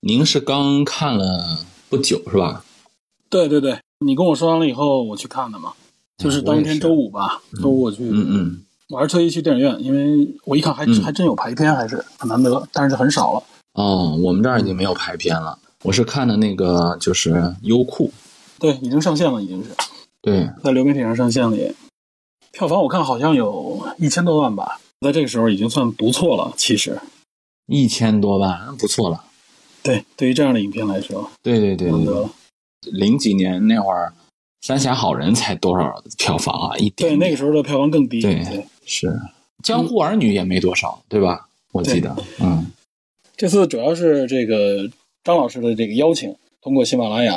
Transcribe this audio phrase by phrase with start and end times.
[0.00, 2.64] 您是刚看了不久是吧？
[3.28, 5.72] 对对对，你跟我说完了以后，我去看的嘛，
[6.16, 13.42] 就是当天周五吧，周五我去，嗯嗯，我还是特意去电影院，因为我一看还还真有排片，还是很难得，但是很少了。
[13.74, 18.12] 哦，我们这儿已经没有排片了，我是看的那个就是优酷，
[18.60, 19.70] 对，已经上线了，已经是，
[20.22, 21.74] 对，在流媒体上上线了也，
[22.52, 27.00] 票房我看好像有一千多万吧，在这个时候已经算不错了，其实
[27.66, 29.24] 一千多万不错了。
[29.88, 31.90] 对，对于这样的影片来说，对对对。
[32.92, 34.12] 零几年那会儿，
[34.66, 36.76] 《三峡好人》才多少票房啊？
[36.76, 38.20] 一点对，那个时候的票房更低。
[38.20, 39.08] 对对，是
[39.62, 41.48] 《江湖儿女》也没多少，对吧？
[41.72, 42.66] 我记得，嗯，
[43.36, 44.88] 这次主要是这个
[45.24, 47.32] 张老师的这个邀请，通过喜马拉雅，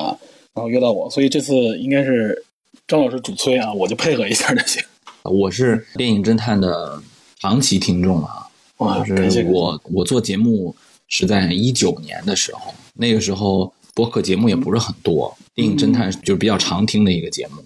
[0.53, 2.45] 然后约到我，所以这次应该是
[2.87, 4.83] 张老师主催啊，我就配合一下就行。
[5.23, 7.01] 我是电影侦探的
[7.39, 10.75] 长期听众啊，哇，就是我我做节目
[11.11, 17.63] 是在一九年的时候，那个时候播客节目也不是很多，电影侦探就是比较常听的一个节目。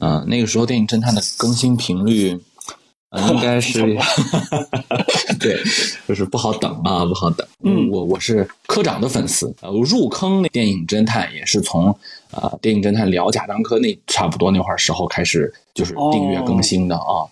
[0.00, 2.40] 嗯、那个时候电影侦探的更新频率，
[3.10, 3.98] 呃，应该是
[5.38, 5.60] 对，
[6.06, 7.46] 就是不好等啊，不好等。
[7.64, 11.94] 嗯我我是科长的粉丝，呃，我入坑那电影侦探也是从
[12.30, 17.28] 呃电影侦探聊贾樟柯那差不多那会儿时候开始，就是订阅更新的啊。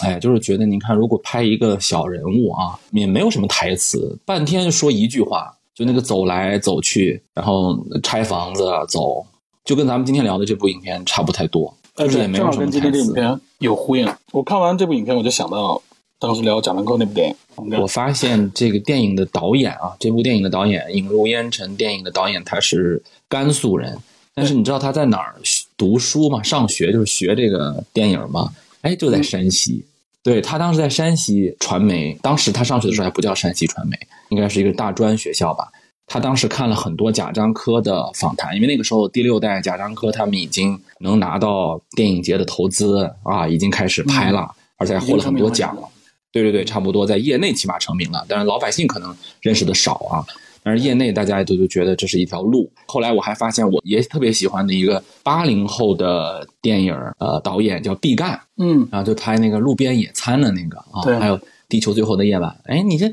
[0.00, 9.24] 哎，就是觉得您看，如果拍一个小人物啊，也没有什么台词，半天说一句话，就那个走来走去，然后拆房子走，
[9.64, 12.92] 就跟咱们今天聊的这部影片差不太多，但，是，也没有什么正好跟今台词。
[12.92, 14.08] 天这影片有呼应。
[14.32, 15.80] 我看完这部影片，我就想到
[16.18, 17.36] 当时聊贾樟柯那部电影。
[17.80, 23.96] 我发现这个电影的导演啊，这部电影的导演《引入烟尘》电影的导演他是甘肃人，
[24.34, 25.36] 但是你知道他在哪儿
[25.74, 26.42] 读书吗？
[26.42, 28.52] 上学就是学这个电影吗？
[28.86, 29.84] 哎，就在山西。
[30.22, 33.96] 对他当时在山西传媒，当时他上学的时候还不叫山西传媒，
[34.28, 35.68] 应该是一个大专学校吧。
[36.06, 45.82] 他当时看了很多贾樟柯的访谈，因为那个时候第六代贾樟柯他们已经能拿到电影节的投资啊，已经开始拍了，而且还获了很多奖了。
[46.30, 50.24] 对对对，差不多在业内起码成名了，但是老百姓可能认识的少啊。
[50.66, 52.68] 但是业内大家都就觉得这是一条路。
[52.86, 61.38] 后来我还发现，我也特别喜欢的一个八零后的电影呃导演叫毕赣，嗯，然后就拍那个路边野餐的那个啊，还有
[61.68, 62.52] 地球最后的夜晚。
[62.64, 63.08] 哎，你这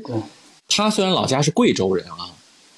[0.66, 2.26] 他虽然老家是贵州人啊，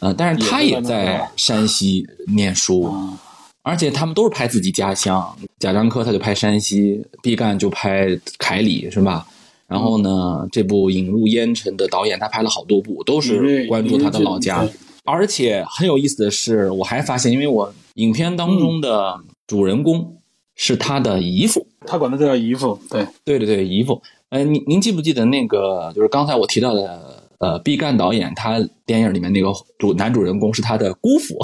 [0.00, 3.18] 呃，但是他也在山西念书，啊
[3.62, 5.36] 而且他们都是拍自己家乡。
[5.58, 8.06] 贾樟柯他就拍山西，毕赣就拍
[8.38, 9.26] 凯里，是吧？
[9.68, 14.68] 然后呢，这部《引入烟尘》的导演他拍了好多部，都是关注他的老家。
[15.04, 20.16] 而且很有意思的是，我还发现，因为我影片当中的主人公
[20.54, 24.02] 是他的姨父，他管他叫姨父，对，对对对，姨父。
[24.30, 31.38] 呃，您您记不记得那个，就是刚才我提到的，呃，毕赣导演他电影里面那个主男主人公是他的姑父，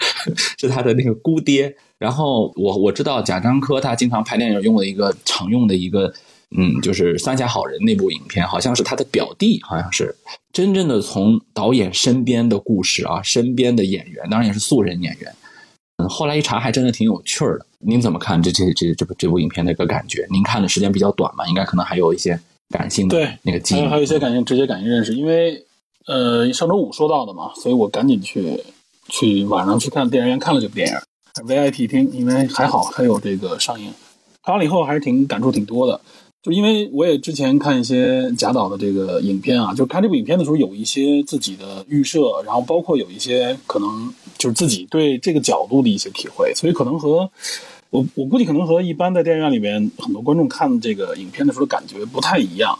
[0.58, 1.74] 是他的那个姑爹。
[1.98, 6.12] 然后我我知道贾樟柯他经常拍电影用的一个常用的一个，
[6.56, 10.14] 嗯，就是《三峡好人》那部影片，好像是他的表弟，好像是
[10.52, 15.34] 真正的从导演身边的故事啊，身边的演员，当然也是素人演员。
[15.98, 17.66] 嗯，后来一查还真的挺有趣儿的。
[17.78, 20.26] 您怎么看这这这这部这部影片的一个感觉？
[20.30, 23.78] 您看的时间比较短嘛，应该可能还有一些感性的对那个记忆。
[23.78, 25.64] 还有还有一些感性直接感性认识，因为
[26.06, 28.62] 呃上周五说到的嘛，所以我赶紧去
[29.08, 30.94] 去晚上去看电影院看了这部电影
[31.46, 33.92] ，VIP 厅，因为还好还有这个上映，
[34.44, 36.00] 看完了以后还是挺感触挺多的。
[36.46, 47.28] 就因为我也之前看一些贾导的这个影片啊，就看这部影片的时候有一些自己的预设，然后包括有一些可能就是自己对这个角度的一些体会，所以可能和
[47.90, 52.78] 我我估计可能和一般在电影院里面很多观众看这个影片的时候感觉不太一样。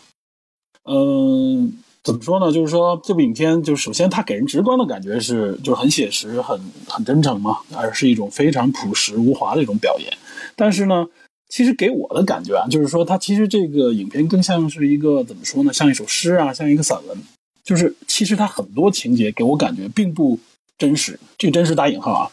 [0.84, 1.72] 嗯，
[2.04, 2.52] 怎么说呢？
[2.52, 6.56] 就是说这部影片，就首先它给人直观的感觉是，就是很写实、很
[6.86, 10.16] 很真诚嘛，而是一种非常朴实无华的一种表演。
[10.54, 11.08] 但是呢，
[11.48, 15.72] 其实给我的感觉啊，就是说它其实这个影片更像是一个怎么说呢？
[15.72, 17.16] 像一首诗啊，像一个散文。
[17.64, 20.38] 就是其实它很多情节给我感觉并不
[20.78, 22.30] 真实，这个真实打引号啊。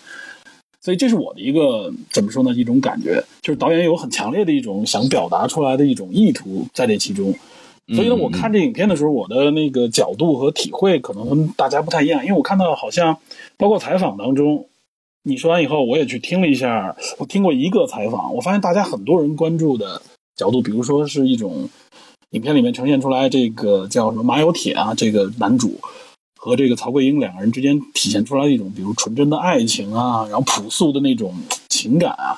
[0.79, 2.51] 所以这是我的一个怎么说呢？
[2.51, 7.33] 一种感觉，就是导演有很强烈的一种想表达出来的一种意图在这其中。
[7.95, 13.17] 所以呢，嗯我看这影片的时候，我的那个角度和体会可能跟大家不太一样，因为我看到好像
[13.57, 14.67] 包括采访当中，
[15.25, 20.01] 你说完以后，我也去听了一下，我听过一个采访，我发现大家很多人关注的
[20.35, 21.69] 角度，比如说是一种
[22.31, 25.79] 影片里面呈现出来这个叫什么马有铁啊，这个男主
[26.37, 31.33] 和这个曹桂英两个人之间体现出来一种，比如纯真的爱情啊，然后朴素的那种
[31.69, 32.35] 情感啊，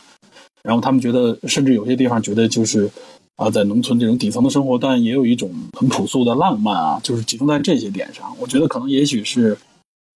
[0.62, 2.88] 然后他们觉得，甚至有些地方觉得就是
[3.36, 8.32] 啊，在农村这种底层的生活，但也有一种很朴素的浪漫啊，就是集中在这些点上。
[8.40, 9.58] 我觉得可能也许是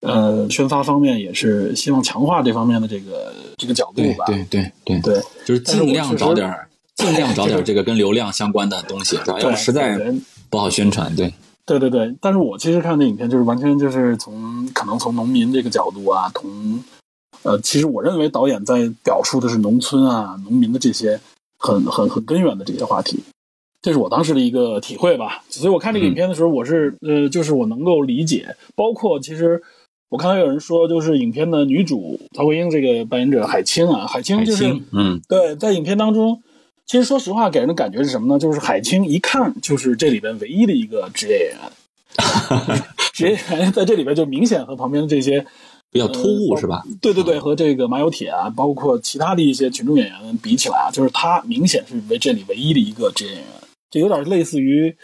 [0.01, 4.25] 呃，宣发方面也是希望强化这方面的这个这个角度吧。
[4.27, 9.39] 对对对对，就是尽量找点儿，尽量找点儿这个跟流量相关的东西，对吧？
[9.41, 10.13] 要实在对
[10.49, 11.13] 不好宣传。
[11.15, 11.33] 对，
[11.65, 16.83] 对对对，但是我其实看这影片就是完全就是从可能从农民这个角度啊，从
[17.43, 21.19] 呃，其实我认为导演在表述的是农村啊、农民的这些
[21.57, 23.21] 很很很根源的这些话题，
[23.81, 25.43] 这是我当时的一个体会吧。
[25.49, 29.61] 所以我看这个影片的时候，我是呃，就是我能够理解，包括其实
[30.09, 36.41] 我看到有人说，就是影片的女主曹桂英这个扮演者海清啊，海清就是，嗯，对，在影片当中，
[36.85, 38.39] 其实说实话，给人的感觉是什么呢？
[38.39, 42.81] 就是海清一看就是这里边唯一的一个职业演员，
[43.13, 45.45] 职业演员在这里边就明显和旁边的这些，
[45.91, 46.83] 比较突兀是吧？
[46.99, 53.47] 对对对，和这个马有铁啊，包括其他的一些群众演员比起来啊，就是他明显是为这里唯一的一个职业演员，
[53.91, 54.95] 这有点类似于，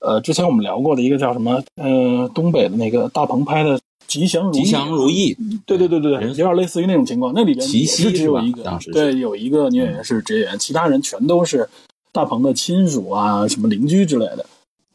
[0.00, 3.76] 呃，之前我们聊过的一个叫什么，呃，东北的那个大鹏拍的
[4.10, 7.32] 《吉祥如意》，吉祥如意，对对对对对，有点类似于那种情况。
[7.32, 11.68] 那里边也是只有一个当时，对，有一个女演员是职业演员，其他人全都是
[12.10, 14.44] 大鹏的亲属啊，什么邻居之类的。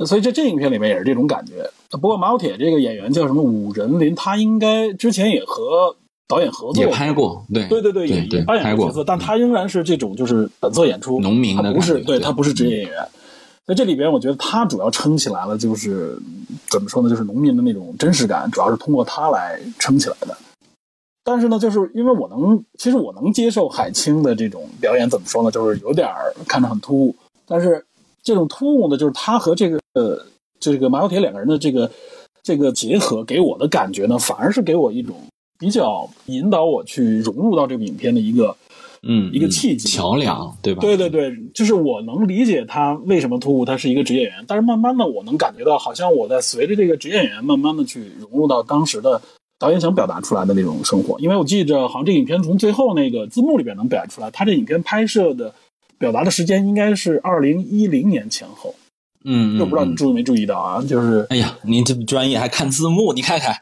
[0.06, 1.70] 所以在这影片里面也是这种感觉。
[1.92, 5.96] 不过马小铁这个演员叫什么武仁林，他应该之前也和
[6.28, 13.08] 导演合作也过拍过，对对对对，也对也扮拍过演过角色，但他仍然是这种就是本色演出，农民的他不是对对他不是职业演员。
[13.68, 16.20] 在这里边，我觉得他主要撑起来了，就是
[16.70, 20.38] 怎么说呢，就是农民的那种真实感，主要是通过他来撑起来的。
[21.24, 26.08] 但是呢，就是因为我能，其实我能接受海清的这种表演，怎么说呢，就是有点
[26.48, 27.16] 看着很突兀。
[27.48, 27.84] 但是
[28.22, 30.24] 这种突兀呢，就是他和这个呃
[30.60, 31.90] 这个马小铁两个人的这个
[32.44, 35.16] 这个结合，给我的感觉呢，反而是给我一种
[35.58, 38.56] 比较引导我去融入到这部影片的一个
[39.08, 40.82] 嗯，一个契机桥梁，对吧？
[40.82, 49.22] 对对对，就是我能理解他为什么突兀，他是一个职业演员，但是慢慢的我能感觉到，好像我在随着这个职业演员慢慢的去融入到当时的
[49.60, 51.20] 导演想表达出来的那种生活。
[51.20, 55.54] 因为我记着，好像这影片从最后那个字幕里边能表达出来，他这影片拍摄的
[56.00, 58.74] 表达的时间应该是二零一零年前后，
[59.26, 60.82] 嗯，嗯，就不知道你嗯注意没注意到啊？
[60.88, 63.54] 就是哎呀，您这么专业还看字幕， 你看看，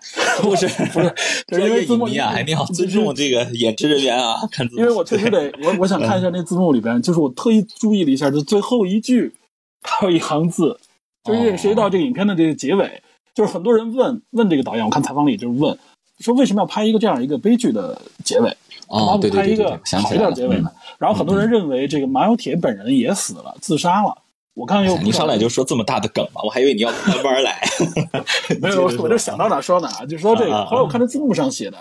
[0.42, 1.14] 不是 不是
[1.48, 4.82] 就是因为字幕影迷啊，一定要尊重这个演职人员啊， 看字幕。
[4.82, 9.34] 因为我确实得，我我想看一下那字幕里边，就是我特意注意了一下，就最后一句，
[9.82, 10.78] 它有一行字，
[11.24, 13.02] 就是哦涉及到这个影片的这个结尾，
[13.34, 15.78] 就是很多人问问这个导演，我看采访里就是问，
[16.20, 18.50] 说为什么要拍一个这样一个悲剧的结尾，
[18.88, 20.76] 哦，对不拍一个好一点结尾呢嗯？
[21.00, 24.18] 然后很多人认为这个马有铁本人也死了，自杀了。
[24.56, 27.60] 我看又你上来就说这么大的梗嘛，我还以为你要慢慢来。
[28.62, 30.66] 没有，我就想到哪说哪，就说这个。
[30.66, 31.78] 后来我看这字幕上写的，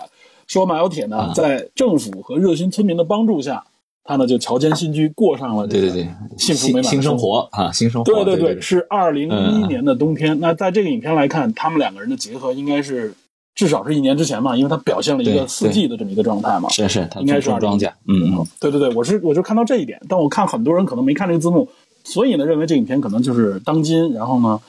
[0.47, 3.63] 说马有铁呢啊，在政府和热心村民的帮助下，
[4.03, 7.47] 他呢就乔迁新居，过上了这个对对对，幸福美满的新生生活。
[7.51, 8.11] 啊，新生活。
[8.11, 10.39] 对对对，是二零一一嗯年的冬天。
[10.39, 13.13] 那在这个影片来看，他们两个人的结合应该是
[13.53, 16.67] 至少是一年之前嘛，因为他表现了一个四季的这么一个状态嘛。
[16.69, 21.69] 是是，应该是种庄稼，嗯嗯，对对对，我是我就看到这一点，但我看很多人可能没看这个字幕，
[22.03, 24.59] 所以呢认为这影片可能就是当今，然后呢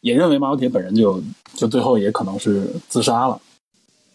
[0.00, 1.22] 也认为马小铁本人就
[1.54, 3.40] 就最后也可能是自杀了。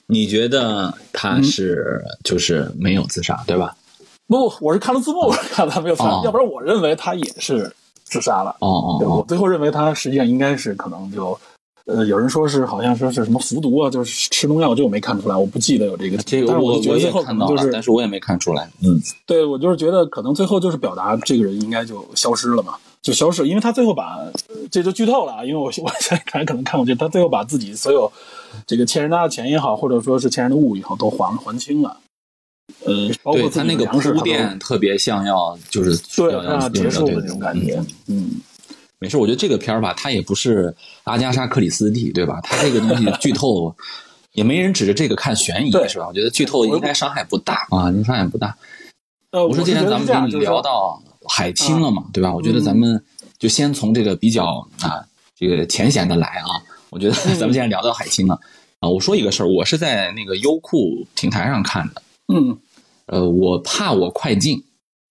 [0.08, 3.76] 你觉得嗯他是就是没有自杀，对吧？
[4.28, 7.74] 不，我是看了字幕，我是看他没有自杀，哦要不然我认为他也是
[8.04, 8.56] 自杀了。
[8.60, 11.38] 哦哦对，我哦，最后认为他实际上应该是可能就，
[11.88, 16.18] 呃，有人说是好像说是什么服毒啊，就是吃农药，这我没看出来，我不记得有这个。
[16.18, 18.70] 这个我我也看到了，能就是但是我也没看出来。
[18.84, 24.20] 嗯，对我就是觉得可能最后就是表达这个人应该就消失了嘛，就消失，因为他最后把
[24.70, 28.12] 这就剧透了啊，因为我 我现在看可能看过去，他最后把自己所有
[28.66, 31.96] 这个欠人家的钱也好，或者说是欠人的物也好，都还还清了。
[32.84, 38.32] 呃，包括他那个铺垫特别像要就是对啊结束的对那种感嗯觉，嗯。
[39.00, 42.40] 没事，我觉得这个片儿吧，它也不是阿加莎·克里斯蒂，对吧？
[42.42, 43.76] 它这个东西剧透，
[44.32, 46.08] 也没人指着这个看悬疑，是吧？
[46.08, 48.58] 我觉得剧透应该伤害不大啊，应该伤害不大。
[49.32, 52.34] 呃，我说，既然咱们聊到海清了嘛，对吧？
[52.34, 53.04] 我觉得咱们
[53.38, 55.06] 就先从这个比较啊
[55.38, 56.48] 这个浅显的来啊。
[56.90, 58.40] 我觉得咱们既然聊到海清了
[58.80, 62.02] 啊，我说一个事儿，我是在那个优酷平台上看的，
[62.34, 62.58] 嗯
[63.06, 64.64] 呃，我怕我快进，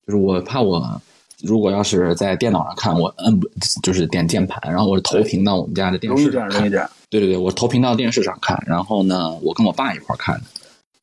[0.07, 1.01] 就是我怕我
[1.47, 3.49] 如果要是在电脑上看，我摁不
[3.83, 6.71] 就是点键盘，然后我投屏到我们家的电视上看容易。
[6.71, 6.91] 这样。
[7.09, 10.43] 对对对，我投屏到电视上看，然后呢，我跟我爸一块儿看的。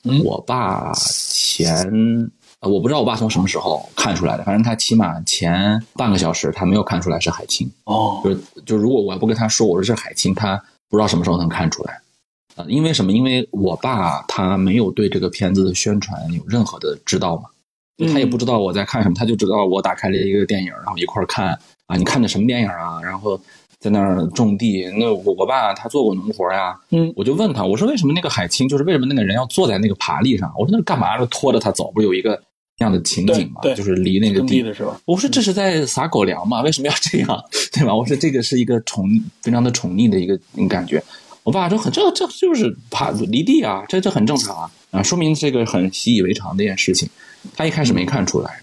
[0.06, 7.72] 嗯我爸前呃我不知道我爸从什么时候看出来的，反正他起码前半个小时他没有看出来是海清。
[7.86, 12.02] 哦，就就如果我不跟他说我说是海清，他不知道什么时候能看出来。
[12.56, 13.14] 呃，因为什么？
[13.14, 17.53] 因为我爸他没有对这个片子的宣传有任何的知道嘛，就
[17.98, 21.58] 他也不知道我在看什么，他就知道我打开了一个电影，然后一块儿看
[21.88, 23.02] 啊，你看的什么电影啊？
[23.04, 23.40] 然后
[23.80, 24.90] 在那儿种地。
[24.98, 30.52] 那我我爸他做过农活呀，嗯，我就问他，我说为什么那个海清，就是为什么那个人要坐在那个爬犁上？
[30.58, 31.18] 我说那是干嘛？
[31.18, 32.42] 就拖着他走，不是有一个
[32.80, 33.62] 那样的情景吗？
[33.76, 35.00] 就是离那个地地的是吧？
[35.06, 36.62] 我说这是在撒狗粮吗？
[36.62, 37.44] 为什么要这样？
[37.72, 37.94] 对吧？
[37.96, 39.08] 我说这个是一个宠，
[39.42, 41.04] 非常的宠溺的一个感觉。
[41.44, 47.08] 我爸说很这这就是爬离地啊，这这很正常啊啊，说明这个很习以为常的一件事情。
[47.56, 48.62] 他一开始没看出来，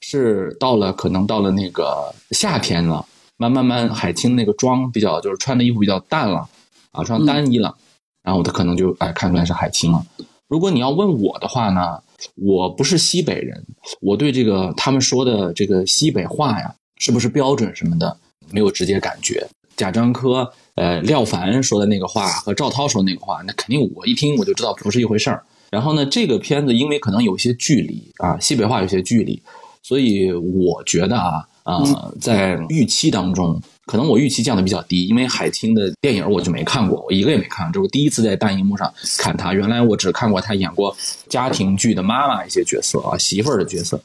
[0.00, 3.04] 是到了可能到了那个夏天了，
[3.36, 6.48] 慢慢慢海清那个妆比较就是穿的衣服比较淡了
[6.92, 7.76] 啊，穿单衣了，
[8.22, 10.04] 然后他可能就哎看出来是海清了。
[10.48, 12.02] 如果你要问我的话呢，
[12.36, 13.64] 我不是西北人，
[14.00, 18.16] 我对这个他们说的这个西北话呀，是不是标准什么的，
[18.50, 19.48] 没有直接感觉。
[19.76, 25.42] 贾樟柯、呃廖凡说的那个话和赵涛说的那个话，那肯定我一听我就知道不是一回事儿。
[25.72, 29.42] 然后呢，这个片子因为可能有些距离啊，西北话有些距离，
[29.82, 39.54] 所以我觉得啊啊、在预期当中，可能我预期降的比较低，因为海清的电影我就没看过，我一个也没看，这是我第一次在大荧幕上看她。
[39.54, 40.94] 原来我只看过她演过
[41.28, 43.98] 家庭剧的妈妈一些角色啊，媳妇儿的角色，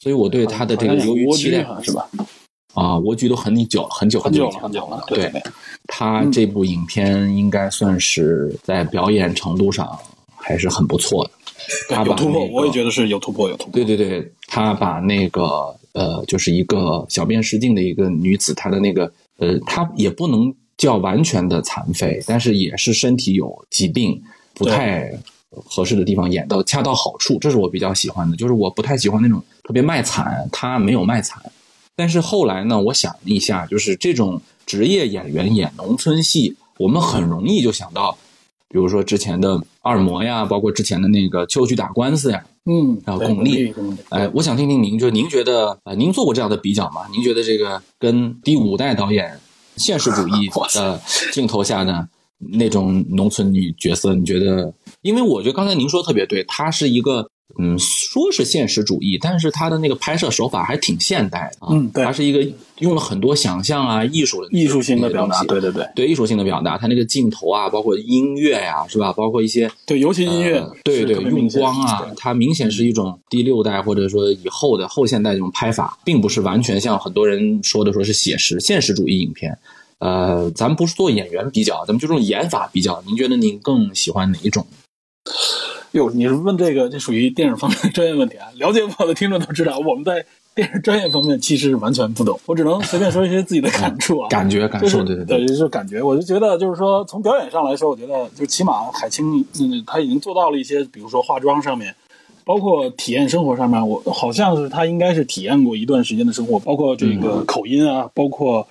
[0.00, 2.06] 所以我对她的这个由于期待是吧？
[2.74, 5.02] 啊，蜗居都很久，很久很久很久了。
[5.08, 5.42] 对对，
[5.86, 9.98] 他这部影片应该算是在表演程度上
[10.38, 11.30] 还是很不错的。
[11.88, 13.72] 他把有突破，那个我也觉得是有突破，有突破。
[13.72, 24.22] 对对对，他把那个呃，就是一个小便失禁的一个女子，她的那个呃，她也不能叫完全的残废，但是也是身体有疾病，
[24.54, 25.12] 不太
[25.50, 28.36] 合适的地方演到恰到好处，这是我比较喜欢的。
[28.36, 31.42] 就是我不太喜欢那种特别卖惨，他没有卖惨。
[31.96, 38.16] 但是后来呢，我想了一下，就是这种职业演员演农村戏，我们很容易就想到，
[38.68, 43.72] 比如说之前的二模呀，包括之前的那个秋菊打官司呀，嗯，然后巩俐
[44.10, 47.02] 哎，我想听听您，就是您觉得啊、呃您做过这样的比较吗？
[47.10, 49.40] 您觉得这个跟第五代导演
[49.76, 51.00] 现实主义 的
[51.32, 52.06] 镜头下的
[52.38, 54.72] 那种农村女角色，你觉得？
[55.02, 61.70] 因为我觉得刚才您说特别对，她是一个嗯，说是现实主义，但是它的那个拍摄手法还挺现代的啊。
[61.72, 62.46] 嗯对它是一个
[62.80, 69.12] 用了很多想象啊、艺术的艺术性的表达，对对对对艺术性的表达，它那个镜头啊，包括音乐呀、是吧？
[69.14, 79.58] 包括一些对，尤其音乐呃，对对，用光啊对，它明显是一种第六代或者说以后的后现代这种拍法，并不是完全像很多人说的说是写实现实主义影片。
[80.00, 83.02] 呃，咱们不是做演员比较，咱们就这种演法比较。
[83.06, 84.64] 您觉得您更喜欢哪一种？
[85.92, 88.46] 哟，你是问这个，这属于电影方面的专业问题啊。
[88.56, 94.28] 了解我的听众都知道，我们在电影专业方面其实完全不懂，我只能随便说一些自己的感触啊。
[94.28, 101.94] 感觉感就是受，对对对，就是感觉，我就觉得就是说，从表演上来说，我觉得就起码海清，嗯，他已经做到了一些，比如说化妆上面，
[102.44, 108.66] 包括体验生活上面，我好像是他应该是体验过一段时间的生活，包括这嗯个口音啊，包括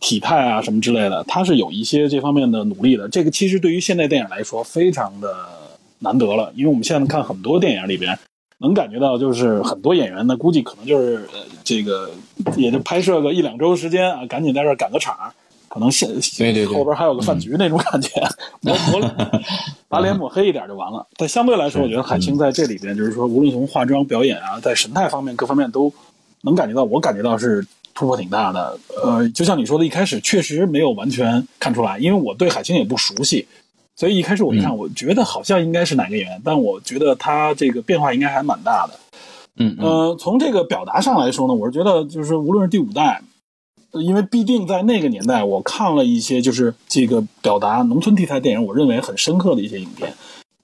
[0.00, 3.08] 体态啊什么之类的，他是有一些这方面的努力的。
[3.08, 5.34] 这个其实对于现代电影来说非常的
[6.00, 8.18] 难得了，因为我们现在看很多电影里边。
[8.60, 12.10] 能感觉到，就是很多演员呢，估计可能就是呃，这个
[12.56, 15.16] 也就拍摄个一两周时间啊，赶紧在这儿赶个场，
[15.68, 18.20] 可能现对对对后边还有个饭局那种感觉，
[18.62, 19.00] 抹抹
[19.86, 21.06] 把脸抹黑一点就完了。
[21.16, 25.92] 但相对来说，我觉得海清在这里边，就是说，无论从化妆、表演啊，在神态方面各方面都
[26.40, 27.64] 能感觉到，我感觉到是
[27.94, 28.76] 突破挺大的。
[29.04, 33.46] 呃，就像你说的，一开始确实没有完全看出来，因为我对海清也不熟悉。
[33.98, 38.94] 所以一开始我一看，我觉得好像应该是哪个演员，但我觉得他这个变化应该还蛮大的。
[39.56, 43.20] 嗯嗯呃，从这个表达上来说呢，我是觉得就是无论是第五代，
[43.90, 50.14] 呃因为必定在那个年代，我看了一些就是这个表达农村题材电影，我认为很深刻的一些影片。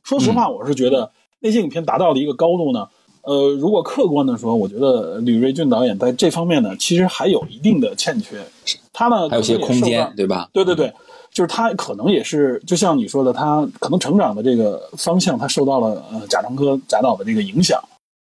[0.04, 1.10] 说实话，我是觉得
[1.40, 2.86] 那些影片达到了一个高度呢。
[3.22, 8.36] 呃，如果客观的说，我觉得吕瑞俊导演在这方面呢，其实还有一定的欠缺。
[8.92, 10.48] 他呢，还有些空间，对吧？
[10.52, 10.92] 对对对，
[11.34, 17.82] 就是他可能也是，就像你说的，他可能成长的这个方向，他受到了呃贾樟柯贾导的这个影响，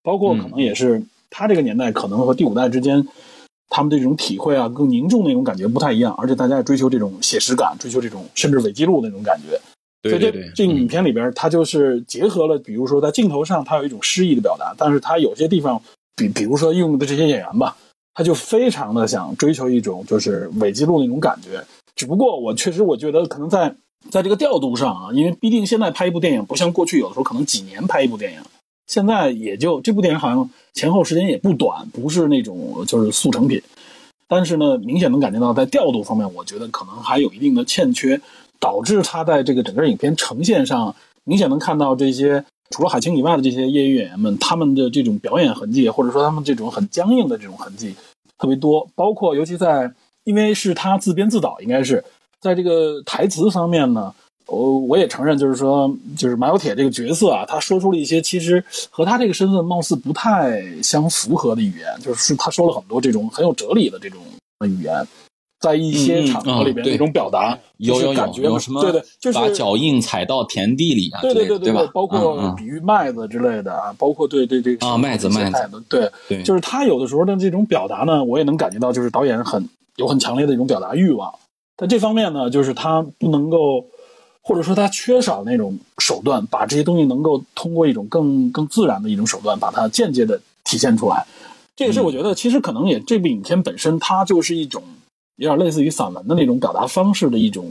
[0.04, 3.08] 包括可能也是他这个年代可能和第五代之间，
[3.70, 9.62] 他们这种体会啊，更凝重那种感觉不太一样，而且大家也追求这种写实感，追求这种甚至伪记录那种感觉。
[10.02, 15.80] 对对对所以这这个影片里边，他就是结合了，比如说在镜头上，他有一种诗意的表达，但是他有些地方，
[16.16, 17.78] 比比如说用的这些演员吧，
[18.16, 21.64] 他就非常的想追求一种就是伪记录那种感觉。
[21.96, 23.76] 只不过我确实我觉得可能在
[24.12, 28.40] 在这个调度上啊，因为毕竟现在拍一部电影不像过去有的时候可能几年拍一部电影，
[28.88, 33.62] 现在也就这部电影好像前后时间也不短，不是那种就是速成品。
[34.28, 38.20] 但是呢，明显能感觉到在调度方面，我觉得可能还有一定的欠缺，
[38.60, 47.96] 导致他在这个整个影片呈现上，明显能看到这些除了海清以外的这些业余演员们，他们的这种表演痕迹，或者说他们这种很僵硬的这种痕迹
[48.38, 48.88] 特别多。
[48.96, 49.94] 包括尤其在
[50.26, 52.04] 因为是他自编自导，应该是
[52.42, 54.14] 在这个台词方面呢，
[54.48, 64.20] 我我也承认，就是说，就是马有铁这个角色啊，他说出了一些其实和他这个身份貌似不太相符合的语言，就是他说了很多这种很有哲理的这种
[64.68, 64.94] 语言。
[65.58, 68.82] 在一些场合里边，那种表达有有有有什么？
[68.82, 81.34] 对对，就是把脚印踩到田地里啊，对对对对对，包括比喻麦子之类的啊，包括对对这个啊麦子麦子，对对，就是他有的时候的这种表达呢，我也能感觉到，就是导演很有很强烈的一种表达欲望，
[81.76, 83.86] 但这方面呢，就是他不能够，
[84.42, 91.26] 或者说他缺少那种手段，把这些东西能够通过一种更更自然的一种手段，把它间接的体现出来。
[91.76, 94.82] 这也是我觉得，其实可能也这部影片本身它就是一种。
[95.38, 97.70] 有点类似于散文的那种表达方式的一种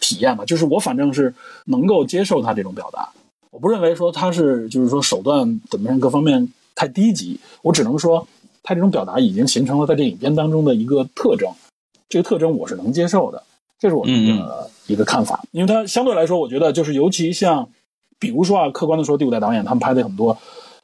[0.00, 1.34] 体验吧，就是我反正是
[1.66, 3.06] 能够接受他这种表达，
[3.50, 8.26] 我不认为说他是就是说手段怎么样各方面太低级，我只能说
[8.66, 11.48] 他这种表达已经形成了在这影片当中的一个特征，
[12.08, 13.42] 这个特征我是能接受的，
[13.78, 14.12] 这是我的
[14.88, 17.68] 一个看法，因为他相对来说，我觉得就是尤其像
[18.18, 20.36] 比如说啊，客观的说，第五代导演他们拍的很多。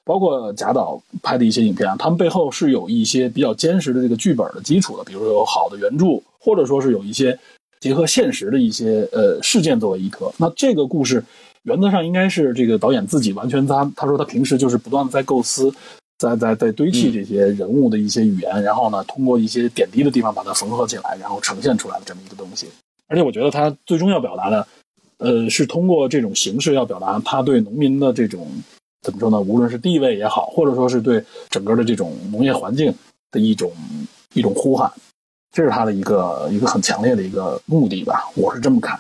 [0.05, 7.39] 包括贾导拍的一些影片啊，他们背后是有一些比较坚实的这个剧本的基础的，比如说有好的原著，或者说是有一些
[7.79, 10.35] 结合现实的一些呃事件作为依托。
[10.39, 11.25] 那这个故事
[11.63, 15.73] 原则上应该是这个导演自己完全他他说他平时就是不断的在构思，
[16.31, 22.69] 在在在堆砌这些人物的一些语言，然后呢通过一些点滴的地方把它缝合起来，然后呈现出来的这么一个东西。
[23.09, 24.67] 而且我觉得他最终要表达的，
[25.19, 28.47] 呃，是通过这种形式要表达他对农民的这种。
[29.03, 29.41] 怎么说呢？
[29.41, 32.95] 无论是地位也好，或者说是对整个的这种农业环境
[33.33, 33.73] 的一种
[34.33, 34.89] 一种呼喊，
[35.51, 38.31] 这是他的一个一个很强烈的一个目的吧。
[38.37, 38.97] 我是这么看。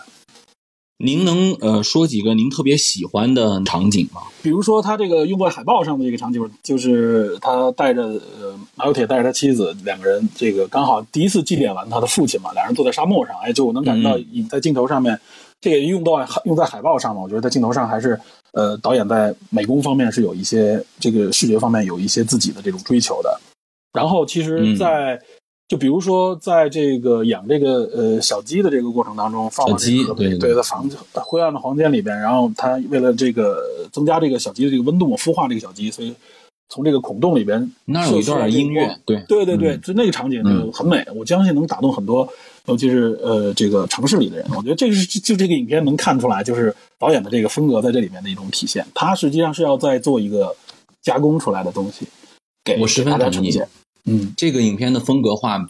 [1.03, 4.23] 您能呃说几个您特别喜欢的场景吗？
[4.41, 14.17] 比如说他这个用在海报上的这个场景，就是他带着呃马有铁带着他妻子两个人，这个刚好第一次祭奠完他的父亲嘛，两人坐在沙漠上，哎，就我能感觉到
[14.49, 15.21] 在镜头上面，
[15.61, 16.13] 这个用到
[16.45, 18.19] 用在海报上嘛，我觉得在镜头上还是。
[18.55, 23.41] 呃，导演在美工方面是有一些这个视觉方面有一些自己的这种追求的。
[23.95, 25.19] 然后，其实，在
[25.73, 33.57] 就比如说，在这个养这个呃小鸡的这个过程当中，放小鸡对对在房子灰暗的房间里边，然后他为了这个
[33.91, 36.15] 增加这个小鸡的这个温度嘛，孵化这个小鸡，所以。
[36.69, 42.27] 从这个孔洞里边，那有一段音乐，对对对对，就那个场景就很美，我相信能打动很多，
[42.65, 44.47] 尤其是呃这个城市里的人。
[44.57, 48.87] 我觉得这是就这个影片能看出来，就是导演的这个风格在这里面的一种体现。
[48.95, 50.57] 他实际上是要再做一个
[51.03, 52.07] 加工出来的东西，
[52.65, 53.61] 给我十分同意。
[54.07, 55.69] 嗯，这个影片的风格化。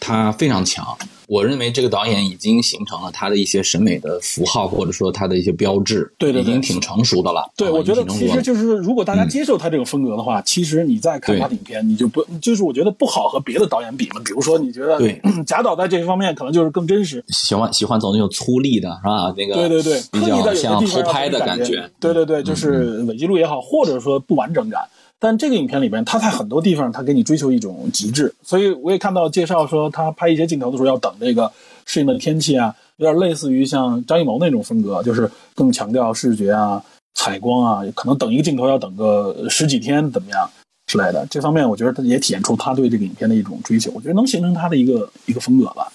[0.00, 0.84] 它非常强，
[1.28, 7.48] 我认为这个导演已经形成了他的一些审美的符号，或者说他的一些标志，对对，已经挺成熟的了。
[7.56, 14.20] 对，我觉得其实就是如果大家接受他这种风格的话，其实你在看他的影片，你就不就是我觉得不好和别的导演比嘛。
[14.24, 19.32] 比如说，你觉得对 贾导在这一方面可能就是更真实，喜欢喜欢走那种粗粝的是吧？
[19.36, 24.82] 那个对对对，比较像偷拍的感觉，对对对，就是伪记录也好，或者说不完整感。
[25.24, 31.50] 但这个影片里边，他在很多地方他给你追求一种极致，所以我也看到介绍说，他拍一些镜头的时候要等这个
[31.86, 36.84] 适应的天气啊，有点类似于像张艺谋那种风格，就是更强调视觉啊、
[37.14, 40.50] 采光啊，可能等一个镜头要等个十几天怎么样
[40.86, 41.26] 之类的。
[41.30, 45.90] 这方面我觉得也体现出他对这个影片的一种追求，我觉得能形成他的一个一个风格吧。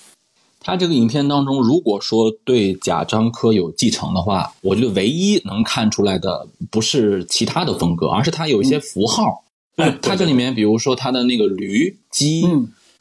[0.61, 9.43] 他这个影片当中，如果说对贾樟柯有继承的话，我觉得唯一能看出来的不是其他的风格，而是他有一些符号。
[10.01, 12.45] 他这里面，比如说他的那个驴、鸡，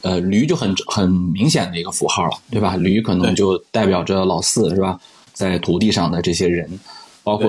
[0.03, 2.77] 呃，驴就很很明显的一个符号了，对吧？
[2.77, 5.01] 驴可能就代表着老四，是吧？
[5.33, 6.79] 在土地上的这些人，
[7.25, 7.49] 包括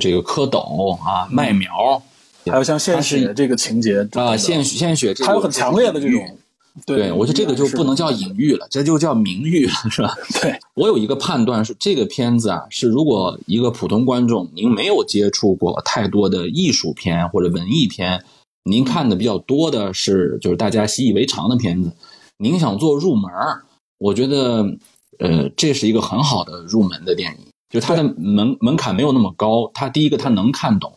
[0.00, 2.02] 这个蝌蚪啊、麦苗，
[2.46, 6.38] 还有像献血这个情节啊，献献血，他有很强烈的这种。
[6.86, 10.14] 对，我觉得这个就不能叫隐喻了，这就叫明喻了，是吧？
[10.40, 10.58] 对。
[10.74, 18.24] 我有一个判断是，这个片子啊，是如果一个普通观众您没有接触过太多的艺术片或者文艺片，
[18.64, 21.92] 您看的比较多的是就是大家习以为常的片子，
[22.38, 23.30] 您想做入门
[23.98, 24.64] 我觉得
[25.18, 30.92] 呃这是一个很好的入门的电影，就它的门门槛没有那么高，它第一个它能看懂，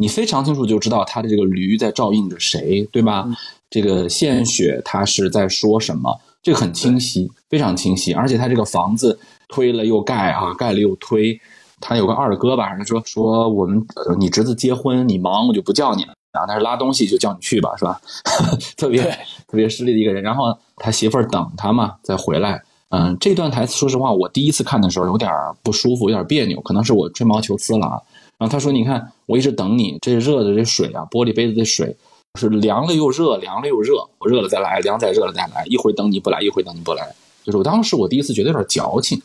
[0.00, 3.28] 你非常清楚就知道他的这个驴在照应着谁，对吧？
[3.68, 6.16] 这个献血，他是在说什么？
[6.40, 8.12] 这个很清晰，非常清晰。
[8.12, 11.38] 而且他这个房子推了又盖啊，盖了又推。
[11.80, 13.84] 他有个二哥吧，他说说我们
[14.20, 16.46] 你侄子结婚，你忙我就不叫你了啊。
[16.46, 18.00] 但是拉东西就叫你去吧，是吧？
[18.78, 19.02] 特别
[19.48, 20.22] 特别势利的一个人。
[20.22, 22.62] 然后他媳妇儿等他嘛，再回来。
[22.90, 25.30] 嗯，这段台词说实话，我第一次看的时候有点
[25.62, 28.00] 不舒服，有点别扭，可能是我吹毛求疵了啊。
[28.38, 31.96] 然后他说：“你看，我一直等你，这热的这水啊，玻璃杯子的水。”
[32.38, 39.20] 是凉了又热，凉了又热，我热了再来，凉再热了再来，一会等你不来，一会等你不来，就是我当时我第一次觉得有点矫情。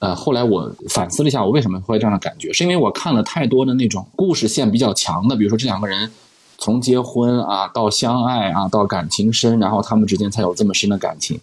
[0.00, 6.10] 呃，后来我反思了一下，我为什么会这样的感觉，是因为我看了太多的那种故事线比较强的，比如说这两个人
[6.58, 11.40] 从结婚啊到相爱啊到感情深，然后他们之间才有这么深的感情。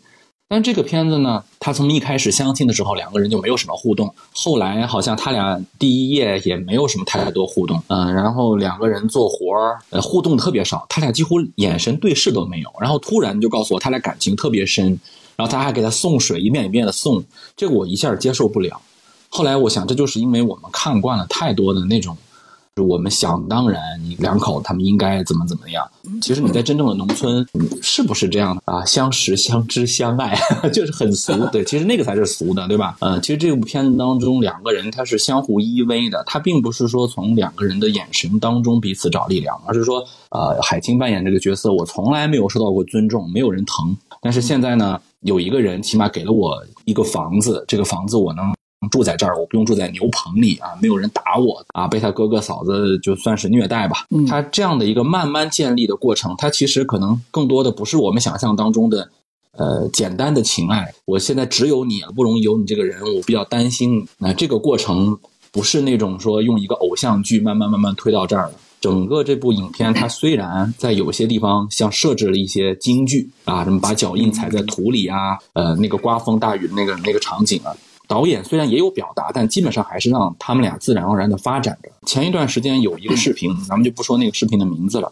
[0.53, 14.99] 但这个片子呢，他从一开始相亲的时候，两个人就没有什么互动，后来好像他俩第一页也没有什么太多互动，嗯，然后两个人做活儿，呃，互动特别少，他俩几乎眼神对视都没有，然后突然就告诉我他俩感情特别深。
[15.37, 17.23] 然后他还给他送水，一遍一遍的送，
[17.55, 18.81] 这个我一下接受不了。
[19.29, 22.17] 后来我想，这就是因为我们看惯了太多的那种，
[22.81, 25.85] 我们想当然，你两口他们应该怎么怎么样。
[26.21, 27.45] 其实你在真正的农村，
[27.81, 28.85] 是不是这样的啊？
[28.85, 30.37] 相识、相知、相爱，
[30.71, 31.33] 就是很俗。
[31.51, 32.95] 对，其实那个才是俗的，对吧？
[33.01, 43.95] 嗯，其实这部片子当中，两个人他是相互依偎的，他并不是说从两个人的眼神当中彼此找力量，而是说，呃，海清扮演这个角色，我从来没有受到过尊重，没有人疼。
[44.21, 44.99] 但是现在呢？
[45.21, 48.51] 有一个人起码给了我一个房子，这个房子我能
[48.89, 54.07] 住在这儿，我不用住在牛棚里啊，没有人打我啊，被他哥哥嫂子就算是虐待吧。
[54.27, 59.09] 他这样的一个慢慢建立的过程，他其实可能更多的不是我们想象当中的，
[59.57, 60.93] 呃，简单的情爱。
[61.05, 64.07] 我现在只有你了，不容易有你这个人，我比较担心。
[64.17, 65.17] 那这个过程
[65.51, 68.53] 不是那种说用一个偶像剧慢慢慢慢推到这儿的。
[68.81, 77.77] 整个这部影片，它虽然在有些地方像设置了一些京剧啊，什么把脚印踩在土里啊，呃，那个刮风大雨那个那个场景啊，
[78.11, 81.89] 导演虽然也有表达，但基本上还是让他们俩自然而然的发展着。
[82.05, 85.09] 前一段时间有一个视频， 咱们就不说那个视频的名字了，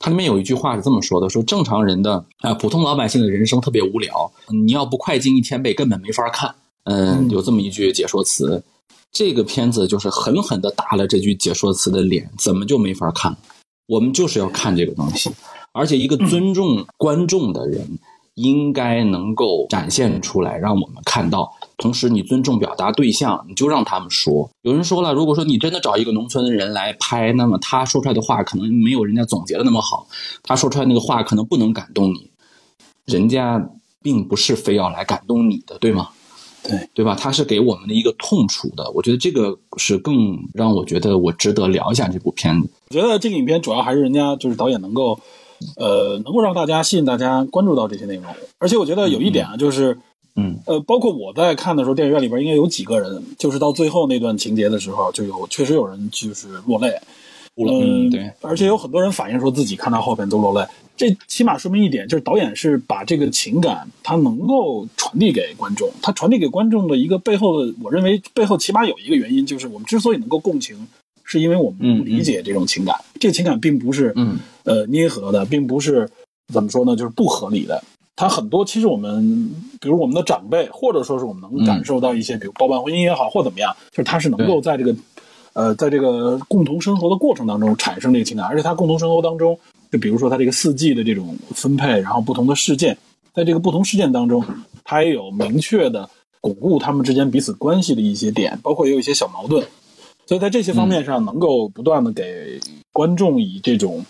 [0.00, 6.52] 它里面有一句话是这么说的：说正常人的啊，普通老百姓的人生特别无聊，你要不快进一千倍，根本没法看。
[6.82, 8.64] 嗯，有这么一句解说词。
[9.12, 13.36] 这个片子就是狠狠的打了这句解说词的脸，怎么就没法看？
[13.86, 15.30] 我们就是要看这个东西，
[15.72, 17.86] 而且一个尊重观众的人，
[18.34, 21.52] 应该能够展现出来，让我们看到。
[21.80, 24.48] 同时，你尊重表达对象，你就让他们说。
[24.62, 30.06] 有人说了，如果说你真的找一个农村的人来拍，那么他说出来的话可能没有人家总结的那么好，
[30.42, 32.30] 他说出来那个话可能不能感动你。
[33.06, 33.68] 人家
[34.02, 36.10] 并不是非要来感动你的，对吗？
[36.62, 37.16] 对对吧？
[37.18, 42.68] 他是给我们的一个痛楚的，我觉得这个是更让我觉得我值得聊一下这部片子。
[42.90, 45.18] 我觉得这个影片主要还是人家就是导演能够，
[45.76, 48.26] 呃，能够让大家吸引大家关注到这些内容。
[48.58, 49.98] 而且我觉得有一点啊，就是，
[50.36, 56.92] 嗯，呃，包括我在看的时候，电影院里边应该有几个人，就是到最后那段情节的时候，就有确实有人就是落泪。
[57.56, 60.66] 嗯，对，而且有很多人反映说自己看到后边都落泪。
[60.96, 65.90] 这起码说明一点，就是导演是把这个情感他能够传递给观众。
[66.00, 70.86] 他传递给观众的一个背后的，我认为背后起码有一个原因，就是我们之所以能够共情，
[71.24, 72.94] 是因为我们不理解这种情感。
[73.18, 76.08] 这个情感并不是嗯呃捏合的，并不是
[76.52, 77.82] 怎么说呢，就是不合理的。
[78.20, 84.94] 他很多其实我们，比如我们的长辈，或者说是我们能感受到一些，比如包办婚姻也好，或怎么样，就是他是能够在这个
[85.54, 89.58] 呃在这个共同生活的过程当中产生这个情感，而且他共同生活当中。
[89.90, 92.96] 就比如说，他这个四季的这种分配，然后不同的事件，
[93.32, 94.44] 在这个不同事件当中，
[94.84, 96.10] 他也有明确的
[96.42, 99.66] 巩固他们之间彼此关系的一些点，包括也有一些小矛盾，
[100.26, 102.60] 所以在这些方面上，能够不断的给
[102.92, 104.04] 观众以这种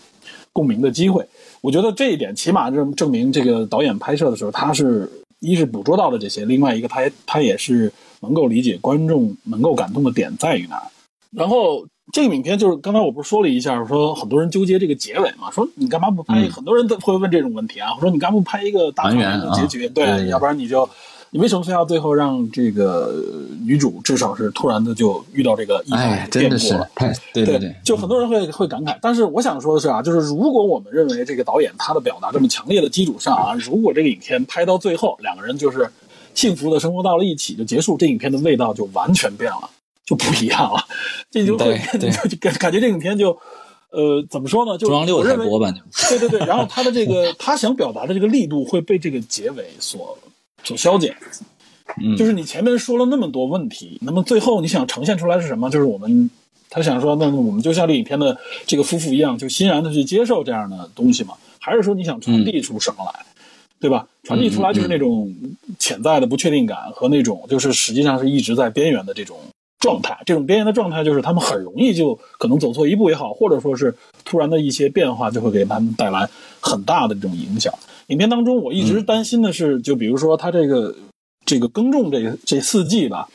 [0.53, 1.25] 共鸣的机会。
[1.61, 10.83] 我觉得这一点起码证证明，这个导演拍摄的时候，他是一是捕捉到了这些，另外一个他也他也是能够理解观众能够感动的点在于哪，
[11.31, 11.87] 然后。
[12.13, 16.49] 这个影片就是刚才我不是说了一下，说很多人纠结这个结尾嘛，说你干嘛不拍？
[16.49, 17.95] 很多人都会问这种问题啊。
[17.95, 19.89] 我说你干嘛不拍一个大团圆的结局？
[19.91, 20.91] 对，要不然你就
[21.31, 23.15] 你为什么非要最后让这个
[23.65, 26.89] 女主至少是突然的就遇到这个意外变故了？
[27.33, 28.99] 对对对，就很多人会会感慨。
[29.01, 35.89] 但是我想说的是啊，就是如果我们认为这个导演他的表达这么强烈的基础上啊，如果这个影片拍到最后两个人就是
[36.35, 39.71] 幸福的生活到了一起就结束，这影片的味道就完全变了。
[40.07, 40.81] 就不一样了，
[41.31, 41.79] 这就会
[42.29, 43.31] 就感感觉这影片就，
[43.91, 44.77] 呃，怎么说呢？
[44.77, 45.73] 就中央六台播吧，
[46.09, 46.41] 对对对。
[46.41, 50.19] 然后他的这个他想表达的这个力度会被这个结尾所
[50.65, 51.17] 所消减。
[52.01, 55.69] 嗯，就是你前面说了那么多问题，那么最后你想呈现出来是什么？
[55.69, 56.31] 就是我们
[56.69, 61.35] 他想说，那我们就像这影片的这个夫妇一样，就欣然的去接受这样的东西嘛？
[61.59, 63.27] 还是说你想传递出什么来？
[63.81, 64.07] 对吧？
[64.23, 65.35] 传递出来就是那种
[65.79, 69.39] 潜在的不确定感和那种就是实际上是一直在边缘的这种。
[69.81, 73.93] 状态，这种边缘的状态就是他们很容易就可能走错一步也好，或者说是
[74.25, 76.29] 突然的一些变化就会给他们带来
[76.61, 77.73] 很大的这种影响。
[78.09, 80.95] 影片当中，我一直担心的是，就比如说他这个
[81.47, 83.29] 这个耕种这这四季吧，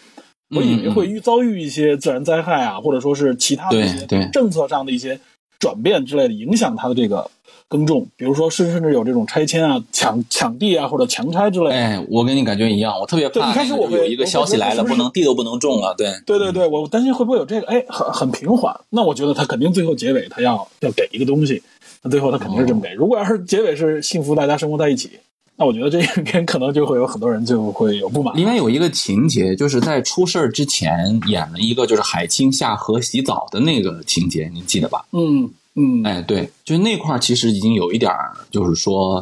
[0.56, 5.20] 我以为会遇遭遇一些自然灾害啊，或者说是其他的一些政策上的一些
[5.60, 7.30] 转变之类的，影响他的这个。
[7.76, 11.76] 耕种，比如说甚甚至有这种拆迁啊、抢抢地啊或者强拆之类的。
[11.76, 18.74] 哎，我跟你感觉一样，我特别对怕一开始我有一个消息来了，不能地都不能种了，对，对对对，我担心会不会有这个，哎，很很平缓。
[18.90, 21.62] 那我觉得他肯定最后结尾他要要给一个东西，
[22.02, 22.94] 那最后他肯定是这么给。
[22.94, 25.12] 如果要是结尾是幸福，大家生活在一起，
[25.58, 28.36] 那我觉得这一边可能就会有很多人就会有不满。
[28.36, 35.06] 里面有一个情节，就是在出事儿之前演了一个就是海清下河洗澡的那个情节，你记得吧？
[35.12, 39.16] 嗯嗯，哎，对，就是那块儿其实已经有一点儿就是说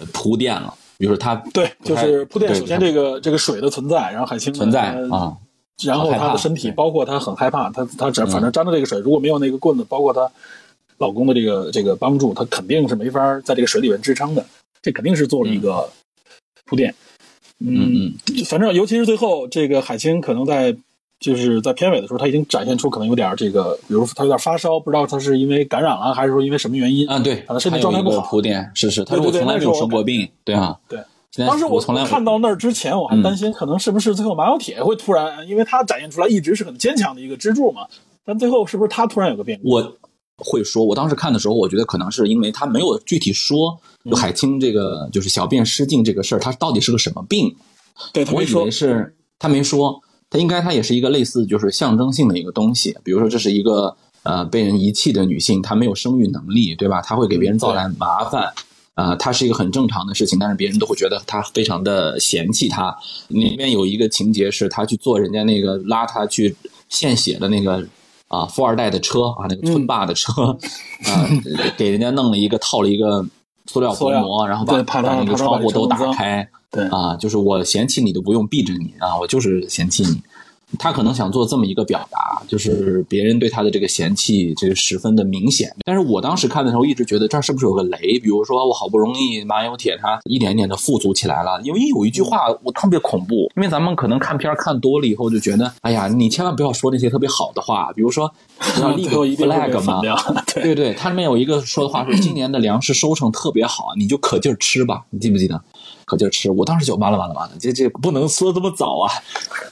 [0.00, 2.54] 呃铺垫了，比如说他对，就是铺垫。
[2.54, 5.36] 首先这个这个水的存在，然后海清存在啊，
[5.84, 10.28] 然后很害怕她的身体，包括她很害怕，她她只嗯反正沾着这个水，如果没有那个棍子，包括她
[10.98, 14.44] 老公的这个这个帮助，她肯定是没法在这个水里面支撑的。
[14.82, 15.88] 这肯定是做了一个
[16.64, 16.92] 铺垫。
[17.60, 20.76] 嗯嗯，反正尤其是最后这个海清可能在
[21.22, 27.08] 就是在片尾的时候，他已经展现出可能有点这个，比如说他有点发烧，不知道他是因为感染了还是说因为什么原因。
[27.08, 30.98] 啊，对，他的身体状态不好铺垫，是是，他从来没有生过病，对啊，对。
[31.46, 37.86] 当时我我从来看到那儿之前，我还担心可能是不是最后马小铁会突然，因为他展现出来一直是很坚强的一个支柱嘛，
[38.22, 39.70] 但最后是不是他突然有个变故？
[39.70, 39.96] 我
[40.36, 43.78] 会说，我当时看的时候，我觉得可能是因为他没有具体说，
[44.14, 47.56] 海清这个就是小便失禁这个事儿，他到底是个什么病？
[48.12, 57.02] 对他没说我以为，是他没说，他应该它也是一个类似就是象征性的一个东西，比如说这是一个呃被人遗弃的女性，她没有生育能力，对吧？
[57.02, 58.50] 她会给别人造来麻烦。
[58.94, 62.96] 啊、她是一个很正常的事情，但是别人都会觉得她非常的嫌弃她。
[63.28, 66.56] 里面有一个情节是她去坐人家那个拉她去
[66.88, 67.86] 献血的那个
[68.28, 71.28] 啊富二代的车啊，那个村霸的车、啊，
[71.76, 73.24] 给人家弄了一个套了一个
[73.66, 76.86] 塑料薄膜，然后把把那个窗户都打开，对。
[76.88, 80.22] 啊，就是我嫌弃你都不用避着你啊，我就是嫌弃你。
[80.78, 85.74] 他可能想做这么一个表达，就是别人对他的这个嫌弃，这个十分的明显。
[85.84, 88.18] 但是我当时看的时候，一直觉得这儿是不是有个雷？
[88.18, 98.32] 比如说，我好不容易马有铁他一点一点的富足起来了，因为有一句话我特别恐怖，因为咱们可能看片儿看多了以后就觉得，哎呀，你千万不要说那些特别好的话，比如说
[98.76, 100.00] 你要 立最个 flag 嘛，
[100.54, 105.60] 对，对对，它里面有一个说的话是今年的粮食收成特别好，你就可劲儿吃吧，你记不记得？
[106.12, 109.10] 可劲儿吃，我当时就完了完了完了，这这不能说这么早啊！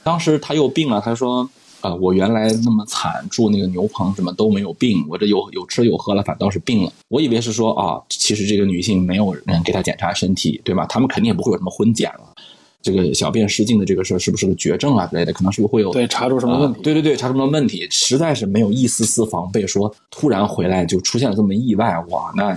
[0.03, 1.49] 当时他又病了，他说。
[1.83, 6.93] 呃，我原来那么惨，住那个牛棚，什么都没有病，我这有有吃有喝了，反倒是病了。
[7.07, 10.85] 我以为是说啊，其实这个女性没有人给她检查身体，对吧？
[10.85, 12.35] 他们肯定也不会有什么婚检了。
[12.83, 15.33] 这个小便失禁的这个事儿是不是个绝症啊之类的？
[15.33, 16.79] 可能是不是会有对，查出什么问题？
[16.79, 22.55] 啊对对对，查出什么问题，实在是没有一丝丝防备，说突然回来就出现了这么意外，哇，那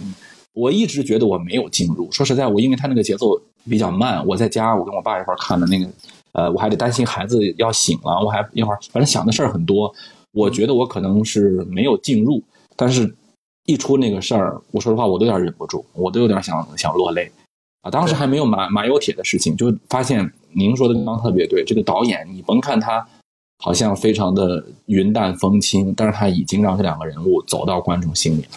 [0.54, 2.10] 我一直觉得我没有进入。
[2.10, 3.38] 说实在，我因为他那个节奏
[3.68, 5.86] 比较慢，我在家我跟我爸一块儿看的那个，
[6.32, 9.92] 呃，我还得担心孩子要醒了，我还一会儿反正想的事儿很多。
[10.32, 12.42] 我觉得我可能是没有进入，
[12.76, 13.14] 但是
[13.66, 17.30] 一出那个事儿，我说实话，我都有点忍不住，我都有点想想落泪
[17.82, 17.90] 啊。
[17.90, 23.06] 当时还没有马马有铁的事情，就发现您说的地方特别对，这个导演你甭看他
[23.58, 28.48] 好像非常的云淡风轻，但是他已经让这两个人物走到观众心里了。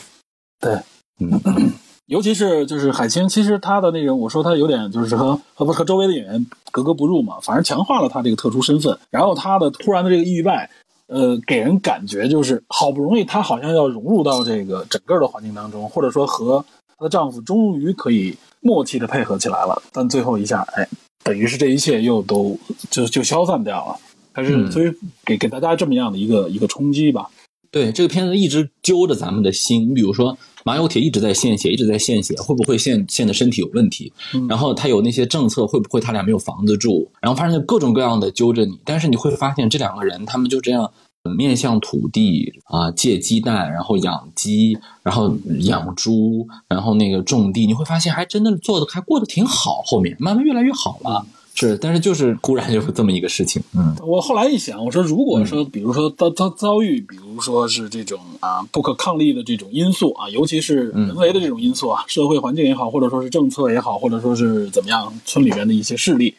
[0.59, 0.73] 对，
[1.19, 1.39] 嗯，
[2.07, 8.97] 尤其是就是海清，其实他的那个，我说他有点就是和和和周围的演员格格不入嘛，反而强化了他这个特殊身份。
[9.09, 10.69] 然后他的突然的这个意外，
[11.07, 16.65] 呃，给人感觉就是好不容易她好像要融入到这个整个的环境当中，或者说和
[16.97, 20.87] 她的丈夫终于可以默契的配合起来了，但最后一下，哎，
[21.23, 22.57] 等于是这一切又都
[22.89, 23.97] 就就消散掉了。
[24.31, 24.93] 还是所以
[25.25, 27.27] 给给大家这么样的一个一个冲击吧。
[27.71, 29.89] 对，这个片子一直揪着咱们的心。
[29.89, 30.37] 你比如说，
[30.67, 34.11] 马有铁一直在献血，一直在献血，会不会献献的身体有问题？
[34.33, 37.09] 嗯然后他有那些政策，会不会他俩没有房子住？
[37.21, 40.91] 然后发现各种各样的揪着你，但是你会发现这两个人，他们就这样
[41.37, 51.25] 面向土地啊、借鸡蛋，然后养鸡，然后养猪，然后那个种地，你会发现还真的做的还过得挺好，后面慢慢越来越好了。
[51.59, 66.31] 是，但是就是突然就是这么一个事情，嗯我后来一想，我说如果说，比如说遭遭遭遇，比如说是这种啊不可抗力的这种因素啊，尤其是人为的这种因素啊，社会环境也好，或者说是政策也好，或者说是怎么样，村里面的一些势力。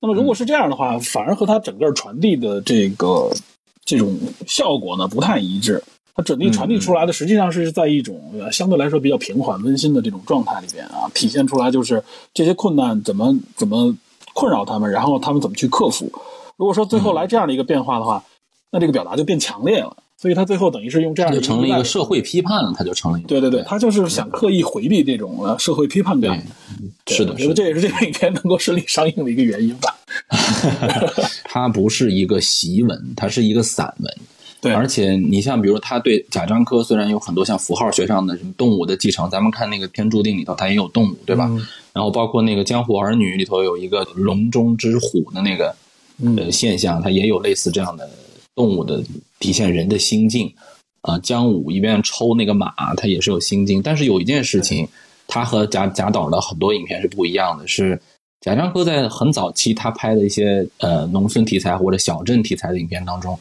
[0.00, 3.30] 那么如果是这样的话，反而和它整个传递的这个
[3.84, 5.80] 这种效果呢不太一致。
[6.16, 12.02] 它整体传递出来的实际上是在一种呃相对来说比较平缓温馨的这种状态里边啊，体现出来就是
[12.34, 13.94] 这些困难怎么怎么
[14.40, 16.10] 困扰他们，然后他们怎么去克服。
[16.56, 18.24] 如果说最后来这样的一个变化的话，
[18.70, 19.94] 那这个表达就变强烈了。
[20.16, 26.42] 所以他最后等于是用这样的他就成了一个社会批判了，他就成了一个对对对，他就是想刻意回避这种呃社会批判感。
[27.04, 29.96] 对是的，我觉得这也是这个影片能够顺利上映的一个原因吧。
[31.44, 34.14] 它不是一个檄文，它是一个散文。
[34.60, 41.46] 对而且你像比如他对贾樟柯虽然有很多像符号学上的什么动物的继承，咱们看那个《天注定》里头，它也有动物，对吧？
[41.48, 45.74] 嗯然后包括那个《江湖儿女》里头有一个笼中之虎的那个
[46.18, 48.08] 嗯呃现象，它也有类似这样的
[48.54, 49.02] 动物的
[49.38, 50.52] 体现人的心境
[51.02, 51.18] 啊。
[51.18, 54.86] 姜武一边抽那个马，他也是有心境，但是有一件事情，
[55.26, 58.00] 他和贾贾导的很多影片是不一样的，是
[58.40, 63.38] 贾樟柯在很早期他拍的一些呃农村题材或者小镇题材的影片当中。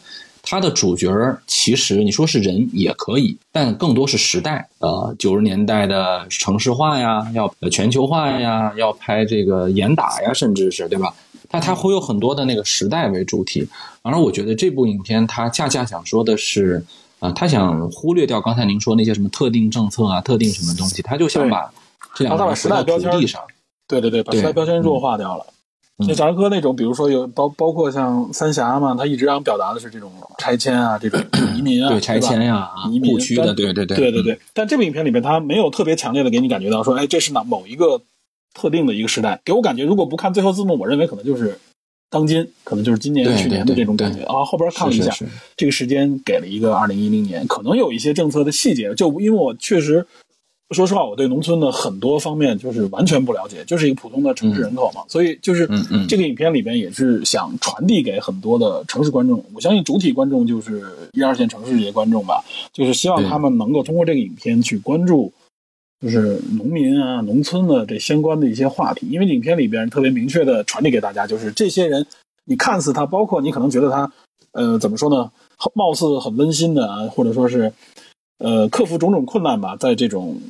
[0.50, 4.68] 他的主角儿其实你说是人也可以，但更多是时代。
[4.80, 11.14] 呃，九十年代的城市化呀，要呃全球化呀，要拍这个严打呀，甚至是对吧？
[11.50, 13.68] 它它会有很多的那个时代为主体。
[14.02, 16.84] 而我觉得这部影片它恰恰想说的是，
[17.20, 21.72] 啊、他想忽略掉刚才您说那些什么特定政策啊、特定什么东西，他就想把
[22.16, 23.40] 这两个时代标签上。
[23.88, 25.46] 对对对，把时代标签弱化掉了。
[25.48, 25.54] 嗯
[26.06, 31.22] 像贾樟柯那种，比如说有包包括像三峡嘛，他一直想表达的是这种拆迁啊，这种
[31.58, 34.40] 移民啊，对拆迁呀、啊移民的，对对对，对对对。
[34.54, 38.02] 但这部影片里面，他没有特别强烈的给你感觉到说，哎，这是哪某一个
[38.54, 39.42] 特定的一个时代。
[39.44, 41.60] 给我感觉，如果不看最后字幕，我认为可能就是
[42.10, 44.46] 当今，可能就是今年、去年的这种感觉啊。
[44.46, 50.08] 后边看了一下，是是是这个时间给了一个二零一零年，可能有一些政策的细节，就因为我确实。
[50.72, 55.68] 说实话，我对农村的很多方面就是完全不了解，就是一个普通的城市人口嘛，所以就是
[56.08, 65.34] 这个影片里边也是想传递给很多的城市观众，我相信主体观众就是一二线城市这些观众吧，就是希望他们能够通过这个影片去关注，
[66.02, 72.06] 就是农民啊、农村的这相关的一些话题，因为影片里边特别明确的传递给大家，就是这些人，
[72.46, 74.12] 你看似他，包括你可能觉得他，
[74.52, 75.32] 呃，怎么说呢，
[75.74, 77.74] 貌似很温馨的啊，或者说是，
[78.40, 80.42] 呃，克服种种困难吧，在这种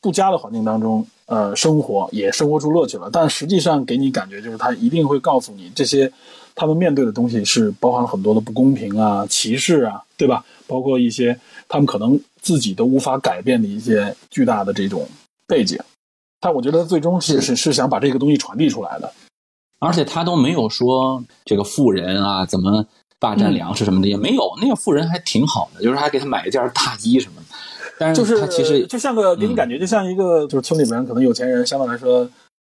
[0.00, 3.10] 不佳的环境当中，呃，生活也生活出乐趣了。
[3.12, 6.12] 但实际上给你感觉就是他一定会告诉你，这些
[6.54, 10.44] 他们面对的东西是包含了很多的不公平啊、歧视啊，对吧？
[10.66, 15.06] 包括一些他们可能自己都无法改变的一些巨大的这种
[15.46, 15.78] 背景。
[16.40, 19.12] 但我觉得最终是是是想把这个东西传递出来的。
[19.80, 22.86] 而且他都没有说这个富人啊怎么
[23.20, 24.50] 霸占粮食什么的，也没有。
[24.60, 27.56] 那个富人还挺好的，就是还给他买一件大衣什么的。
[28.00, 32.28] 但就是是他其实就像个给你嗯感觉就像一个就是村里边可能有钱人相对来说，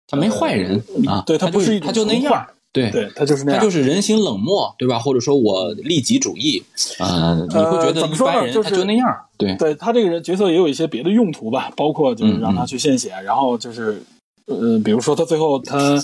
[0.06, 5.00] 他没坏人啊，对他不是他就那样，对对他就是那样，他就是人心冷漠，对吧？
[5.00, 6.62] 或者说我利己主义，
[7.00, 14.00] 呃，你会觉得怎么说呢一般人就是他就那样，对对他这个人角色也有一些别的用途吧，包括就是让他嗯去献血，然后就是
[14.46, 16.00] 呃，比如说他最后他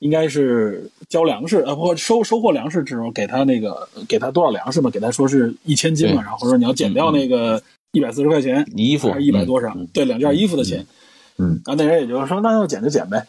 [0.00, 9.08] 应该是交粮食，呃，不收收获粮食之后给他那个给他多少粮食嘛，给他说是一千斤嘛，然后说你要减掉那个一百四十块钱你衣服。
[9.08, 10.84] 还是一百多少，嗯对，两件衣服的钱，
[11.38, 13.26] 嗯，然后那人也就说那要减就减呗。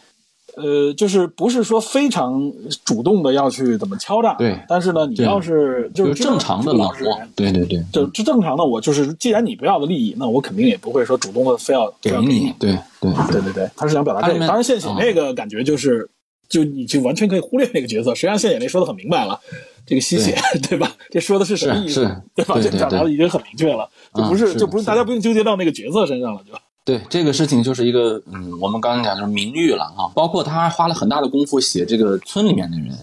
[0.56, 2.50] 呃，就是不是说非常
[2.82, 4.58] 主动的要去怎么敲诈，对。
[4.66, 13.12] 但是呢，你要是就就是是正常的老实人，对对对，就这正常的，我就是既然你不要的利益，那我肯定也不会说主动的非要给你，对对。
[13.30, 14.46] 对对对，他是想表达这个。
[14.46, 16.08] 当然，献血啊那个感觉就是，
[16.48, 18.14] 就你就完全可以忽略那个角色。
[18.14, 19.40] 实际上，献血那说的很明白了，
[19.86, 20.36] 这个吸血
[20.68, 20.92] 对吧？
[21.10, 22.00] 这说的是什么意思？
[22.34, 22.58] 对吧？
[22.60, 26.52] 这表达的已经很明确了，就不啊是是就不是是大家不用纠结到那个角色身上了，就
[26.84, 32.96] 对，这个事情就是一个，嗯，我们刚刚讲就是名誉了啊，包括他还花了很大的功夫写这个村里面的人，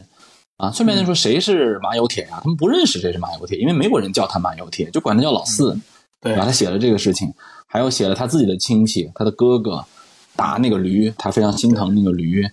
[0.56, 5.78] 啊，顺便就说谁是马有铁呀、他们不认识谁是马有铁，因为没有人叫他马有铁，就管他叫老四，
[6.22, 6.46] 对吧？
[6.46, 7.34] 他写了这个事情，
[7.68, 9.84] 还有写了他自己的亲戚，他的哥哥
[10.38, 12.48] 打那个驴，他非常心疼那个驴，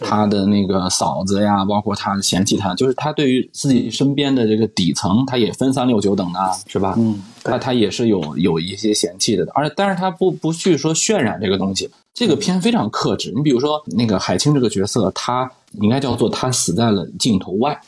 [0.00, 6.94] 他的那个嫂子呀，包括他嫌弃他，就是他对于自己身边的这个底层，他也分三六九等的，是吧？
[6.98, 13.32] 嗯，他他也是有有一些嫌弃的，而但是他不不去说渲染这个东西，这个片非常克制。
[13.34, 17.80] 你比如说那个海清这个角色，他应该叫做他死在了镜头外，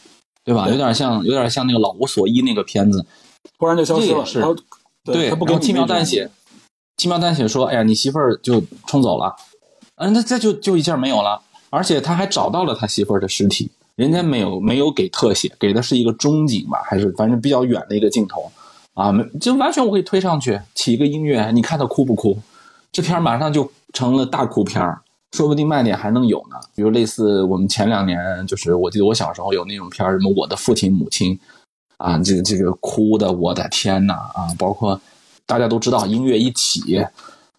[0.44, 0.68] 对吧？
[0.68, 3.05] 有点像有点像那个老无所依那个片子，
[3.59, 4.44] 突然就消失了，是
[5.05, 6.31] 对，他不给你然后轻描淡写，
[6.96, 9.35] 轻描淡写说：“哎呀，你媳妇儿就冲走了，
[9.96, 11.42] 啊，那这就就一下没有了，
[11.73, 18.53] 而且他还找到了他媳妇儿的尸体，人家没有没有给特写，给的是一个中景吧，还是反正比较远的一个镜头
[18.93, 22.39] 啊，没就完全我可以推上去，起一个音乐，你看他哭不哭？
[22.93, 25.01] 这片儿马上就成了大哭片儿。”
[25.33, 31.41] 说不定卖点还能有呢，比如类似我们前两年，就是我记得我小时候有那种片儿，什么我的父亲母亲，
[31.97, 34.53] 啊，这个这个哭的，我的天呐啊！
[34.59, 35.01] 包括
[35.47, 37.03] 大家都知道音乐一起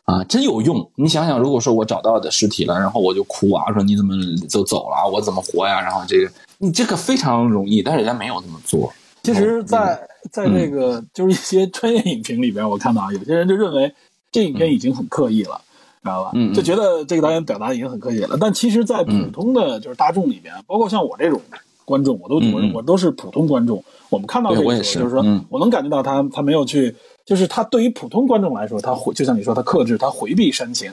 [0.06, 0.90] 啊，真有用。
[0.96, 4.14] 你想想，如果说我找到的尸体了，然后我就哭啊，说你怎么
[4.50, 5.80] 就走了，我怎么活呀？
[5.82, 8.92] 然后这个你这个非常容易，但是人家没有这么做。
[9.24, 9.98] 其实在，
[10.32, 13.94] 在嗯这个就是一些专业影评里边，我看到有些人就认为
[14.32, 15.62] 这影片已经很刻意了，
[16.04, 16.32] 知道吧？
[16.34, 18.38] 嗯嗯就觉得这个导演表达已经很刻意了。
[18.38, 21.40] 但其实，在普通的就是大众里边，包括像我这种
[21.86, 23.82] 观众，我都我我都是普通观众。
[24.10, 26.94] 我们看到这个，就是说，我能感觉到他他没有去，
[27.26, 30.92] 就是他对于普通观众来说，他回就像你说，他克制，他回避煽情，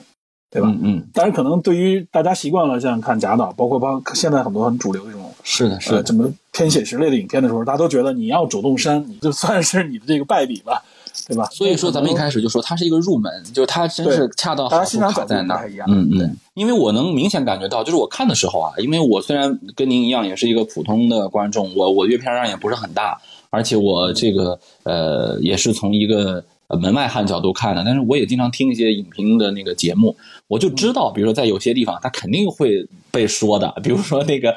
[0.50, 0.68] 对吧？
[0.68, 1.08] 嗯嗯。
[1.12, 10.82] 但是可能对于大家习惯了像看贾导，包括包现在很多很主流这种是的，是的，这么偏写实类的影片的时候，大家都觉得你要主动删，你就 算是你的这个败笔吧。
[11.26, 11.44] 对吧？
[11.52, 15.68] 所以说，咱们一开始就说它是一个入门，就是它真是恰到好处卡在那儿。
[15.86, 23.20] 嗯嗯，因为我能明显感觉到，就是我看的时候啊，因为我虽然跟您一样也是一个普通的观众，我我阅片量也不是很大，
[23.50, 26.42] 而且我这个呃也是从一个
[26.80, 34.50] 门外汉角度看的，但是我也经常听一些影评的那个节目，我就知道，比如说在有些地方，他肯定会被说的，比如说那个，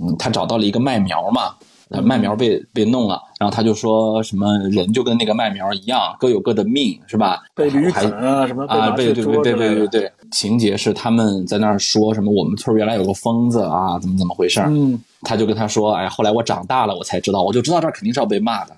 [0.00, 1.54] 嗯，他找到了一个麦苗嘛。
[2.02, 7.44] 麦苗被被弄了，然后他就说什么人就跟那个麦苗一样，各有各的命，是吧？
[7.54, 8.90] 被驴啃啊，什么啊？
[8.90, 12.32] 被对对对对对对，情节是他们在那儿说什么？
[12.32, 14.60] 我们村原来有个疯子啊，怎么怎么回事？
[14.66, 18.76] 嗯，他就跟他说，哎，后来我长大了，我才知道，我就知道这肯定是要被骂的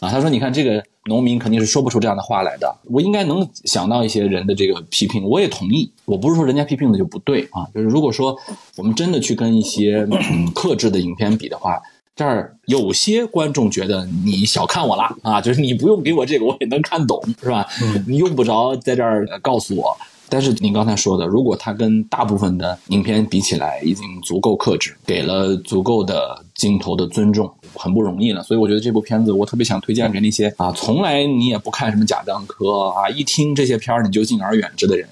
[0.00, 0.08] 啊。
[0.10, 2.74] 他说，你看这个农民肯定是说不出这样的话来的。
[2.84, 5.92] 我应该能想到一些人的这个批评，我也同意。
[6.06, 8.34] 我不是说人家批评的就不对啊，就是如果说
[8.78, 11.78] 我们真的去跟一些嗯 克制的影片比的话。
[12.18, 17.64] 这儿有些观众觉得你小看我了啊，就是你不用给我这个，我也能看懂，是吧？
[18.08, 19.96] 你用不着在这儿告诉我。
[20.28, 28.42] 但是您刚才说的，如果他跟大部分的影片比起来，已经足够克制，给了足够的镜头的尊重，很不容易了。
[28.42, 35.08] 所以我觉得这部片子，我特别想推荐给那些啊，从来你也不看什么贾樟柯啊，一听这些片儿你就敬而远之的人，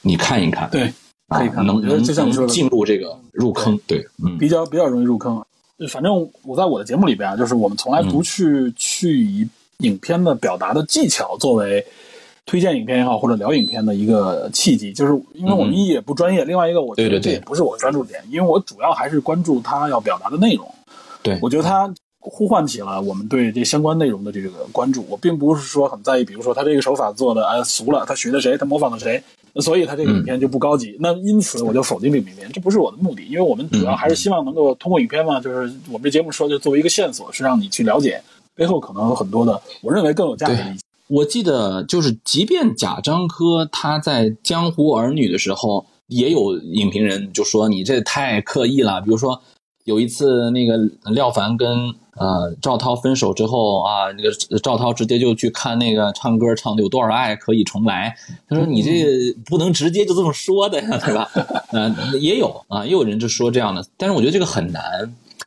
[0.00, 0.90] 你看一看，对，
[1.28, 5.44] 可以看，能能能进入这个入坑，对，嗯，比较比较容易入坑。
[5.88, 9.46] 反正我在我的节目里边啊，就是我们从来不去去以
[9.78, 11.84] 影片的表达的技巧作为
[12.46, 20.66] 推荐影片也好，或者聊影片的一个契机，就是因为我们一也不专业，另外一个我觉得这也不是我专注点，因为我主要还是关注他要表达的内容。
[21.22, 25.04] 对，我觉得他呼唤起了我们对这相关内容的这个关注。
[25.10, 29.22] 我并不是说很在意，比如说他这个手法做的哎俗了，他学的谁，他模仿的谁。
[29.60, 38.22] 所以他这个影片就不高级，那因此我就否定这个影片，这不是我的目的，因为我们主要还是希望能够通过影片嘛，就是我们这节目说就作为一个线索，是让你去了解
[38.54, 40.76] 背后可能有很多的，我认为更有价值的。
[41.08, 49.42] 我记得就是，即便贾樟柯他在《江湖儿女》的时候，也有影评人就说你这太刻意了，比如说。
[49.86, 50.76] 有一次，那个
[51.12, 51.68] 廖凡跟
[52.16, 58.12] 呃赵涛分手之后啊，那个赵涛直接就去看那个唱歌，唱的有多少爱可以重来。
[58.48, 58.90] 他说：“你这
[59.44, 61.30] 不能直接就这么说的呀， 对吧？”
[61.70, 64.82] 嗯，也有啊，也有人就说这样的，但是我觉得这个很难。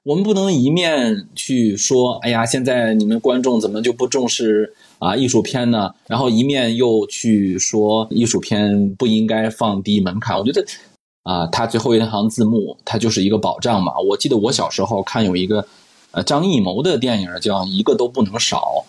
[0.03, 10.37] 我们不能一面去说：“哎呀，现在你们观众怎么就不重视啊艺术片呢？”然后一面又去说艺术片不应该放低门槛。
[10.37, 10.65] 我觉得。
[11.23, 13.93] 啊，他最后一行字幕，它就是一个保障嘛。
[14.09, 15.65] 我记得我小时候看有一个，
[16.11, 18.83] 呃，张艺谋的电影叫《一个都不能少》，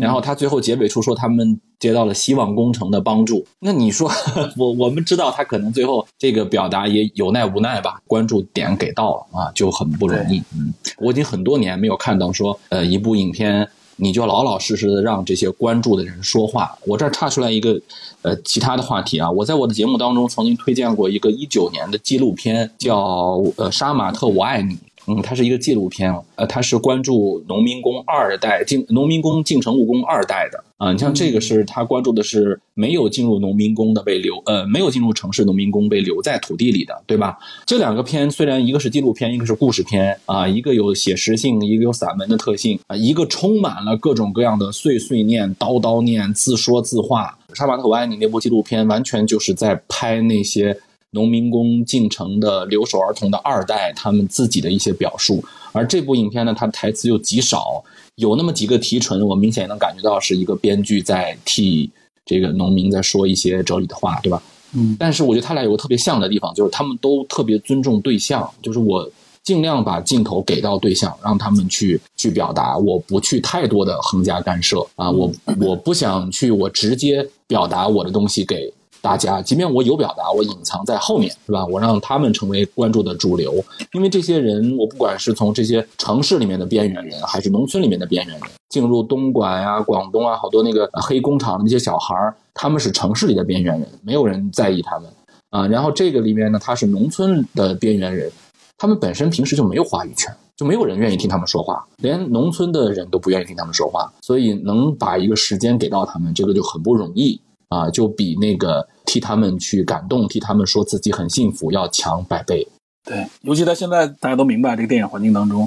[0.00, 3.46] 然后他最后结尾处说他们接到了希望工程的帮助。
[3.60, 4.10] 那你说，
[4.58, 8.00] 我我们知道他可能最后这个表达也有奈无奈吧？
[8.06, 10.42] 关注点给到了啊，就很不容易。
[10.54, 13.68] 嗯，我已经很多年没有看到说，呃，一部影片。
[13.96, 16.76] 你就老老实实的让这些关注的人说话。
[16.86, 17.80] 我这儿插出来一个，
[18.22, 19.30] 呃，其他的话题啊。
[19.30, 22.98] 我在我的节目当中曾经推荐过一个一九年的纪录片，叫
[23.56, 24.74] 《呃杀马特我爱你》。
[25.08, 30.92] 嗯，它是一个纪录片，呃，它是关注农民工二代进农民工进城务工二代的啊。
[30.92, 37.38] 你像这个是他关注的是没有进入农民工的被留呃没有进入城市农民工被留在土地里的，对吧？
[37.64, 47.38] 这两个片虽然一个是纪录片，一个是故事片啊，一个有写实性，一个有散文的特性啊，一个充满了各种各样的碎碎念、叨叨念、自说自话。
[47.56, 50.76] 《杀马特我爱你》那部纪录片完全就是在拍那些。
[51.12, 55.42] 农民工进城的留守儿童的二代，他们自己的一些表述，
[55.72, 57.82] 而这部影片呢，它的台词又极少，
[58.16, 61.88] 有那么几个提纯，我明显能感觉到是一个编剧在替
[62.26, 64.42] 这个农民在说一些哲理的话，对吧？
[64.74, 64.96] 嗯。
[64.98, 69.08] 但是我觉得他俩有个特别像的地方，就是他们都特别尊重对象，就是我
[69.42, 78.70] 尽量把镜头给到对象，让他们去去表达，我不去太多的横加干涉啊，我我不想去，我直接表达我的东西给。
[79.00, 81.64] 大家，即便我有表达，我隐藏在后面，是吧？
[81.66, 95.10] 我让他们成为关注的主流，因为这些人，我不管是从这些城市里面的边缘人，还是农村里面的边缘人，进入东莞呀、广东啊，好多那个黑工厂的那些小孩儿，他们是城市里的边缘人，没有人在意他们
[95.50, 95.66] 啊。
[95.66, 98.30] 然后这个里面呢，他是农村的边缘人，
[98.76, 108.88] 他们本身平时就没有话语权，就没有人愿意听他们说话，连农村的人都不愿意听他们说话，所以能把一个时间给到他们，这个就很不容易啊，就比那个。
[109.08, 112.66] 替他们去感动，替他们说自己很幸福，要强百倍。
[113.04, 115.66] 对，尤其在现在大家都明白这个电影环境当中，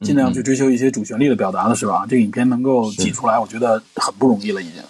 [0.00, 4.82] 尽量去追求一些主旋律的表达的时候啊，这个影片能够挤出来，我觉得很不容易了，已经。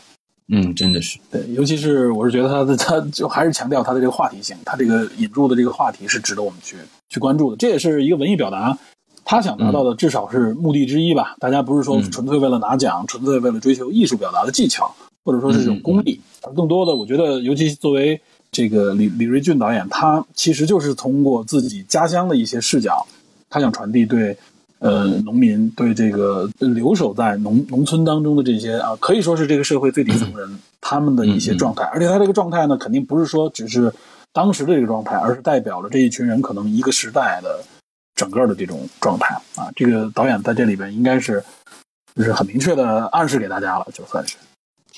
[0.51, 1.19] 嗯，真的是。
[1.29, 6.77] 对，尤其是我是觉得他的，他就还是强调他的这个话题性，他这个引入的这个话题是值得我们去
[7.09, 8.79] 去关注的，这也是一个文艺表达。
[9.25, 11.35] 他想达到的至少是目的之一吧。
[11.41, 14.95] 大家不是说纯粹为了拿奖，纯粹为了追求艺术表达的技巧，
[15.29, 16.19] 或者说是一种功力。
[16.57, 18.19] 更多的，我觉得，尤其作为
[18.51, 23.07] 这个李李瑞俊导演，他其实就是通过自己家乡的一些视角，
[23.51, 24.35] 他想传递对
[24.79, 31.85] 呃农民、对这个留守在农农村当中的这些啊，可以说是这个社会最底层人他们的一些状态。
[31.85, 33.93] 而且他这个状态呢，肯定不是说只是
[34.33, 37.61] 当时的这个状态，而是代表了这一群人可能一个时代的。
[38.19, 41.41] 整个的这种状态啊，这个导演在这里边应该是
[42.17, 44.35] 就是很明确的暗示给大家了，就算是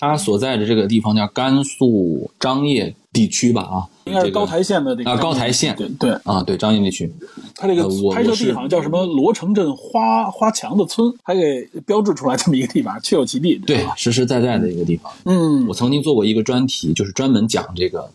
[0.01, 3.63] 他所在的这个地方叫甘肃张掖地区吧？
[3.63, 7.13] 啊，应该是高台县的这个啊，高台县对对啊，对张掖地区。
[7.55, 7.83] 他这个
[8.13, 13.57] 拍摄地好像叫什么罗城镇花花墙的村，还给标志出来这么一个地方，确有其地。
[13.59, 15.13] 对，实实在在的一个地方。
[15.27, 18.11] 嗯，我曾经做过一个专题，就是专门讲这个，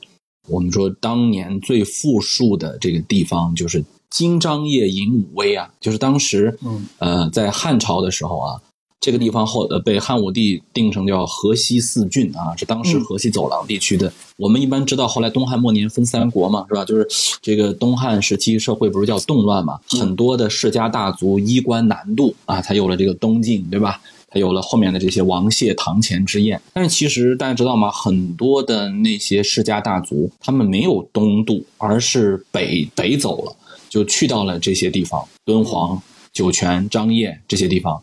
[0.47, 3.83] 我们说当年最富庶的这个地方就是。
[4.11, 8.61] 金张掖银武威啊，就是当时，嗯，呃，在汉朝的时候啊，
[9.05, 14.11] 这个地方后呃被汉武帝定成叫河西四郡啊，是当时河西走廊地区的。
[14.35, 16.83] 我们一般知道，后来东汉末年分三国嘛，是吧？
[16.83, 17.07] 就是
[17.39, 24.01] 这个东汉时期社会不是叫动乱嘛，很多的世家大族衣冠南渡啊，才有了这个东晋，对吧？
[24.33, 26.59] 才有了后面的这些王谢堂前之宴。
[26.73, 27.91] 但是其实大家知道吗？
[27.91, 33.55] 很多的那些世家大族，他们没有东渡，而是北北走了。
[33.87, 36.01] 就去到了这些地方，敦煌、
[36.33, 38.01] 酒泉、张掖这些地方，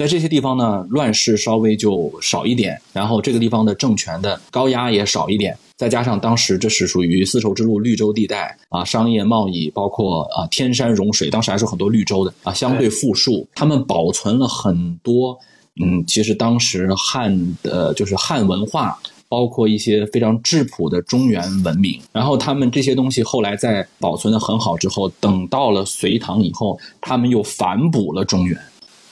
[0.00, 15.38] 在这些地方呢，乱世稍微就少一点，然后这个地方的政权的高压也少一点，再加上当时这是属于丝绸之路绿洲地带啊，商业贸易包括啊天山融水，当时还是很多绿洲的啊，相对富庶，他们保存了很多，
[15.84, 18.98] 嗯，其实当时汉的就是汉文化。
[19.28, 28.58] 包括一些非常质朴的中原文明，然后他们这些东西后来在保存的很好之后，等到了隋唐以后，他们又反哺了中原，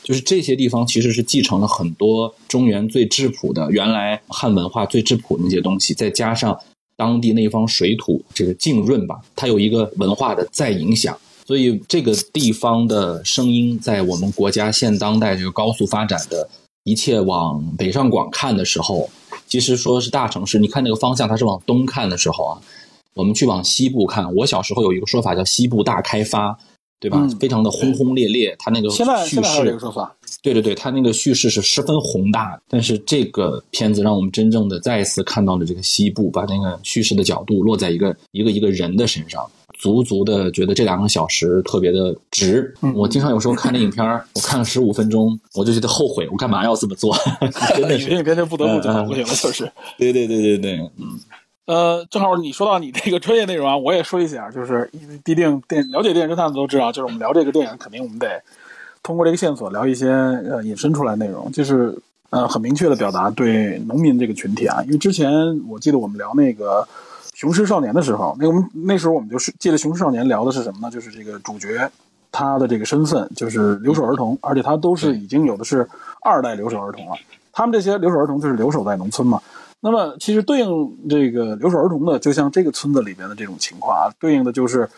[0.08, 6.58] 就是这些地方其实是继承了很多中原最质朴的原来汉文化最质朴的那些东西，再加上
[6.96, 11.14] 当地那方水土这个浸润吧，它有一个文化的再影响，
[11.46, 16.48] 所以这个地方的声音在我们国家现当代这个高速发展的
[16.84, 19.10] 一切往北上广看的时候。
[19.46, 22.60] 其实说是大城市，你看那个方向，它是往东看的时候啊，
[23.14, 24.34] 我们去往西部看。
[24.34, 26.58] 我小时候有一个说法叫“西部大开发”，
[27.00, 27.28] 对吧？
[27.38, 32.60] 非常的轰轰烈烈，他那个现在叙事，这个说法，对对对，他那个叙事是十分宏大。
[32.68, 39.48] 但是这个片子让我们真正的再一次看到了这个西部，把那个叙事的角度落在一个一个一个人的身上。
[39.78, 42.74] 足足的觉得这两个小时特别的值。
[42.96, 47.16] 我经常有时候看那影片我看了十五分钟，我就觉得后悔，我干嘛要这么做？
[47.76, 49.70] 真的是 影片就不得不讲不行了，就是。
[49.96, 51.20] 对对对对对，嗯。
[51.68, 54.90] 呃，正好你说到你这个专业内容啊，我也说一下，就是
[55.22, 58.42] 必定电了解电影侦探的都知道，就是我们聊这个电影，肯定我们得
[59.02, 61.94] 通过这个线索聊一些呃引申出来内容，就是
[62.30, 65.30] 呃很明确的表达对农民这个群体啊，因为之前
[65.68, 66.88] 我记得我们聊那个。
[67.34, 70.90] 雄狮少年的时候，那我们那时候我们就是借着雄狮少年聊的是什么呢？
[70.90, 71.88] 就是这个主角
[72.32, 75.88] 他的这个身份就是留守儿童，而且他都是已经有的是
[76.20, 77.12] 二代留守儿童了。
[77.52, 79.40] 他们这些留守儿童就是留守在农村嘛。
[79.80, 84.88] 那么其实对应这个留守儿童的，就像这个村子里边的这种情况啊，对应的就是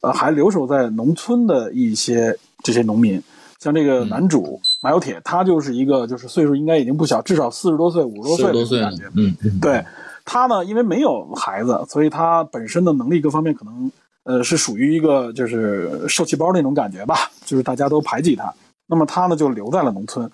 [0.00, 3.22] 呃还留守在农村的一些这些农民，
[3.60, 9.04] 像这个男主马有铁，他就是一个就是岁数应该已经不小，至少四十多岁、五十多岁的感觉。
[9.14, 9.84] 嗯，对。
[10.26, 18.50] 他呢，因为没有孩子，所以他本身的能力各方面可能，呃，是属于一个就是受气包那种感觉吧，就是大家都排挤他。
[18.86, 20.30] 那么他呢，就留在了农村。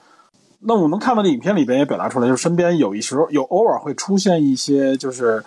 [0.60, 5.42] 那我们看到的影片里边也表达出来，就是身边有一时候有偶尔会出现一些，就是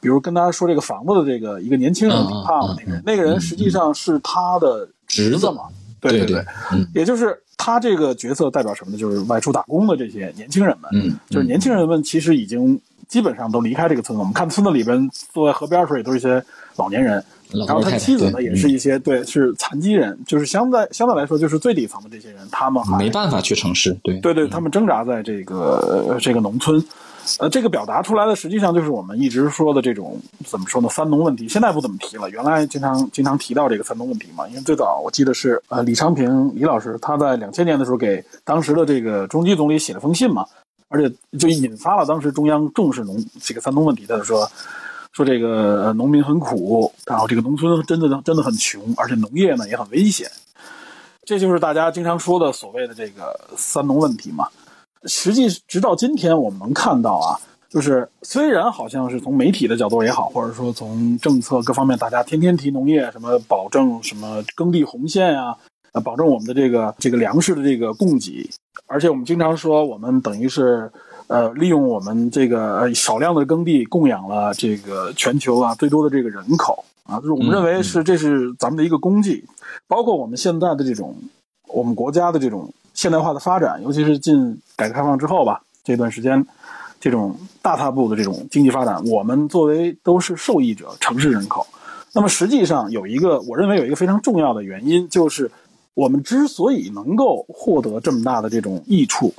[0.00, 5.62] 比如跟他说这个房子的这个一个年轻人挺胖的那个人，那个人实际上是他的侄子嘛？
[6.00, 6.44] 对对对，
[6.94, 8.98] 也就是他这个角色代表什么呢？
[8.98, 12.80] 就是外出打工的这些年轻人们，嗯，就是年轻人们其实已经。
[13.08, 14.20] 基本上都离开这个村子。
[14.20, 16.44] 我们看村子里边坐在河边的时候，也都是一些
[16.76, 17.24] 老年人。
[17.52, 23.96] 然后他妻子呢，也是一些对是残疾人，就是相对相对来说，就是最底层的这些人，他们没办法去城市。
[24.02, 26.82] 对对对，他们挣扎在这个这个农村。
[27.38, 30.88] 呃，这个表达出来的实际上就是我们一直说的这种怎么说呢？
[30.88, 31.46] 三农问题。
[31.46, 34.48] 现在不怎么提了，原来经常经常提到这个三农问题嘛。
[34.48, 40.46] 因为最早我记得是呃李昌平李老师他在两千年的时候给当时的这个中基总理写了封信嘛。
[40.90, 44.50] 而且就引发了当时中央重视农这个三农问题的说，
[45.18, 50.30] 说这个农民很苦，然后这个农村真的真的很穷，而且农业呢也很危险。
[51.24, 54.46] 这就是大家经常说的所谓的这个三农问题嘛。
[55.06, 57.34] 实际直到今天，我们能看到啊，
[57.68, 65.56] 就是虽然好像是从媒体的角度也好，或者说从政策各方面，大家天天提农业，什么保证什么耕地红线呀，
[66.04, 68.48] 保证我们的这个这个粮食的这个供给，
[68.86, 70.88] 而且我们经常说，我们等于是
[71.28, 79.44] 呃利用我们这个呃少量的耕地供养了这个全球啊最多的这个人口啊，就是我们认为是这是咱们的一个功绩，
[79.86, 81.16] 包括我们现在的这种
[81.68, 86.44] 我们国家的这种现代化的发展，尤其是近改革开放之后吧，这段时间
[87.00, 91.66] 这种大踏步的这种经济发展，我们作为都是受益者，城市人口。
[92.12, 95.50] 那么实际上有一个，我认为有一个非常重要的原因，就是
[95.94, 99.32] 我们之所以能够获得这么大的这种益处，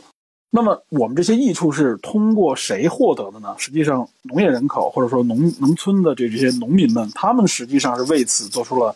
[0.51, 3.53] 那么我们这些益处是通过谁获得的呢？
[3.57, 8.95] 实际上，农业人口或者说农农村的这这些农民们，他们实际上是为此做出了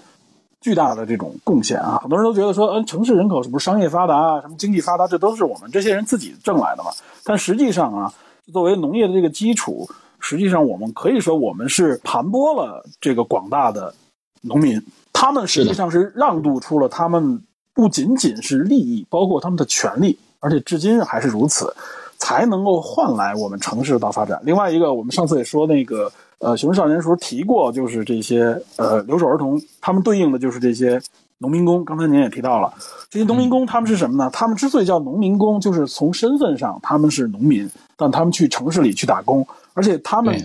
[0.62, 2.00] 巨大的这种贡献啊！
[2.02, 6.90] 很多人都觉得说，嗯，城市人口是不是商业发达啊，什么经济发达，这都是我们这些人自己挣来的嘛？
[7.24, 8.14] 但实际上啊，
[8.52, 9.88] 作为农业的这个基础，
[10.20, 13.94] 实际上我们可以说，我们是盘剥了这个广大的
[14.42, 14.82] 农民，
[15.12, 17.44] 他们实际上是让渡出了他们
[17.76, 21.74] 不仅仅是利益，包括他们的权利，而且至今还是如此，
[22.18, 24.40] 才能够换来我们城市的大发展。
[24.44, 26.12] 另外一个，我们上次也说那个。
[26.40, 31.02] 呃，熊少年时候提过，就是这些呃留守儿童，他们对应的就是这些
[31.38, 31.86] 农民工。
[31.86, 32.74] 刚才您也提到了，
[33.10, 34.30] 这些农民工他们是什么呢？
[34.34, 40.38] 他们之所以叫农民工，就是从身份上他们是农民，但他们去城市里去打工，而且他们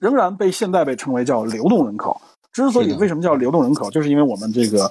[0.00, 2.20] 仍然被现在被称为叫流动人口。
[2.52, 4.90] 之所以为什么叫流动人口，就是因为我们这个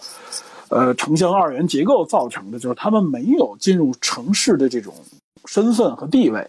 [0.70, 4.94] 呃城乡二元结构造成的，就是他们没有进入城市的这种
[5.46, 6.48] 身份和地位。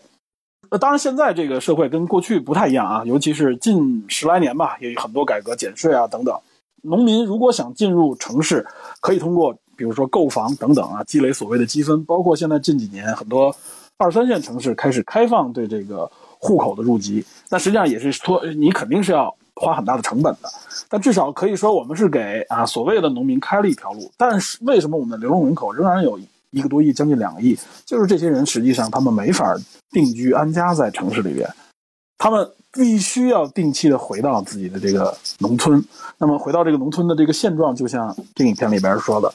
[0.71, 6.39] 呃，当然，现在这个社会跟过去不太一样啊，尤其是近十来年吧，也有很多改革、减税啊等等。
[6.83, 8.67] 农民如果想进入城市，
[9.01, 12.05] 可以通过比如说购房等等啊，积累所谓的积分。
[12.05, 13.55] 包括现在近几年，很多
[13.97, 20.49] 二三线城市开始开放对这个户口的入籍，那实际上也是说你肯定是要花很大的成本的。
[20.89, 24.11] 但至少可以说，我们是给啊所谓的农民开了一条路。
[24.17, 26.19] 但是为什么我们的流动人口仍然有？
[26.51, 27.55] 一个多亿，将近两个亿，
[27.85, 29.55] 就是这些人实际上他们没法
[29.91, 31.47] 定居安家在城市里边，
[32.17, 35.85] 他们必须要定期的回到自己的这个农村。
[36.17, 39.31] 那么回到这个农村的这个现状，就像这影片里边说的，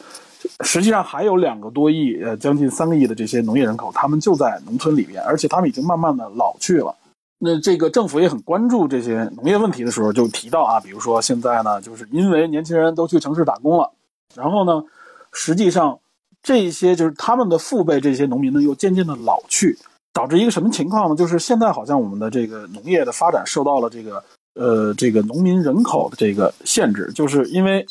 [0.62, 6.96] 实际上还有两个多亿，呃，将近三个亿的这些农业人口，他们就在农村里边，而且他们已经慢慢的老去了。
[7.44, 13.92] 那这个政府也很关注这些农业问题的时候，就提到啊，比如说现在呢，就是因为年轻人都去城市打工了，
[14.34, 14.84] 然后呢，
[15.32, 16.00] 实际上。
[16.46, 19.78] 这些就是他们的父辈，这些农民呢又渐渐的老去，
[20.12, 21.16] 导致一个什么情况呢？
[21.16, 24.22] 就是现在好像我们的这个农业的发展受到了这个
[24.56, 27.86] 呃这个农民人口的这个限制，就是因为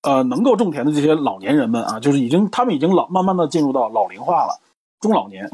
[0.00, 4.58] 呃能够种田的这些老年人们啊，就是已经他们已经老慢慢的进入到老龄化了，
[4.98, 5.50] 中老年，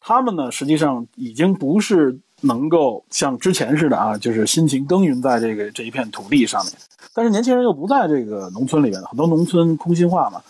[0.00, 6.74] 他们呢实际上已经不是能够像之前似的啊，就是辛勤耕耘在这个这一片土地上面，
[7.14, 10.40] 但是年轻人又不在这个农村里面，很多农村空心化嘛。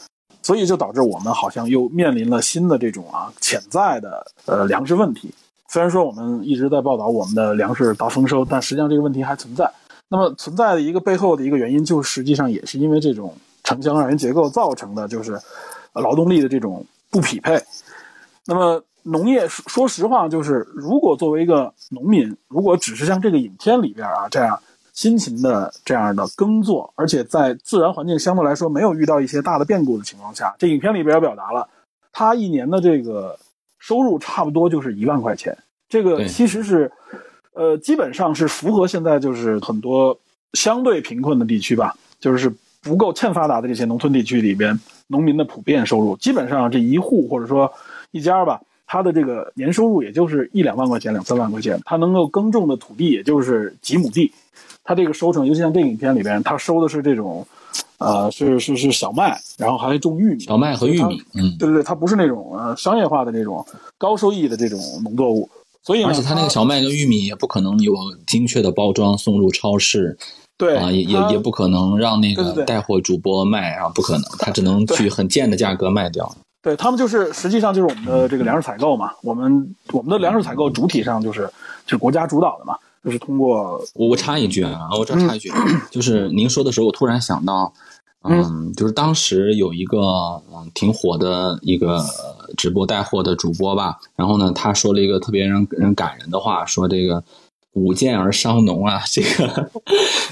[0.40, 5.30] 所以就导致我们好像又面临了新的这种啊潜在的呃粮食问题。
[5.68, 9.70] 虽然说我们一直在报道我们的粮食大丰收，但实际上这个问题还存在。
[10.08, 15.38] 那么存在的一个背后的一个原因，就实际上也是因为这种城乡二元结构造成的，就是
[15.92, 17.62] 劳动力的这种不匹配。
[18.46, 24.60] 那么农业说实话，就是如果作为一个农民，如果只是像这个影片里边啊这样。
[24.94, 31.68] 辛勤的这样的耕作，而且在自然环境相对来说没有遇到一些大的变故的情况下，这影片里边也表达了，
[32.10, 33.38] 他一年的这个
[33.78, 35.56] 收入差不多就是一万块钱。
[35.88, 36.90] 这个其实是，
[37.52, 40.18] 呃，基本上是符合现在就是很多
[40.54, 42.52] 相对贫困的地区吧，就是
[42.82, 47.72] 不够欠发达的这些农村地区里边农民的普遍收入，基本上这一户或者说
[48.10, 54.32] 一家吧，他的这个年收入也就是一两万块钱、两三万块钱，他能够耕种的土地也就是几亩地。
[54.82, 57.46] 他这个收成，尤其像这影片里边，他收的是这种，
[57.98, 60.40] 呃，是是是小麦，然后还种玉米。
[60.40, 63.62] 小麦和玉米，嗯，对对对，它不是那种呃商业化的这种
[63.98, 65.46] 高收益的这种农作物，
[65.82, 67.94] 所以而且他那个小麦跟玉米也不可能有
[68.26, 70.16] 精确的包装送入超市，
[70.56, 76.34] 对啊，也也也不可能让那个带货主播卖啊，不可能，他只能去很贱的价格卖掉。
[76.68, 81.48] 对他们就是实际上就是我们的这个粮食采购嘛，我们我们的粮食采购主体上就是
[81.86, 82.76] 就是国家主导的嘛。
[83.04, 85.50] 就是通过我我插一句啊，我这插一句，
[85.88, 87.72] 就是您说的时候，我突然想到，
[88.22, 89.98] 嗯，就是当时有一个
[90.52, 92.04] 嗯挺火的一个
[92.56, 97.22] 直播带货的主播吧，然后呢，他说了一个特别让人感人的话，说这个
[97.72, 99.70] 古见而伤农啊，这个，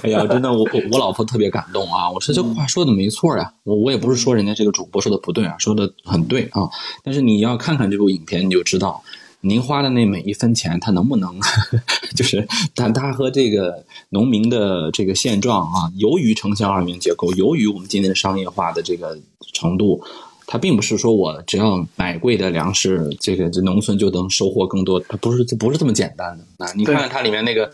[0.02, 2.10] 哎呀，真的，我我我老婆特别感动啊！
[2.10, 6.62] 我说这话说的没错呀，我我也不是说人家这个主播说的不对啊，说的很对啊。
[7.04, 9.02] 但是你要看看这部影片，你就知道，
[9.42, 11.38] 您花的那每一分钱，它能不能，
[12.16, 19.16] 就是但它和这个农民的这个现状啊，由于城乡二元结构，由于我们今天的商业化的这个
[19.52, 20.02] 程度。
[20.48, 26.70] 它并不是说我只要买贵的粮食，这个这农村就能收获更多，它不是不是这么简单的啊！
[26.76, 27.68] 你看看它里面那个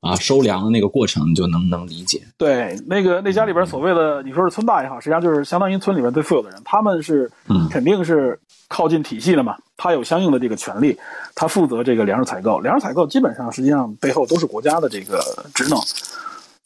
[0.00, 2.20] 啊收粮的那个过程，你就能能理解。
[2.36, 7.30] 对，那个那家里边所谓的你说是村大也好，实际上就是相当于村里面最富有的人，他们是
[7.70, 10.94] 肯定是靠近体系了嘛，他有相应的这个权利，
[11.34, 15.18] 他负责这个粮食采购，粮食采购基本上实际上背后都是国家的这个
[15.54, 15.78] 职能，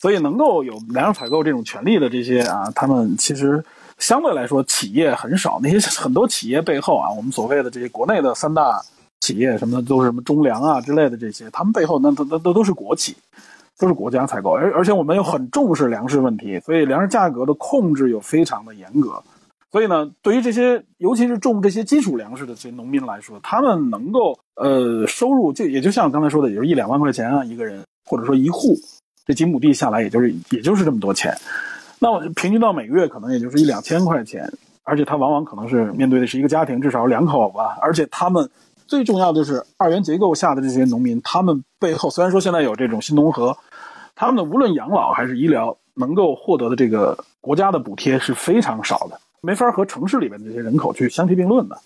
[0.01, 3.65] 所以能够有粮食采购这种权利的这些啊，他们其实。
[4.03, 5.61] 相对来说，企业很少。
[5.63, 8.83] 那些很多企业背后啊，我们所谓的这些国内的三大
[9.21, 13.15] 企业什么的，都是什么中粮啊之类的这些，他们背后那那那都是国企，
[13.79, 14.51] 都是国家采购。
[14.51, 19.23] 而而且我们又很重视粮食问题，所以粮食价格的控制又非常的严格。
[19.71, 28.77] 所以呢，对于这些尤其是种这些基础粮食的这些农民来说，他们能够呃收入就也就像刚才说的，也就一两万块钱啊一个人，或者说一户
[29.25, 31.33] 这几亩地下来，也就是也就是这么多钱。
[32.03, 37.79] 那我平均到每个月可能也就是一两千块钱，而且他往往可能是面对的是一个家庭，至少两口吧。
[37.81, 38.51] 而且他们
[38.89, 43.57] 最重要的就是二元结构下的这些农民，他们背后虽然说现在有这种新农合，
[44.17, 51.79] 他们的无论养老还是医疗，能够获得的这个国家的补贴是非常少的，没法和城市里面的这些人口去相提并论的。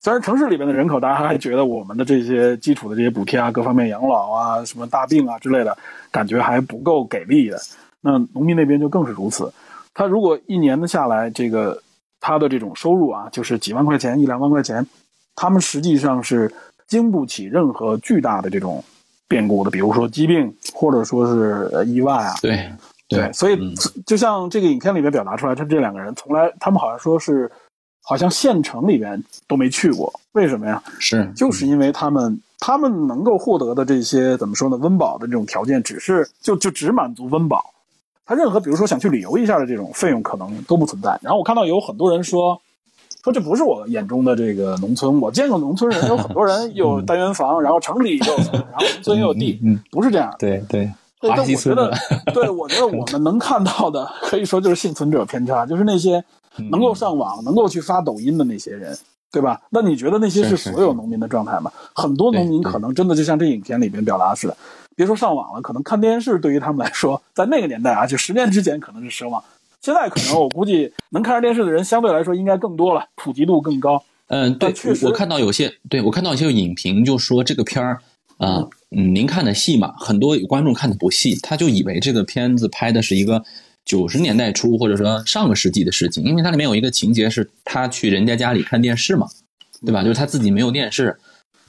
[0.00, 5.76] 虽然城市里面的人口，大家还觉得我们的这些基础的这些补贴啊，各方面养老啊，什么大病啊之类的，
[6.10, 7.58] 感觉还不够给力的。
[8.00, 9.52] 那农民那边就更是如此，
[9.92, 11.82] 他如果一年的下来，这个
[12.20, 14.86] 他的这种收入啊，就是几万块钱、一两万块钱，
[15.34, 16.52] 他们实际上是
[16.86, 18.82] 经不起任何巨大的这种
[19.26, 22.34] 变故的，比如说疾病，或者说是意外啊。
[22.40, 22.70] 对
[23.08, 23.74] 对，所以
[24.06, 27.50] 就像这个影片里面表达出来，他这两个人从来，他们好像说是，
[28.02, 30.82] 好像县城里边都没去过，为什么呀？
[30.98, 34.76] 是，就是因为他们他们能够获得的这些怎么说呢？
[34.76, 37.72] 温饱的这种条件，只是就就只满足温饱。
[38.28, 41.18] 他任何比如说想去旅游一下的这种费用可能都不存在。
[41.22, 42.60] 然后我看到有很多人说，
[43.24, 45.18] 说这不是我眼中的这个农村。
[45.18, 49.58] 我见过农村人有很多人有单元房，然后城里也有， 然后农村也有地，
[49.90, 50.30] 不是这样。
[50.38, 51.90] 对对，我觉得，
[52.34, 56.22] 对我觉得我们能看到的，可以说就是幸存者偏差，就是那些
[56.70, 58.94] 能够上网、能够去发抖音的那些人，
[59.32, 59.58] 对吧？
[59.70, 61.72] 那你觉得那些是所有农民的状态吗？
[61.94, 64.54] 很多农民可能真的就像这影片里边表达似的。
[64.98, 69.40] 别说上网了，可能看电视对于他们来说，在那个年代啊，就十年之前可能是奢望。
[69.80, 74.02] 现在可能我估计能看着电视的人相对来说应该更多了，普及度更高。
[74.26, 78.00] 嗯，对，确实，我看到有些，对我看到一些影评就说这个片儿
[78.38, 83.44] 啊，嗯，您看的细嘛，很多观众看的不细，他就以为这个片子拍的是一个
[83.84, 89.28] 九十年代初或者说上个世纪的事情，因为它里面有一个情节是他去人家家里看电视嘛，
[89.86, 90.02] 对吧？
[90.02, 91.16] 就是他自己没有电视。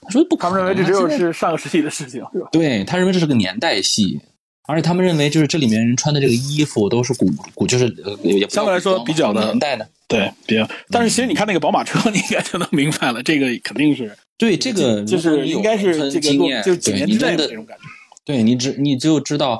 [0.09, 2.49] 说不，他们认为这只有是上个世纪的事情，是吧？
[2.51, 4.19] 对他认为这是个年代戏，
[4.67, 7.87] 而且他们认为就是这里面人穿的这个衣服都是古古，就是
[8.23, 10.67] 也相对来说比较的年代的，对，比较。
[10.89, 17.83] 但是其实你看那个宝马车， 你应该就能明白了，这个肯定是对这个就是应该是这个就几年之内的这种感觉。
[18.25, 19.59] 对你只你就知道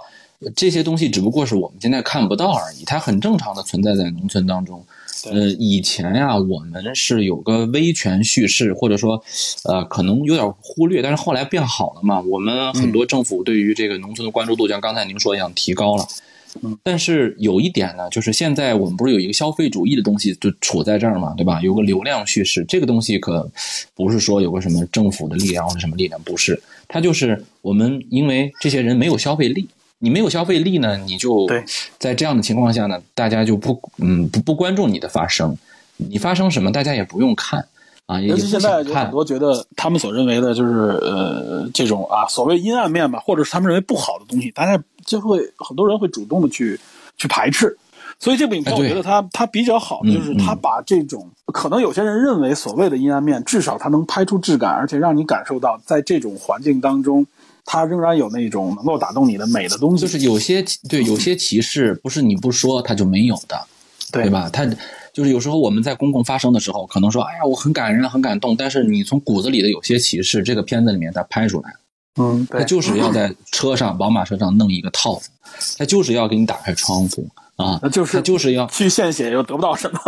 [0.56, 4.86] 这些东西只不过是我们现在看不到而已，它很正常的存在在农村当中。
[5.26, 9.22] 呃，以前呀，我们是有个威权叙事，或者说，
[9.66, 12.22] 呃，可能有点忽略，但是后来变好了嘛。
[12.22, 16.06] 我们很多政府对于这个农村的关注度，像刚才您说一样提高了。
[16.64, 21.62] 嗯，但是有一点呢，就是现在我们不是有一个消费主义的东西就处在这儿嘛，对吧？
[21.62, 23.48] 有个流量叙事，这个东西可
[23.94, 29.68] 不是说有个什么政府的力量或者什么力量，不是，它就是我们因为这些人没有消费力。
[30.02, 31.46] 你没有消费力呢，你就
[31.98, 35.58] 在这样的情况下呢，大家就不嗯不不关注你的发声，
[35.98, 37.68] 你发生什么大家也不用看
[38.06, 38.20] 啊。
[38.22, 40.72] 尤其现在有很多觉得他们所认为的就是
[41.02, 46.80] 呃这种啊所谓阴暗面吧，或者是他们认为不好的东西，大家就会很多人会主动的去
[47.18, 47.78] 去排斥。
[48.22, 57.26] 所以这部影片我觉得它它比较好的就是它把这种可能有些人认为所谓的阴暗面，至少它能拍出质感，而且让你感受到在这种环境当中。
[57.66, 63.60] 它仍然有那种能够打动你的美的东西，就是有些对有些歧视不是你不说它就没有的，
[64.12, 64.30] 对。
[64.30, 64.50] 吧？
[64.52, 64.66] 它
[65.14, 71.74] 就是有时候我们在公共发声的时候，可能说哎呀我很感人很感动，但是你从骨子里的有些歧视，这个片子里面它拍出来，
[72.20, 75.30] 嗯，他就是要在车上宝马车上弄一个套子，
[75.78, 80.00] 他就是要给你打开窗户啊，那就是就是要去献血又得不到什么，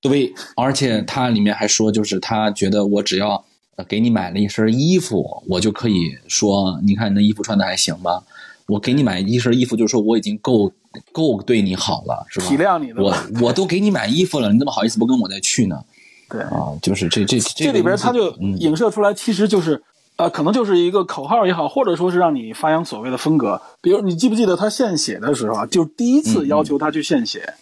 [0.00, 3.44] 对，而且他里面还说就是他觉得我只要。
[3.80, 8.22] 呃给你买了一身衣服，我就可以说，你看你那衣服穿的还行吧？
[8.66, 10.70] 我给你买一身衣服，就是说我已经够
[11.12, 12.46] 够对你好了，是吧？
[12.46, 15.82] 体谅你的我我都给你买衣服了，你怎么好意思不跟我再去呢？
[16.28, 19.82] 对啊，就是这这这这里边它就嗯影射出来，其实就是
[20.20, 23.58] 呃，可能就是一个口号也好，或者说是让你发扬所谓的风格。
[23.80, 27.54] 比如你记不记得他献血的时候啊，就第一次要求他去献血，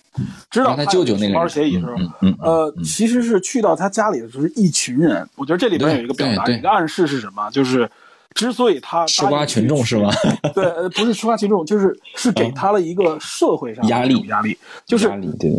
[0.50, 5.24] 知道他舅舅那个包人协议的时候，嗯嗯嗯呃，其实是去到他家里的时候是一群人。
[5.36, 7.48] 我觉得这里边有一个表达，一个暗示是什么？
[7.50, 7.88] 就是
[8.38, 10.12] 之所以他吃瓜群众是吗？
[10.54, 15.08] 对，呃，不是吃瓜群众，就是是给他了一个社会上的压力压力，就是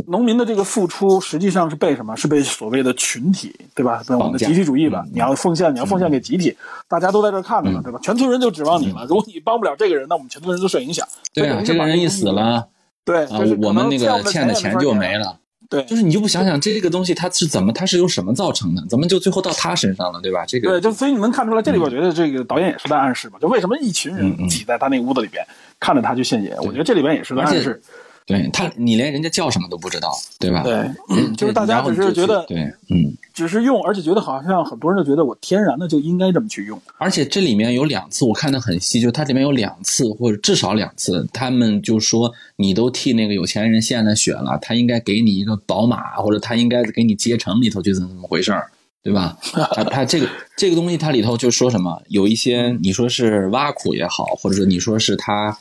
[0.08, 2.16] 农民的这个付出，实际上是被什么？
[2.16, 4.02] 是被所谓的群体，对吧？
[4.08, 5.04] 被我们的集体主义吧？
[5.08, 6.56] 嗯你要奉献，你要奉献给集体，
[6.88, 8.00] 大家都在这儿看着呢，对吧？
[8.02, 9.06] 全村人就指望你了。
[9.10, 11.06] 如果你帮不了这个人，那我们全村人都受影响。
[11.34, 12.66] 对啊，这个人一死，了
[13.04, 15.36] 对，啊就是，我们那个欠的钱就没了。
[15.70, 15.84] 了。
[15.84, 18.84] 对，就是你就不想想这个东西它是怎么，它是由什么造成的？
[18.90, 20.44] 怎么就最后到他身上了，对吧？
[20.46, 25.46] 这个对，就所以你能看出来，这里边我觉得这个导演也是在暗示嘛，就为什么一群嗯人嗯挤在他那屋子里边，
[25.80, 27.82] 看着他去献血，我觉得这里边也是在暗示。
[28.30, 30.62] 对他，你连人家叫什么都不知道，对吧？
[30.62, 30.76] 对，
[31.10, 32.60] 嗯，就是大家只是觉得对，
[32.90, 33.12] 嗯。
[33.34, 36.80] 只是用，而且觉得好像很多人就觉得我天然的就应该这么去用。
[36.98, 48.70] 而且这里面有两次我看的很细，就它里面有两次或者至少两次，他们就说你都替那个有钱人献了血了，他应该给你一个宝马，或者他应该给你接城里头去怎么怎么回事儿，
[49.02, 49.38] 对吧？
[49.74, 50.28] 他他这个
[50.58, 55.58] 这个东西它里头就说什么，有一些你说是挖苦也好，或者说你说是他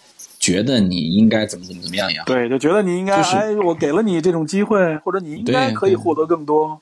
[0.49, 6.81] 觉得你应该怎么怎么怎么样也好，对，就觉得你应该，就是哎，我给了你这种机会，或者你应该可以获得更多，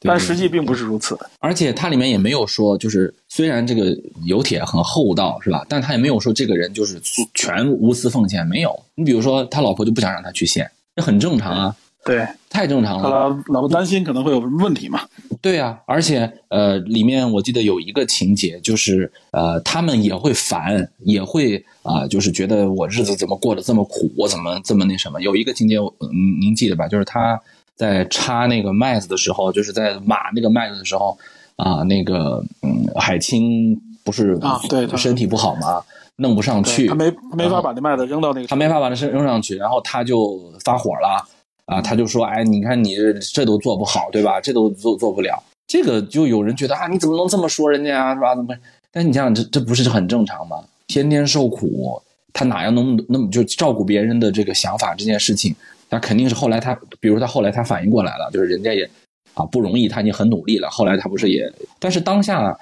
[0.00, 1.16] 但实际并不是如此。
[1.38, 5.64] 而且它里面也没有说，就是虽然这个有铁很厚道，是吧？
[5.68, 7.00] 但他也没有说这个人就是
[7.34, 8.76] 全无私奉献，没有。
[8.96, 13.08] 你比如说，他老婆就不想让他去献，这很正常啊，对，太正常了。
[13.08, 15.00] 老老婆担心可能会有什么问题嘛。
[15.40, 25.20] 对啊，而且呃，里面我记得有一个情节，就是呃，他们也会烦，也会啊、就是觉得我日子怎么过得这么苦，我怎么这么那什么？
[25.20, 26.86] 有一个情节，嗯，您记得吧？
[26.88, 27.40] 就是他
[27.74, 31.16] 在插那个麦子的时候，就是在码那个麦子的时候
[31.56, 35.82] 啊、那个嗯，海清不是啊对他身体不好嘛，
[36.16, 41.24] 弄不上去，对他没没法把那麦子扔到那个，他没法把它扔上去，然后他就发火了
[41.66, 44.40] 啊，他就说：“哎，你看你这这都做不好，对吧？
[44.40, 48.34] 这都做做不了。”这个就有人觉得啊，你怎么能这么说人家啊，是吧？
[48.34, 48.54] 怎么？
[48.92, 50.62] 但你想想，这这不是很正常吗？
[50.86, 52.00] 天天受苦，
[52.32, 55.56] 他哪样能那么就照顾别人的这个想法这件事情，
[55.88, 58.88] 他肯定是后来他，比如他后来他反应过来了，就是人家也
[59.32, 60.68] 啊不容易，他已经很努力了。
[60.70, 62.56] 后来他不是也，但是当下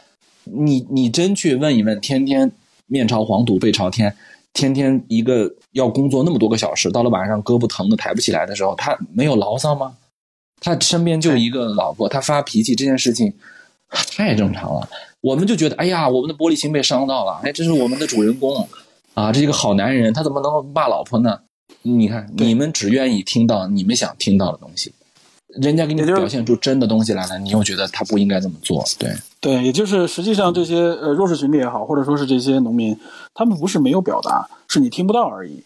[0.44, 2.50] 你你真去问一问，天天
[2.86, 4.14] 面朝黄土背朝天，
[4.52, 9.96] 天天一个要工作那么多个小时，到了晚上胳膊疼的抬不起来的时候，他没有牢骚吗？
[10.60, 13.32] 他身边就一个老婆，他发脾气这件事情
[13.90, 14.88] 太正常了。
[15.20, 18.68] 我们就觉得，哎呀，我们的玻璃心被伤到了，哎，这是我们的主人公
[19.14, 21.40] 啊，这是一个好男人，他怎么能骂老婆呢？
[21.82, 24.92] 你看，你们只愿意听到你们想听到的东西，
[25.60, 29.10] 人家给你表现出真的东西来了，你又觉得他不应该这么做，对。
[29.40, 32.96] 对，也就是实际上这些呃弱势群体也好，或者说是这些农民，
[33.34, 35.62] 他们不是没有表达，是你听不到而已。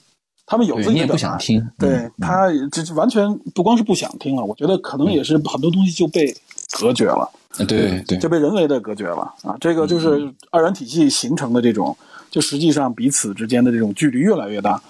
[0.47, 6.35] 他们有自己的表达想听，对嗯他这这完全不光是不想听了，我觉得可能也是很多东西就被
[6.79, 7.29] 隔绝了，
[7.59, 9.57] 嗯对对就被人为的隔绝了啊。
[9.61, 11.95] 这个就是二元体系形成的这种，
[12.31, 14.81] 就实际上彼此之间的这种距离越来越大。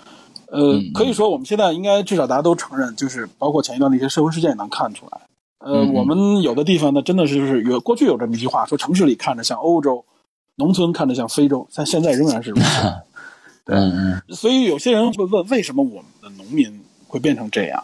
[0.49, 5.20] 呃嗯，可以说我们现在应该至少大家都承认，就是包括前一段的一些社会事件也能看出来。
[5.59, 10.05] 呃，我们有的地方呢，真的是就是有过去有这么一句话，说城市里看着像欧洲，
[10.57, 12.82] 农村看着像非洲，但现在仍然是如此。
[13.68, 17.82] 嗯嗯所以有些人会问，为什么我们的农民会变成这样，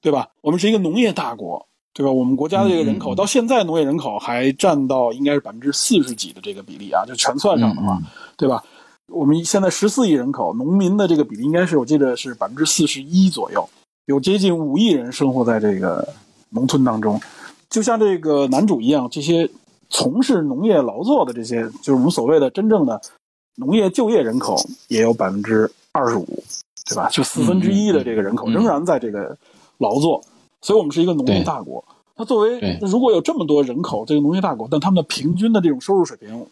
[0.00, 0.26] 对吧？
[0.40, 2.10] 我们是一个农业大国，对吧？
[2.10, 8.02] 我们国家的这个人口、到现在农业人口还占到应该是百分之四十几的这个比例啊，就全算上的话，嗯
[8.36, 8.64] 对吧？
[9.10, 13.68] 我们现在十四亿人口，农民的这个比例应该是我记得是百分之四十一左右，
[14.06, 16.08] 有接近五亿人生活在这个
[16.50, 17.20] 农村当中。
[17.68, 19.48] 就像这个男主一样，这些
[19.88, 23.00] 从事农业劳作的这些，就是我们所谓的真正的
[23.56, 24.56] 农业就业人口，
[24.88, 26.26] 也有百分之二十五，
[26.88, 27.08] 对吧？
[27.10, 29.36] 就四分之一的这个人口仍然在这个
[29.78, 30.22] 劳作，
[30.62, 31.84] 所以我们是一个农业大国。
[32.16, 36.46] 那作为如果有这么多人口，这个农业大国，但他们的平均的这种收入水平，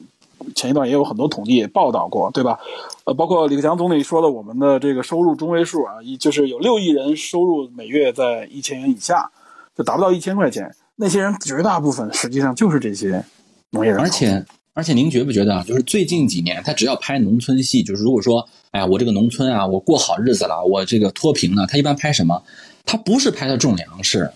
[0.55, 2.59] 前一段也有很多统计也报道过，对吧？
[3.05, 9.31] 呃，包括李克强总理说的，我们的这个收入中位数啊，一就是有六亿人收入每月在一千元以下，
[9.77, 10.75] 就达不到一千块钱。
[10.97, 13.25] 那些人绝大部分实际上就是这些
[13.71, 15.65] 农业人口，而且而且您觉不觉得啊？
[15.67, 22.43] 就是最近几年，他只要拍农村戏，就是如果说，哎呀，我这个农村啊，我过好日子了，我这个脱贫了，他一般拍什么？
[22.85, 24.31] 他不是拍的种粮食，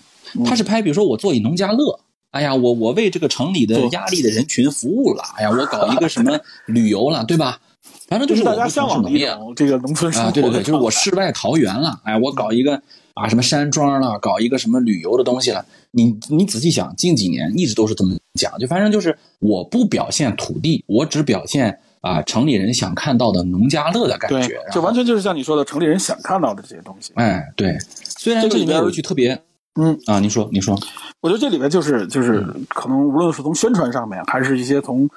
[0.44, 1.98] 他是拍比如说我做一农家乐，
[2.32, 7.60] 哎呀，我我为这个城里的压力的人群服务了，哎呀，我搞一个什么旅游了，对吧？
[8.08, 10.28] 反正就是大家向往的业这个农村生活。
[10.28, 12.80] 啊，对对对，就是我世外桃源了，哎，我搞一个
[13.14, 15.64] 啊什么山庄了，搞一个什么旅游的东西了。
[15.90, 27.12] 你你仔细想，近几年一直都是这么讲，就反正就是我不表现土地，我只表现啊城里人想看到的农家乐的感觉，就完全就是像你说的城里人想看到的这些东西。
[27.16, 27.76] 哎，对，
[28.18, 29.38] 虽然这里面有一句特别。
[29.74, 30.78] 嗯啊，您说，您说，
[31.22, 35.08] 我觉得这里面就是就是可能无论是从宣传上面，还是一些从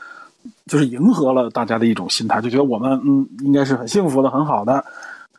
[0.65, 4.85] 就是迎合了大家的一种心态，就觉得我们嗯应该是很幸福的、很好的。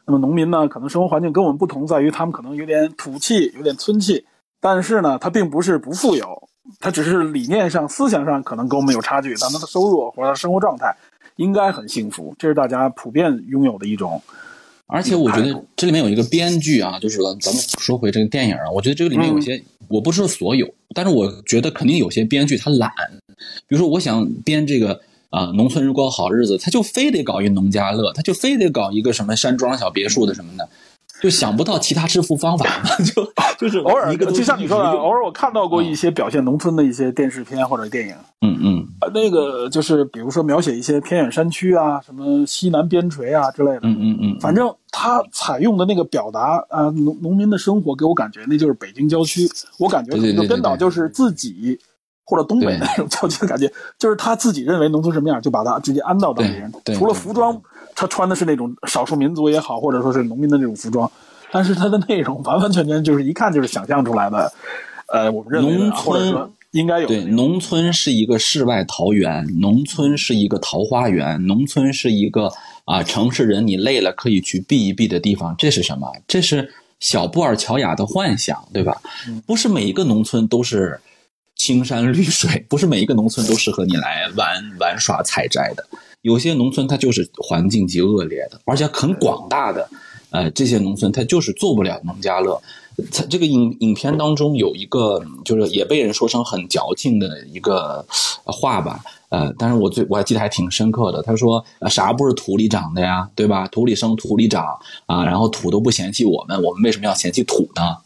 [0.05, 4.27] 那么农民呢，可能生活环境跟我们不同，在于他们可能有点土气、有点村气，
[4.61, 6.49] 但是呢，他并不是不富有，
[6.79, 10.95] 他只是理念上、思想上可能跟我们有差距，但他的收入或者生活状态
[11.37, 14.23] 应该很幸福，这是大家普遍拥有的一种。
[14.89, 22.91] 而且我觉得这里面有一个编剧啊，就是咱们说回这个电影啊，我觉得这个里面有些，我不是所有，但是我觉得肯定有些编剧他懒，
[23.67, 30.69] 比如说我想编这个啊，农村人过好日子，他就非得搞一农家乐，他就非得搞一个什么山庄小别墅的什么的。
[31.21, 32.91] 就想不到其他致富方法嘛？
[33.05, 33.27] 就
[33.59, 38.15] 就是偶尔，就像你说的，偶尔我看到过一些表现农村的一些电视片或者电影。
[38.43, 43.81] 嗯嗯，那个就是比如说描写一些偏远山区啊，什么西南边陲啊之类的。
[43.83, 49.49] 嗯嗯嗯，反正他采用的那个表达啊，农农民的生活给我感觉那就是北京郊区。
[49.79, 51.79] 我感觉这个编导就是自己
[52.25, 56.71] 或者东北那种郊区的感觉，就是他自己认为农村什么样，就把它直接安到当地人。
[56.95, 57.59] 除了服装。
[57.97, 61.11] 他穿的是那种少数民族也好，或者说是农民的那种服装，
[61.51, 64.53] 但是它的内容完完全全就是一看就是想象出来的。
[65.09, 72.53] 呃，我们认为农村应该有对，农村是一个世外桃源，农村是一个桃花源，农村是一个
[72.85, 75.55] 啊，城市人你累了可以去避一避的地方。
[75.57, 76.13] 这是什么？
[76.29, 76.71] 这是
[77.01, 79.01] 小布尔乔亚的幻想，对吧？
[79.47, 81.01] 不是每一个农村都是
[81.55, 85.87] 青山绿水，不是每一个农村都适合你来玩玩耍采摘的。
[86.27, 89.89] 有些农村它就是环境极恶劣的，而且很广大的，
[90.31, 92.61] 呃，这些农村它就是做不了农家乐。
[93.13, 98.05] 它这个影影片当中有一个，就是也被人说成很矫情的一个
[98.45, 101.23] 话吧，呃，但是我最我还记得还挺深刻的。
[101.23, 103.31] 他说：“啥不是土里长的呀？
[103.37, 103.69] 对吧？
[103.69, 104.65] 土里生土里长
[105.07, 107.99] 啊，然后土都不嫌弃我们，我们为什么要嫌弃土呢？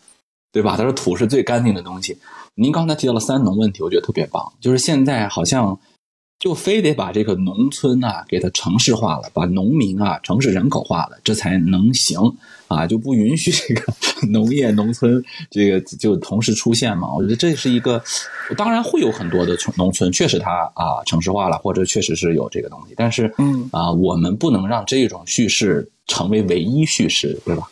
[0.52, 2.18] 对吧？”他说：“土是最干净的东西。”
[2.54, 5.80] 您刚才提到了三农问题，我觉得特别棒，就是现在好像。
[6.40, 12.18] 就非得把这个农村啊给它城市化了，把农民啊城市人口化了，这才能行
[12.66, 12.86] 啊！
[12.86, 13.92] 就不允许这个
[14.32, 17.12] 农业农村这个就同时出现嘛？
[17.14, 18.02] 我觉得这是一个，
[18.56, 27.70] 当然会有很多的农村确实它啊城市化了，或者确实是有这个东西，但是嗯啊，我们不能让这种叙事成为唯一叙事，对吧？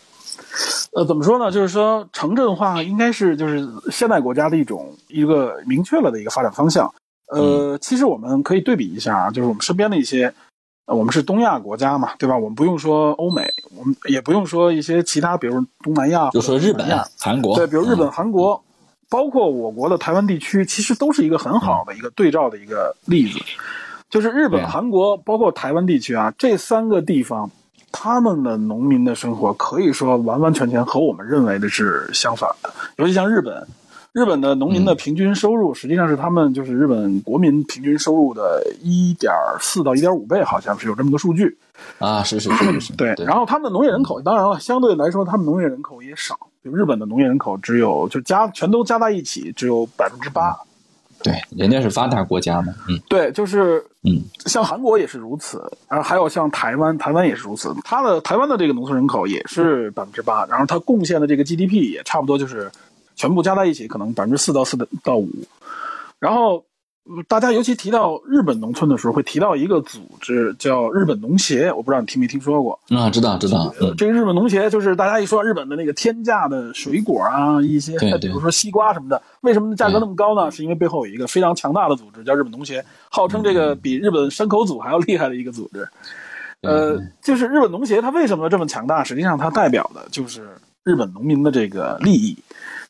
[0.93, 1.51] 呃，怎么说呢？
[1.51, 6.93] 就是说城镇化应该是就是现代国家的一种一个明确了的一个发展方向。
[7.31, 10.33] 呃，其实我们可以对比一下啊，就是我们身边的一些，
[10.87, 12.37] 呃，我们是东亚国家嘛，对吧？
[12.37, 16.87] 我们不用说欧美，我们也不用说一些其他，比如东南亚，就说日本、
[17.18, 18.64] 韩国，对，比如日本、韩国，
[19.11, 23.39] 包括我国的台湾地区，其实都是一个很好的一个对照的一个例子。
[24.09, 27.51] 就是日本、韩国，包括台湾地区啊，这三个地方，
[27.93, 33.68] 他们的农民的生活可以说完完全全和我们认为的是相反的，尤其像日本。
[34.12, 41.56] 日本的农民的平均收入实际上是他们就是日本国民平均收入的一点四到一点五倍，好像是有这么个数据。
[41.98, 43.14] 啊，是是是是，对。
[43.18, 50.59] 然后他们的农业人口，当然了，相对来说他们农业人口也少，就日本的农业人口只有就加全都加在一起只有百分之八，
[51.22, 62.68] 对，人家是发达国家嘛，嗯，对，就是嗯，像韩国也是如此，然后还有像台湾，台湾也是如此，它的台湾的这个农村人口也是百分之八，然后它贡献的这个 GDP 也差不多就是。
[63.19, 65.29] 全部加在一起，可能百分之四到四到五。
[66.19, 66.64] 然后，
[67.27, 71.73] 大家尤其提到日本农村的时候，会提到一个组织叫日本农协。
[71.73, 72.79] 我不知道你听没听说过？
[72.91, 73.75] 啊，知道知道。
[73.97, 80.51] 这个日本农协就是大家一说日本的那个天价的水果啊，一些比如说西瓜什么的，为什么价格那么高呢？
[80.51, 85.89] 是因为背后有一个非常强大的组织叫日本农协，号称这个比日本山口组还要厉害的一个组织。
[86.62, 89.05] 呃，就是日本农协它为什么这么强大？
[89.05, 90.49] 实际上它代表的就是
[90.89, 92.36] 日本农民的这个利益。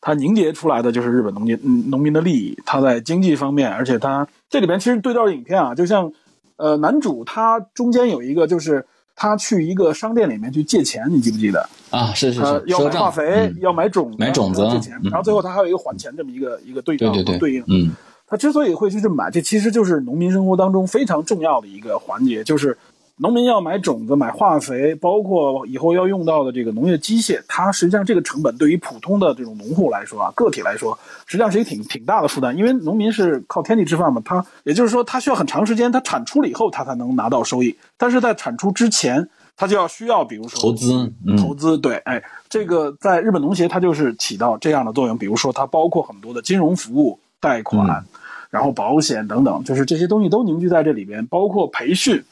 [0.01, 6.13] 它凝结出来的就是日本农民嗯农民的利益，它在经济方面，而且它这里边其实对照影片啊，就像，
[6.57, 8.87] 呃，男主他中间有一个就是
[9.17, 12.15] 他去一个商店里面去借钱，你记不记得啊？
[12.15, 17.65] 是是是，要买化肥，要买种子买种子借钱，然后最后他还有一个还钱这么一个一个对照对应。
[17.67, 17.91] 嗯，
[18.25, 22.79] 他之所以会去这么买，这其实就是农民生活当中非常重要的一个环节，就是
[23.21, 30.97] 农民要买种子、买化肥，包括以后要用到的这个农业机械，它实际上这个成本对于普通的这种农户来说啊，个体来说，
[31.27, 32.57] 实际上是一个挺挺大的负担。
[32.57, 37.77] 因为农民是靠天地吃饭嘛，他也就是说，他需要很长时间，他产出了以后，他才能拿到收益。
[37.97, 45.19] 但是在产出之前，他就要需要，比如说投资，嗯、投资对，哎，这个在日本农协它就是起到这样的作用。
[45.19, 48.05] 比如说，它包括很多的金融服务、贷款，
[48.49, 52.23] 然后保险等等，就是这些东西都凝聚在这里边，包括培训。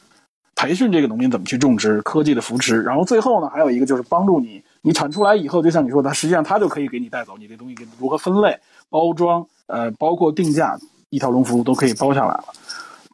[0.57, 10.75] 培训这个农民怎么去种植，科技的扶持，然后最后呢，还有一个就是帮助你，你产出来以后，就像你说的，实际上他就可以给你带走，你这东西给如何分类、包装，呃，包括定价，
[11.11, 12.45] 一条龙服务都可以包下来了。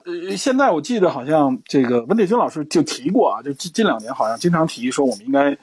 [0.06, 5.58] 呃，现在我记得好像这个文铁军老师就提过啊，就近近两年好像经常提说，我们应该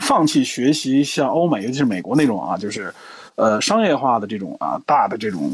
[0.00, 2.94] 放弃学习像欧美，尤其是美国那种啊，就是
[3.36, 5.50] 呃商业化的这种啊大的这种。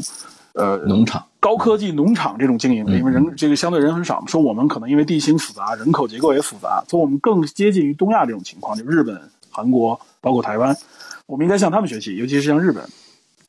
[0.53, 9.19] 呃，农场、高科技农场这种经营，因为人这个相对人很少，说我们可能因为地形复杂，人口结构也复杂，所以我们更接近于东亚这种情况，就日本、
[9.49, 10.75] 韩国，包括台湾，
[11.25, 12.83] 我们应该向他们学习，尤其是像日本，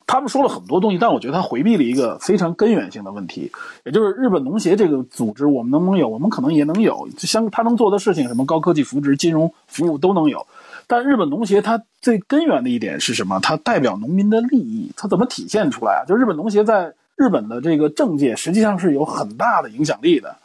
[0.07, 3.51] 他们说了很多东西，但我觉得他回避了一个非常根源性的问题，
[3.83, 6.07] 也就是日本农协这个组织，我们能不能有？
[6.07, 10.47] 我们可能也能有，相他能做的事情，什么高科技扶植、金融服务都能有。
[10.87, 13.39] 但日本农协它最根源的一点是什么？
[13.41, 16.07] 它代表农民的利益，它怎么体现出来啊？
[16.07, 20.35] 就日本农协在日本的这个政界实际上是有很大的影响力的，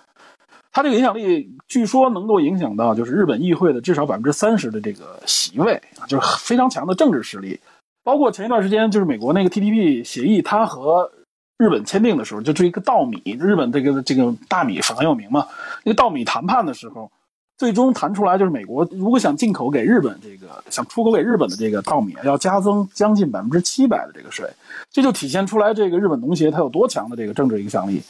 [0.72, 7.58] 它这个影响力据说能够影响到就是日本议会的至少百分之三十的这个席位啊，就是非常强的政治实力。
[8.04, 11.10] 包括前一段时间就是美国那个 TPP 协议，它和
[11.58, 15.46] 日本签订的时候，就是一个稻米，日本这个这个大米是很有名嘛，
[15.84, 17.10] 那个稻米谈判的时候。
[17.59, 24.46] 最终谈出来就是美国如果想进口给日本这个想出口给日本的这个稻米要加增将近百分之七百的这个税，
[24.90, 28.02] 这就体现出来这个日本农协它有多强的这个政治影响力。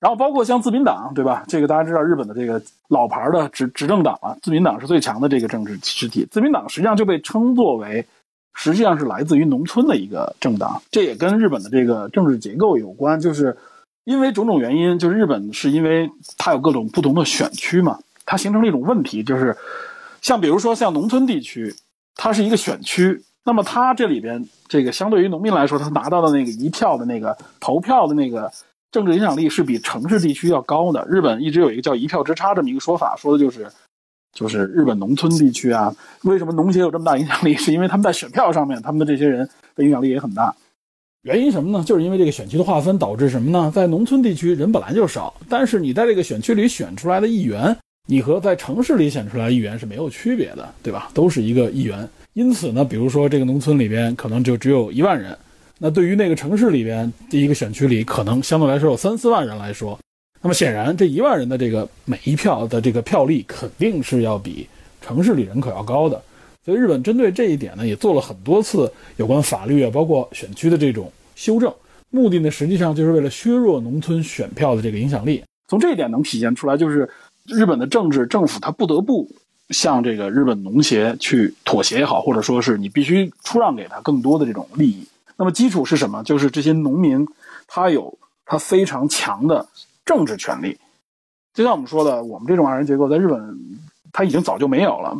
[0.00, 1.44] 然后包括像自民党，对吧？
[1.46, 6.26] 这个大家知道日本的这个老牌的执执政党啊，自民党是最强的这个政治实体。
[6.30, 8.06] 自民党实际上就被称作为
[8.54, 13.54] 实际上是来自于农村的一个政党，这也跟日本的这个政治结构有关，就是
[14.04, 17.98] 因为种种原因，就是日本是因为它有各种不同的选区嘛。
[18.30, 19.56] 它形成了一种问题，就是
[20.22, 21.74] 像比如说像农村地区，
[22.14, 28.48] 它是一个选区，那么它这里边这个相对于农民来说，他拿到的那个一票的那个投票的那个
[28.92, 31.04] 政治影响力是比城市地区要高的。
[31.08, 33.66] 日本一直有一个叫一票之差这么一个说法，说的就是
[34.32, 37.56] 就是日本农村地区啊，为什么农协有这么大影响力？
[37.56, 40.54] 是因为他们在选票上面，他们的这些人的影响力也很大。
[41.22, 41.82] 原因什么呢？
[41.84, 43.72] 就是因为这个选区的划分导致什么呢？
[43.74, 47.76] 在农村地区人本来就少，但是你在这个选区里选出来的议员。
[48.06, 51.10] 你和在城市里选出来议员是没有区别的，对吧？
[51.14, 52.08] 都是一个议员。
[52.32, 55.36] 因此呢，比如说这个农村里边可能就只有一万人，
[55.78, 59.98] 那对于那个城市里边第一个选区里可能相对来说有三四万人来说，
[60.40, 64.66] 那么显然这一万人的这个每一票的这个票力肯定是要比
[65.00, 66.20] 城市里人口要高的。
[66.64, 71.72] 所以日本针对这一点呢，也做了很多次有关法律啊，包括选区的这种修正，
[72.10, 75.42] 目的呢实际上就是为了削弱农村选票的这个影响力。
[75.68, 77.08] 从这一点能体现出来，就是。
[77.46, 79.28] 日本的政治政府，他不得不
[79.70, 85.06] 向这个日本农协去妥协也好，或者说是你必须出让给他更多的这种利益。
[85.36, 86.22] 那么基础是什么？
[86.22, 87.26] 就是这些农民
[87.66, 89.66] 他有他非常强的
[90.04, 90.78] 政治权利。
[91.54, 93.58] 就像我们说的，我们这种二人结构在日本
[94.12, 95.16] 他已经早就没有了。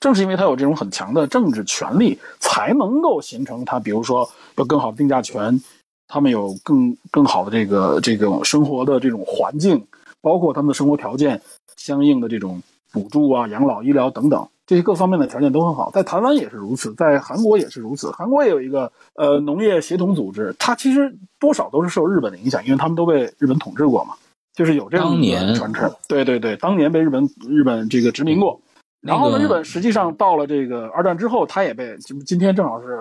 [0.00, 5.58] 正是因为他有这种很强的政治权利，才能够形成他，比如说有更好的定价权，
[6.06, 9.86] 他们有更更好的这个这个生活的这种环境。
[10.24, 11.40] 包括他们的生活条件，
[11.76, 15.90] 相应的这种补助啊、养老、医疗等等，这些各方面的条件都很好。
[15.92, 18.10] 在台湾也是如此，在韩国也是如此。
[18.10, 24.14] 韩国也有一个呃农业协同组织，它其实多少都是受日本的影响，因为他们都被日本统治过嘛，
[24.54, 25.92] 就是有这样的传承。
[26.08, 28.58] 对对对，当年被日本日本这个殖民过。
[29.04, 31.94] 然后呢，日本实际上到了这个二战之后，他也被
[32.24, 32.98] 今天正好是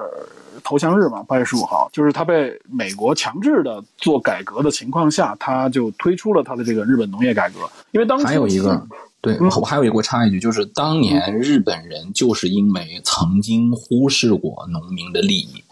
[0.62, 7.60] 投降日嘛，八月十五号，就是他被美国强制的做改革的情况下，他就推出了他的这个日本农业改革。
[7.92, 8.86] 因为当时还有一个
[9.22, 15.64] 对，我还有一个插一句，就是当年日本人就是因为曾经忽视过农民的利益，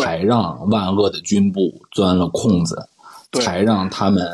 [0.00, 2.88] 才让万恶的军部钻了空子，
[3.32, 4.24] 才让他们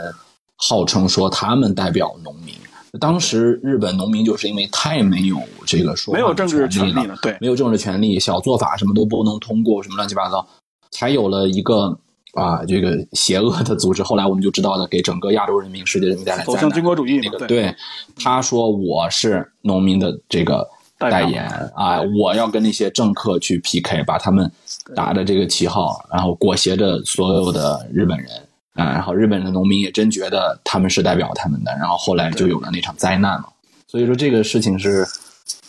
[0.56, 2.54] 号称说他们代表农民。
[2.98, 10.46] 当时日本农民就是因为太没有这个说没有政治权利了，对，没有政治权利，小做法什么都不能通过，什么乱七八糟，
[10.90, 11.98] 才有了一个
[12.34, 14.02] 啊这个邪恶的组织。
[14.02, 17.46] 后来我们就知道了，给整个亚洲人民、世界人民带来走向军国主义那个。
[17.46, 17.74] 对，
[18.16, 20.66] 他说我是农民的这个
[20.98, 21.44] 代言
[21.74, 24.50] 啊，我要跟那些政客去 PK，把他们
[24.94, 28.28] 打的这个旗号，然后裹挟着所有的日本人。
[28.76, 33.46] 啊，然后日本的农民也真觉得他们是代表他们的，然后后来就有了那场灾难嘛。
[33.88, 35.06] 所以说这个事情是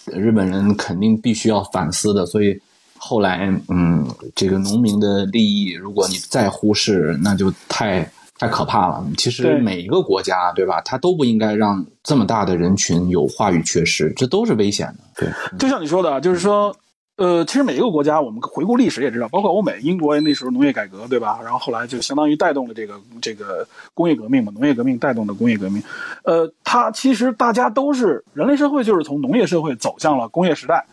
[0.06, 2.26] 日本人肯定必须要反思的。
[2.26, 2.60] 所以
[2.98, 4.06] 后来，嗯，
[4.36, 9.06] 这个农民的利益，如果你再忽视，那就太太可怕了。
[9.18, 10.82] 其实每一个国家，对吧？
[10.82, 14.96] 它都不应该让这么大的人群有话语缺失，这都是危险的。
[15.16, 16.76] 对，就像你说的啊，就是说，
[17.18, 21.40] 呃，其实每一个国家，我们回顾历史也知道，包括欧美、英国那时候农业改革，对吧？
[21.44, 25.82] 然后后来就相当于带动了这个这个工业革命嘛，农业革命带动的工业革命。
[26.24, 30.86] 呃，它其实大家都是人类社会，就是从农业社会走向了工业时代。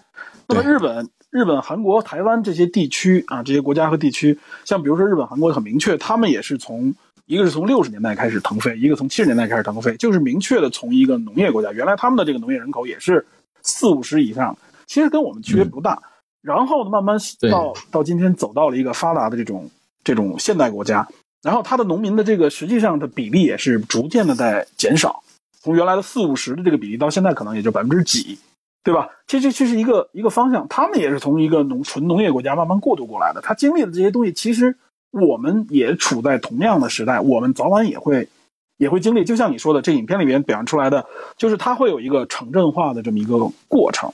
[0.48, 6.94] 那么日本、日本、韩国、台湾这些地区啊，这些国家和地区，像比如说日本、韩国很明确，他们也是从
[7.26, 13.26] 一个是从六十年代开始腾飞，一个从七十年代开始腾飞，就是明确的从一个农业国家，原来他们的这个农业人口也是
[13.60, 14.56] 四五十以上，
[14.86, 16.02] 其实跟我们区别不大。
[16.45, 17.16] 然后，慢慢
[17.51, 19.71] 到到今天走到了一个发达的这种
[20.05, 21.09] 这种现代国家，
[21.43, 25.23] 然后它的农民的这个实际上的比例也是逐渐的在减少，
[25.62, 28.39] 从原来的四五十的这个比例到现在可能也就百分之几，
[28.83, 29.09] 对吧？
[29.27, 34.77] 其实这是一个一个方向，他们也是从一个农纯农业国家慢慢过渡过来的，他经历的这些东西，其实
[35.12, 38.29] 我们也处在同样的时代，我们早晚也会
[38.77, 39.25] 也会经历。
[39.25, 41.07] 就像你说的，这影片里面表现出来的，
[41.39, 44.12] 就是它会有一个城镇化的这么一个过程。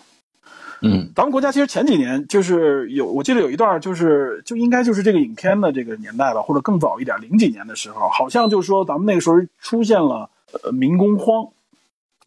[0.82, 10.30] 嗯，咱们国家其实前几年就是有，我记得有一段就是就应该就是这个影片的这个年代吧，或者更早一点，零几年的时候，好像就是说咱们那个时候出现了
[10.62, 11.48] 呃民工荒，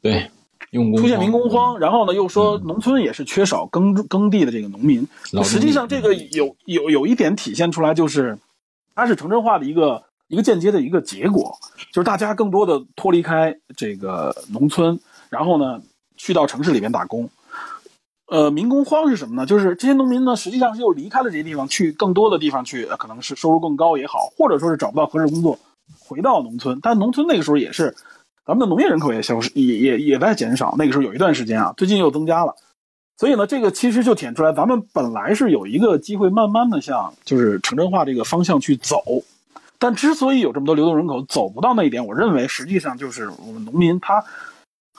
[0.04, 0.30] 对，
[0.70, 5.08] 用工出现民工荒，然后呢又说嗯农村也是缺少耕耕地的这个农民。
[5.44, 8.38] 实际上这个有有有一点体现出来，就是
[8.94, 11.58] 它是城镇化的一个一个间接的一个结果，
[11.92, 15.00] 就是大家更多的脱离开这个农村，
[15.32, 15.82] 然后呢
[16.18, 17.28] 去到城市里面打工。
[18.28, 19.46] 呃，民工荒是什么呢？
[19.46, 25.60] 就是这些农民呢，实际上是又离开了这些地方，去更多的地方去，可能是收入更高也好，或者说是找不到合适工作，
[26.00, 26.80] 回到农村。
[26.82, 27.94] 但农村那个时候也是，
[28.46, 30.74] 咱们的农业人口也消失，也也也在减少。
[30.78, 32.56] 那个时候有一段时间啊，最近又增加了。
[33.18, 39.04] 所以呢，这个其实就体现出来，咱们本来是有一个机会，慢慢的向就是城镇化这个方向去走。
[39.78, 44.24] 但之所以有这么多流动人口走不到那一点，我认为实际上就是我们农民他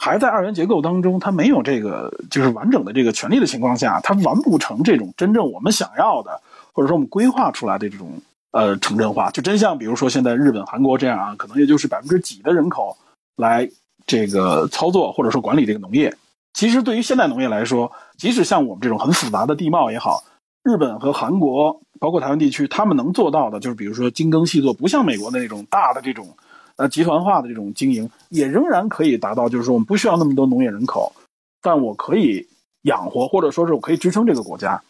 [0.05, 6.43] 还在二元结构当中，他没有这个就是完整的这个权利的情况下，他完不成这种真正我们想要的，
[6.75, 8.21] 或者说我们规划出来的这种
[8.51, 9.31] 呃城镇化。
[9.31, 12.95] 就真像比如说现在日本、韩国这样啊，可能也就是百分之几的人口
[13.37, 13.67] 来
[14.07, 16.15] 这个操作或者说管理这个农业。
[16.53, 20.23] 其实对于现代农业来说，即使像我们这种很复杂的地貌也好，
[20.63, 26.37] 日本和韩国，包括台湾地区，他们能做到的，就是比如说精耕细作，不像美国的那种大的这种
[26.77, 31.13] 呃集团化的这种经营，也仍然可以达到，就是说我们不需要那么多农业人口，
[31.63, 32.47] 但我可以
[32.83, 34.83] 养活，或者说是我可以支撑这个国家。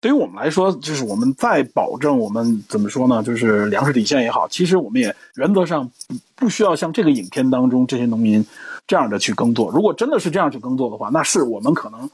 [0.00, 8.44] 对于我们来说，就是我们在保证我们怎么说呢，就是粮食底线也好，其实我们也原则上不不需要像这个影片当中这些农民
[8.86, 9.70] 这样的去耕作。
[9.70, 12.06] 如果真的是这样去耕作的话，那是我们可能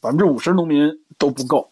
[0.00, 1.70] 百分之五十农民都不够，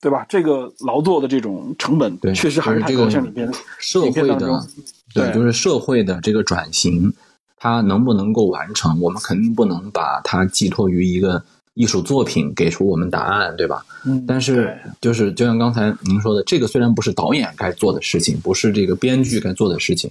[0.00, 0.24] 对吧？
[0.28, 4.66] 这个劳作的这种成本对确实还是这个像里边社会的，
[5.12, 7.12] 对，对就是社会的这个转型，
[7.56, 11.42] 它能不能够完成，我们肯定不能把它寄托于一个
[11.74, 13.84] 艺术作品给出我们答案，对吧？
[14.04, 20.08] 嗯，但是就是就像刚才您说的，这个虽然不是导演该做的事情，不是这个编剧该做的事情，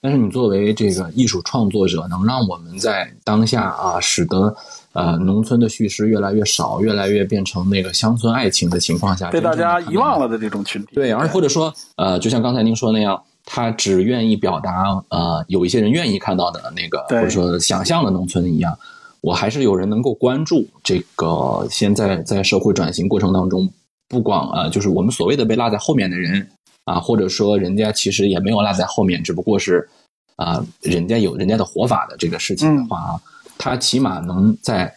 [0.00, 4.56] 但是你作为这个艺术创作者，能让我们在当下啊，使得
[4.94, 10.26] 呃农村的叙事越来越少，越来越变成那个乡村爱情的情况下，被大家遗忘了。
[10.26, 18.78] 的这种群体，对，而或者说，呃，就像刚才您说那样，他只愿意表达，呃，有一些人愿意看到的那个，或者说想象的农村一样，
[19.22, 23.68] 我还是有人能够关注这个现在在社会转型过程当中，
[24.08, 26.48] 不光呃，就是我们所谓的被落在后面的人
[26.84, 29.88] 啊，或者说人家其实也没有落在后面，只不过是
[30.36, 33.20] 啊、人家有人家的活法的这个事情的话啊，
[33.60, 34.92] 他起码能在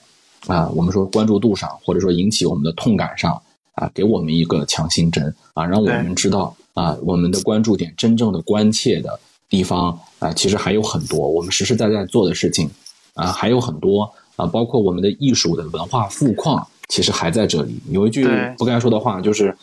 [0.48, 3.42] 啊、我们说关注度上，或者说引起我们的痛感上。
[3.76, 9.20] 啊，给我们一个强心针啊，让我们知道啊，我们的关注点真正的关切的
[9.50, 12.70] 地方啊，其实还有很多，我们实实在在做的事情
[13.16, 17.82] 啊，还有很多啊，包括我们的艺术的文化富矿，其实还在这里。
[17.90, 18.28] 有一句
[18.60, 19.58] 不该说的话，就是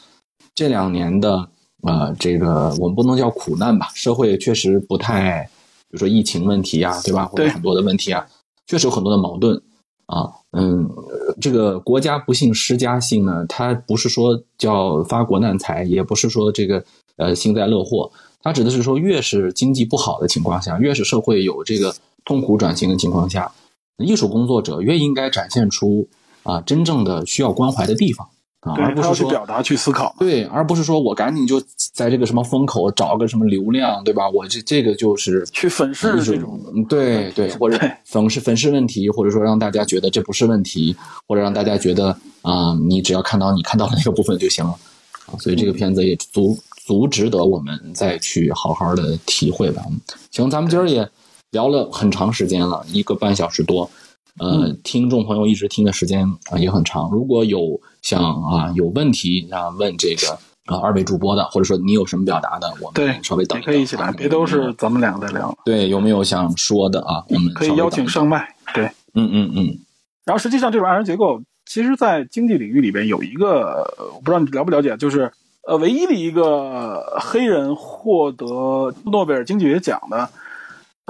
[0.56, 1.48] 这两年的
[1.82, 5.48] 呃，这个我们不能叫苦难吧，社会确实不太，
[5.88, 7.26] 比如说疫情问题啊，对吧？
[7.26, 8.26] 或者对很多的问题啊，
[8.70, 9.60] 确实有很多的矛盾。
[10.06, 10.88] 啊，嗯，
[11.40, 16.84] 这个国家不幸施加性呢，它不是说叫发国难财，也不是说这个
[17.16, 18.10] 呃幸灾乐祸，
[18.42, 21.94] 它指的是说越是经济不好的情况下，越是社会有这个
[22.24, 23.52] 痛苦转型的情况下，
[23.98, 26.08] 艺术工作者越应该展现出
[26.42, 28.28] 啊真正的需要关怀的地方
[28.60, 30.14] 啊，而不是说去表达、去思考。
[30.18, 31.62] 对，而不是说我赶紧就
[31.94, 34.28] 在这个什么风口找个什么流量，对吧？
[34.28, 40.94] 我这这个就是去粉饰这种嗯对对，或者粉饰粉饰问题，或者说让大家觉得这不是问题，
[41.26, 44.72] 或者让大家觉得啊、你只要看到你看到的那个部分就行了
[45.26, 45.38] 啊。
[45.38, 49.82] 所以这个片子也足足值得我们再去好好的体会吧。
[49.88, 49.98] 嗯
[50.30, 51.08] 行，咱们今儿也
[51.50, 53.90] 聊了很长时间了，一个半小时多。
[54.38, 57.10] 呃，听众朋友一直听的时间啊、也很长。
[57.10, 60.32] 如果有想啊有问题啊问这个
[60.66, 67.24] 啊二位主播的，或者说你有什么表达的，我对们稍微等也可以一起来，啊别都是咱们两个在聊，对有没有想说的啊？
[67.28, 68.54] 我们可以邀请上麦。
[68.74, 69.78] 对，嗯嗯嗯，
[70.24, 75.30] 然后实际上这种二元结构，其实在经济领域里边有一个，呃我不知道你了不了解，就是
[75.66, 80.30] 呃，唯一的一个黑人获得诺贝尔经济学奖的，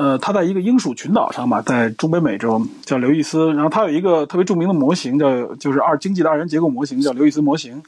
[0.00, 7.82] 呃，他在一个英属群岛上吧，在中北美洲叫刘易斯，然后他有一个特别著名的模型叫就是二经济的二元结构模型，叫刘易斯模型。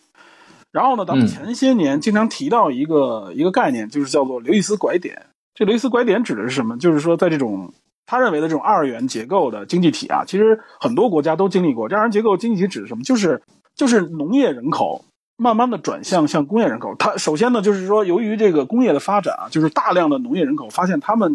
[0.70, 5.22] 然后呢，咱们前些年经常提到一个、一个概念，就是叫做刘易斯拐点。
[5.54, 6.76] 这刘易斯拐点指的是什么？
[6.76, 7.72] 就是说，在这种
[8.04, 11.88] 他认为的这种二元结构的经济体啊，其实很多国家都经历过。
[11.88, 13.02] 这二元结构经济体指的是什么？
[13.04, 13.40] 就是
[13.74, 15.06] 就是农业人口
[15.38, 16.94] 慢慢的转向向工业人口。
[16.98, 21.34] 它首先呢，就是说由于这个工业的发展啊，就是大量的农业人口发现他们。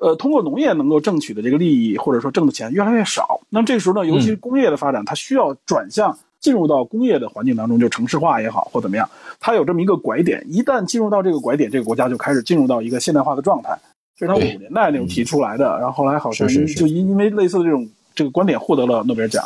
[0.00, 3.40] 呃，通过农业能够挣取的这个利益，或者说挣的钱越来越少。
[3.48, 9.08] 那么这个时候呢，尤其是工业的发展，它需要转向进入到工业的环境当中，就城市化也好或怎么样，
[9.40, 10.44] 它有这么一个拐点。
[10.48, 13.78] 一旦进入到这个拐点，这个国家就开始进入到一个现代化的状态。
[14.18, 19.44] 这是他五十年代那种提出来的，然后后来好像就因因为类似的这种这个观点获得了诺贝尔奖。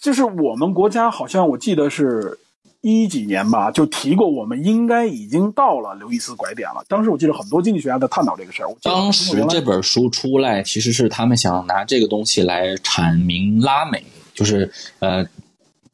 [0.00, 2.38] 就是我们国家好像我记得是
[2.80, 6.84] 一几年吧，就提过我们应该已经到了刘易斯拐点了。
[6.88, 8.68] 当时我记得很多经济学家在探讨这个事儿。
[8.82, 15.26] 当时这本书出来，其实是他们想拿这个东西来阐明拉美，就是呃，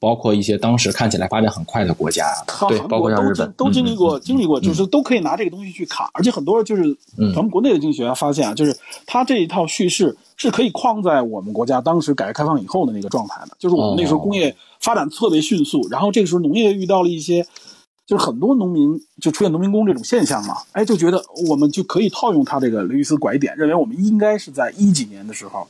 [0.04, 2.26] 包括一些当时看起来发展很快的国家，
[2.68, 6.82] 对，包括国都经像日本，都经历过，嗯经历过，就是都可以拿这个东西去卡，而且很多就是
[7.16, 7.32] 嗯。
[7.34, 8.76] 咱们国内的经济学家发现啊，就是
[9.06, 17.46] 他这一套叙事是可以框在我们国家当时改革开放以后的那个状态的，就是我们那时候工业发展特别迅速，然后这个时候农业遇到了一些。
[18.06, 25.66] 就是很多农民就出现农民工这种现象嘛，哎，就觉得我们就可以套用他这个刘易斯拐点，认为我们应该是在一几年的时候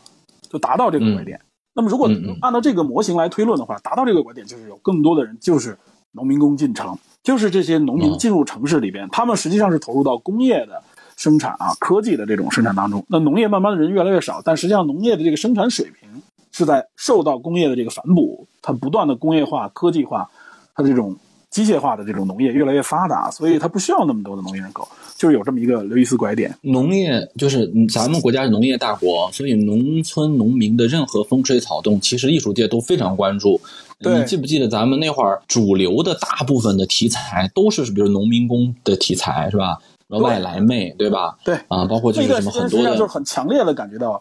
[0.51, 1.41] 就达到这个拐点。
[1.75, 2.09] 那么如果
[2.41, 5.77] 按照这个模型来推论的话，达到这个拐点就是有更多的人就是
[6.13, 10.81] 农民工进城，就是这些农民哦进入城市里边，他们实际上是投入到工业的
[11.17, 13.05] 生产啊、科技的这种生产当中。
[13.09, 16.09] 那农业慢慢的人越来越少，但实际上农业的这个生产水平
[16.53, 20.31] 是在受到工业的这个反哺，它不断的工业化、科技化，
[20.77, 21.17] 它这种
[21.55, 26.53] 机械化的这种农业越来越发达，所以它不需要那么多的农业人口，就是有这么一个刘易斯拐点。
[26.63, 33.61] 农业就是嗯咱们国家是农业大国，所以农村农民的任何风吹草动，其实艺术界都非常关注。
[34.01, 39.79] 你记不记得咱们那会儿主流的大部分的题材都是比如农民工的题材是吧？
[40.09, 41.39] 外来妹对吧？
[41.45, 44.21] 对啊，包括就那段是什么很多就是很强烈的感觉到，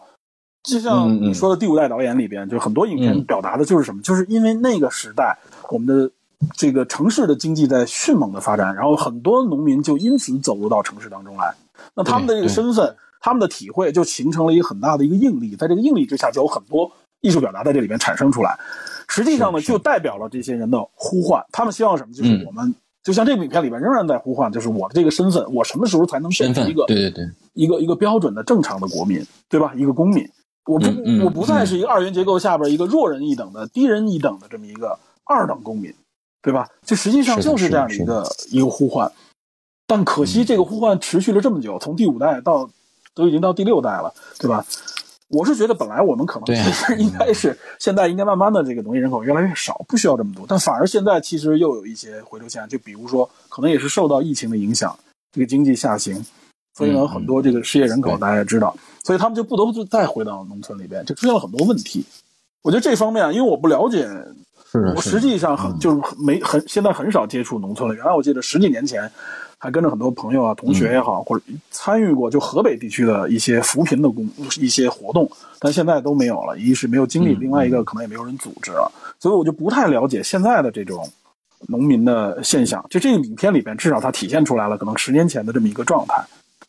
[0.62, 5.36] 就像你说的《第五代导演》里边，就是很多影片嗯表达的就是什么，就是因为那个时代
[5.68, 6.10] 我们的
[6.56, 11.54] 这个城市的经济在迅猛的发展，然后很多农民就因此走入到城市当中来，
[11.94, 16.90] 那他们的这个身份、他们的体会就形成了一个很大的一个应力，在这个应力之下，就有很多
[17.20, 18.58] 艺术表达在这里面产生出来。
[19.08, 22.12] 实际上呢，就代表了这些人的呼唤，他们希望什么？
[22.14, 22.74] 就是嗯我们。
[23.02, 29.74] 就像这部影片里边仍然在呼唤，就是我的这个身份，我什么时候才能变成一个，对对对，一个一个标准的正常的国民，对吧？
[29.76, 30.26] 一个公民，
[30.64, 35.92] 我不、嗯嗯我不再是一个二元结构下边一个弱人一等的、低人一等的这么一个二等公民，
[36.44, 36.68] 对吧？
[36.84, 39.10] 这实际上就是这样的一个一个呼唤，
[39.86, 42.68] 但可惜这个呼唤持续了这么久，从第五代到
[43.14, 44.64] 都已经到第六代了，对吧？
[45.28, 54.96] 我是觉得本来我们可能其实应该是现在应该慢慢的这个农业人口越来越少，不需要这么多，但反而现在其实又有一些回流现象，就比如说可能也是受到疫情的影响，
[55.32, 56.24] 这个经济下行，
[56.74, 62.04] 所以呢嗯很多这个失业人口大家也知道，所以他们就不得不再回到农村里边，就出现了很多问题。
[62.62, 64.06] 我觉得这方面啊，因为我不了解，
[64.94, 67.94] 我实际上很嗯就是没很现在很少接触农村了。
[67.94, 69.10] 原来我记得十几年前，
[69.58, 74.28] 还跟着很多朋友啊、同学也好，或者参与过就河北地区的一些扶贫的工
[74.60, 75.30] 一些活动，
[75.60, 76.58] 但现在都没有了。
[76.58, 78.90] 一是没有精力，嗯另外一个可能也没有人组织了，
[79.20, 81.08] 所以我就不太了解现在的这种
[81.68, 82.84] 农民的现象。
[82.90, 86.24] 就这个影片里边，至少它体现出来了可能十年前的这么一个状态。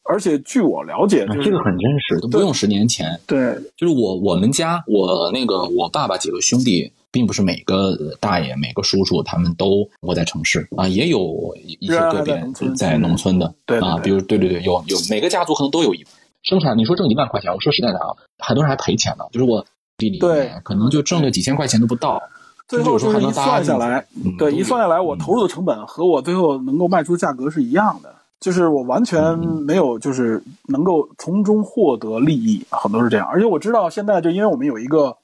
[0.08, 3.20] 而且据我了解，就是啊这个很真实，都不用十年前。
[3.26, 14.02] 对就是我我们家我那个我爸爸几个兄弟，并不是每个大爷每个叔叔他们都活在城市啊，也有一些个别在农村的啊，对对对。
[14.04, 16.06] 比如对对对，有有每个家族可能都有一
[16.44, 19.66] 生产，你说挣一万块钱，我说实在的啊，很多人还赔钱呢，就是我
[19.98, 20.48] 地里对。
[20.48, 22.22] 面可能就挣个几千块钱都不到。
[22.68, 24.06] 最后就是一算下来，
[24.38, 33.26] 对，一算下来，我投入的成本和我最后能够卖出的价格是一样的，就是我完全没有就是能够从中获得利益，很多是这样。
[33.28, 35.16] 而且我知道现在就因为我们有一个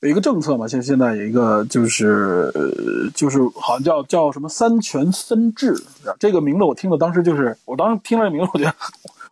[0.00, 5.74] 有一个政策嘛，现现在有一个就是呃就是好像叫叫什么三权分治，
[6.18, 8.74] 这个名字我听了当时就是我当时听了这名字，我觉得。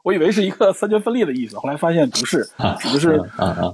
[0.02, 2.46] 我以为是一个三权分立的意思，后来发现不是，
[2.78, 3.18] 指的是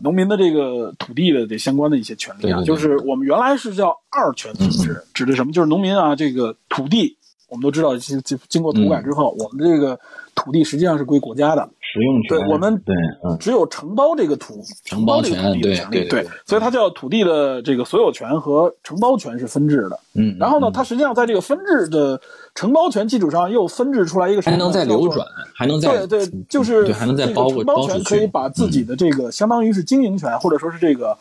[0.00, 2.62] 农民的这个土地的这相关的一些权利啊。
[2.62, 5.52] 就是我们原来是叫二权分置，指的什么？
[5.52, 7.16] 就是农民啊，这个土地
[7.48, 9.98] 我们都知道，经经经过土改之后，我们这个
[10.36, 11.68] 土地实际上是归国家的。
[11.92, 12.94] 使用权，对我们对，
[13.40, 14.54] 只有承包这个土
[14.84, 19.98] 承包这个土地的权利，对，所以它叫土地的这个所有权和承包权是分置的。
[20.14, 22.20] 嗯，然后呢，它实际上在这个分置的
[22.54, 24.56] 承包权基础上又分置出来一个什么？
[24.56, 31.16] 还能再流转，还能再对对，就是还能再包承包权可以把自己的这个相当于是经营权，或者说是这个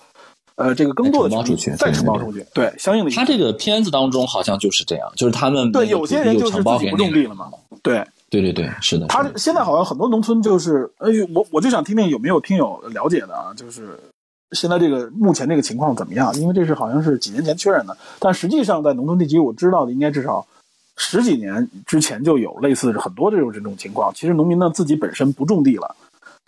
[0.56, 3.10] 呃这个耕作的承包出去，再承包出去，对，相应的。
[3.12, 7.48] 他这个片子当中好像就是这样，就是他们对有些人就是自己不种地了嘛，
[7.82, 8.06] 对。
[8.30, 9.08] 对对对，是的。
[9.08, 14.00] 他现在好像很多农村就是，哎，我我就想听听有没有听友了解的啊，就是
[14.52, 16.34] 现在这个目前这个情况怎么样？
[16.40, 20.46] 因为这是好像是几年前确认的，但实际上在农村地区，我知道的应该至少
[20.98, 24.14] 十几年之前就有类似很多这种这种情况。
[24.14, 25.96] 其实农民呢自己本身不种地了，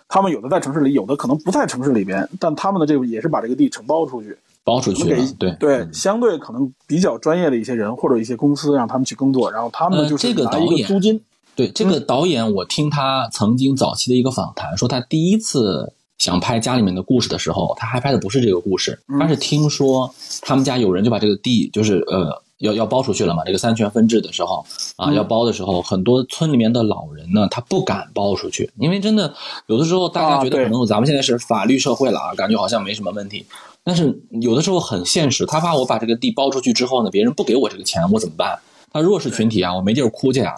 [0.07, 11.19] 他们有的在城市里，有的可能不在城市里边，但他们的这个也是把这个地承包出去，包出去给对对相对可能比较专业的一些人或者一些公司让他们去耕作，然后他们呢就是拿一个租金。
[11.55, 23.43] 对这个导演，我听他曾经早期的一个访谈，说他第一次想拍家里面的故事的时候，他还拍的不是这个故事，他是听说他们家有人就把这个地，就是呃要要包出去了嘛。
[23.43, 24.65] 这个三权分置的时候
[24.95, 29.33] 啊，要包的时候，很多村里面的老人呢，他不敢包出去，因为真的
[29.67, 33.45] 有的时候大家觉得可能咱们现在是法律社会了啊，感觉好像没什么问题，
[33.83, 38.59] 但是有的时候很现实，他怕我把这个地包出去之后呢，别人不给我这个钱，我怎么办？
[38.93, 40.53] 他弱势群体啊，我没地儿哭去啊。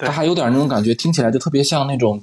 [0.00, 2.20] 他还有点那种感觉，听起来就特别像那种，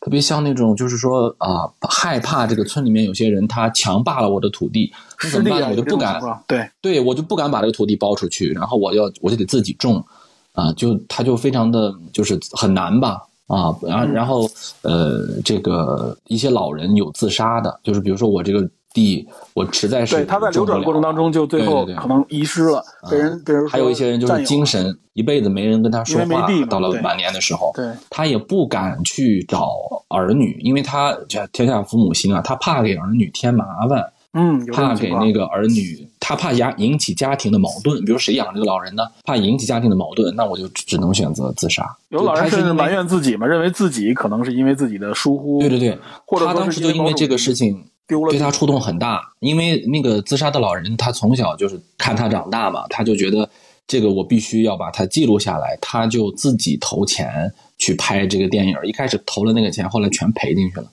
[0.00, 4.92] 特别像那种，就是说啊，害怕这个村里面有些人他强霸了我的土地，
[5.22, 5.70] 那怎么办？
[5.70, 10.04] 我就不敢，对，对我就不敢把这个土地包出去，然后我要我就得自己种，
[10.52, 14.50] 啊，就他就非常的就是很难吧，啊，然后然后
[14.82, 18.68] 呃，这个一些老人有自杀的，就是比如说我这个。
[18.96, 29.70] 地，我实在是对他在流转过程当中就最后可能遗失了，被人被人还有一些人就是精神一辈子没人跟他说话，到了晚年的时候，对他也不敢去找
[30.08, 34.12] 儿女，因为他叫天下父母心啊，他怕给儿女添麻烦。
[34.38, 38.04] 嗯，怕给那个儿女，他怕家引起家庭的矛盾。
[38.04, 39.02] 比如谁养这个老人呢？
[39.24, 41.96] 怕引起家庭的矛盾，那我就只能选择自杀。
[42.10, 45.60] 有老人甚至埋怨自己嘛，认为自己可能是因为自己的疏忽。
[45.60, 49.20] 对对对，或者他当时就因为这个事情丢了，对他触动很大。
[49.40, 53.48] 因为那个自杀的老人，他从小就是看他长大嘛，他就觉得
[53.86, 58.74] 这个我必须要把它记录下来，他就自己投钱去拍这个电影。
[58.84, 60.90] 一开始投了那个钱，后来全赔进去了。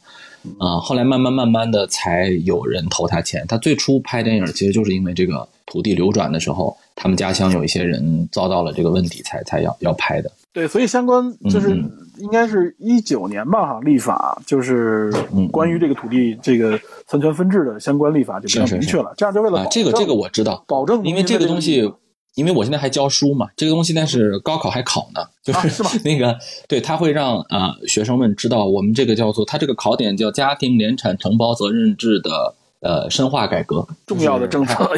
[0.60, 3.46] 啊，后来慢慢慢慢的才有人投他钱。
[3.48, 10.30] 他最初拍电影其实就是因为这个土地流转的时候，他们家乡有一些人遭到了这个问题，才才要要拍的。
[10.54, 11.72] 对，所以相关就是
[12.20, 15.12] 应该是一九年吧，哈，立法就是
[15.52, 19.14] 关于这个土地这个三权分置的相关立法就比较明确了。
[19.18, 21.92] 这样就为了这个这个我知道，保证因为这个东西。
[22.36, 26.36] 因为我现在还教书嘛，这个东西但是高考还考呢，就是那个
[26.68, 34.90] 对他会让啊学生们知道我们这个叫做他这个考点叫家庭联产承包责任制的呃深化改革，重要的政策。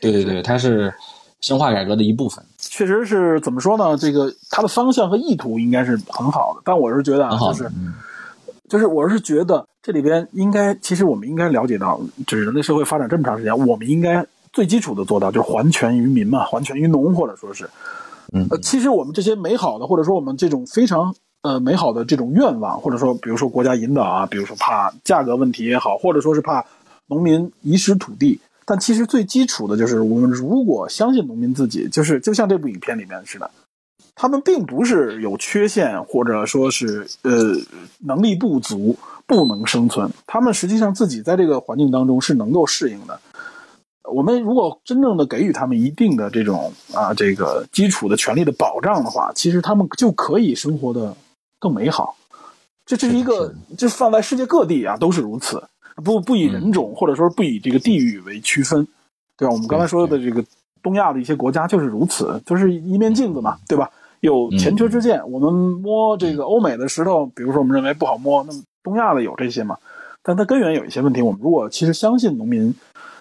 [0.00, 0.94] 对对对，它是
[1.40, 2.44] 深化改革的一部分。
[2.58, 3.96] 确实是怎么说呢？
[3.96, 7.70] 这个它的方向和意图应该是很好的，但我是觉得啊，就是
[8.68, 14.26] 就是我是觉得这里边应该其实我们应该了解到，就是人类社会发展这么长时间，我们应该。
[14.52, 17.68] 最基础的做到就是还权于民嘛，还权于农，或者说是，
[18.32, 26.64] 嗯，呃，其实我们这些美好的，或者说我们这种非常呃美好的这种愿望，或者说比如说国家引导啊，比如说怕价格问题也好，或者说是怕
[27.06, 33.48] 农民遗失土地，但其实最基础的就是我们如果相信农民自己，就是就像这部影片里面似的，
[34.16, 37.32] 他们并不是有缺陷，或者说是呃
[38.00, 43.20] 能力不足不能生存，他们实际上自己在这个环境当中是能够适应的。
[44.02, 51.16] 我们如果真正的给予他们一定的这种啊这个基础的权利的保障的话，其实他们就可以生活的
[51.58, 52.16] 更美好。
[52.84, 55.62] 这这是一个，这放在世界各地啊都是如此，
[56.04, 58.86] 不不以人种或者说不以这个地域为区分，
[59.36, 59.52] 对吧？
[59.52, 60.44] 我们刚才说的这个
[60.82, 63.90] 东亚的一些国家就是如此，就是一面镜子嘛，对吧？
[64.20, 69.76] 有前车之鉴，我们摸这个欧美的石头，比如说我们认为不好摸，那么东亚的有这些嘛？
[70.22, 71.22] 但它根源有一些问题。
[71.22, 72.74] 我们如果其实相信农民。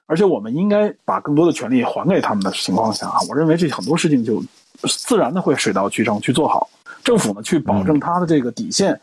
[0.08, 4.40] 而且我们应该把更多的权利还给他们的情况下啊，我认为这很多事情就
[4.84, 6.70] 自然的会水到渠成去做好。
[7.04, 9.02] 政府呢，去保证它的这个底线，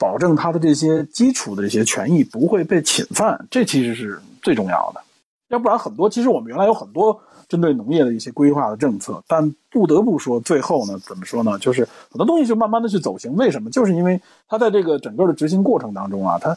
[0.00, 5.02] 保证他的这些基础的这些权益不会被侵犯，这其实是最重要的。
[5.48, 11.58] 要不然，很多其实我们原来有很多针对农业的一些规划的政策，但不得不说，最后呢，怎么说呢？
[11.58, 13.36] 就是很多东西就慢慢的去走形。
[13.36, 13.68] 为什么？
[13.68, 14.18] 就是因为
[14.48, 16.56] 它在这个整个的执行过程当中啊，它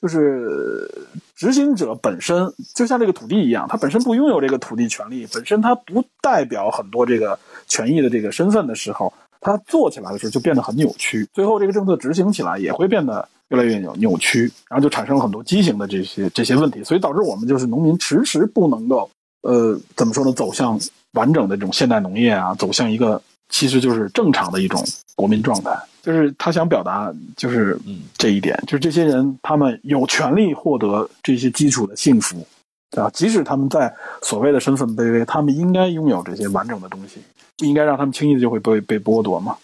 [0.00, 0.90] 就是
[1.36, 9.12] 执行者本身就像这个土地一样，它本身不拥有这个土地权利，本身它不代表很多这个权益的这个身份的时候。
[9.40, 19.10] 它做起来的时候就变得很扭曲，最后这个政策执行起来也会变得越来越扭扭曲，然后就产生了很多畸形的这些这些问题，所以导致我们就是农民迟迟不能够，
[19.42, 20.78] 呃，怎么说呢，走向
[21.12, 24.84] 完整的这种现代农业啊，走向一个其实就是正常的一种
[25.14, 25.78] 国民状态。
[26.02, 27.78] 就是他想表达就是
[28.16, 32.46] 这一点，就是这些人他们有权利获得这些基础的幸福，
[32.96, 37.20] 啊，即使他们在所谓的身份卑微，他们应该拥有这些完整的东西。
[37.58, 39.56] 不应该让他们轻易的就会被被剥夺嘛，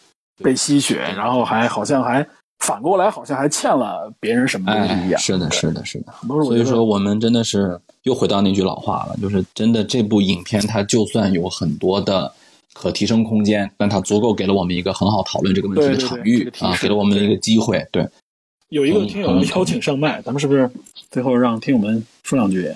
[0.43, 2.27] 被吸血，然后还好像还
[2.59, 5.21] 反过来，好像还欠了别人什么东西一样。
[5.21, 6.13] 是的，是的，是的。
[6.45, 12.33] 所以说，我们真的是又回到那句老话了，就是真的这部影片它就算有很多的
[12.73, 17.87] 可提升空间，但它足够给了我们一个很好讨论这个问题的场域啊，给了我们一个机会。
[17.93, 18.09] 对，
[18.71, 20.69] 有一个听友邀请上麦，咱们是不是
[21.11, 22.75] 最后让听友们说两句？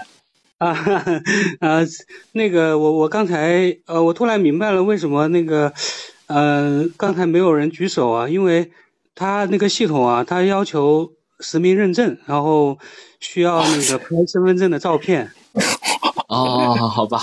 [0.60, 0.70] 啊
[1.60, 1.80] 啊，
[2.32, 5.72] 那个我我刚才呃，我突然明白了为什么那个
[6.26, 8.72] 呃刚才没有人举手啊，因为
[9.14, 12.76] 他那个系统啊，他要求实名认证，然后
[13.20, 15.30] 需要那个拍身份证的照片。
[16.28, 17.18] 哦，好吧，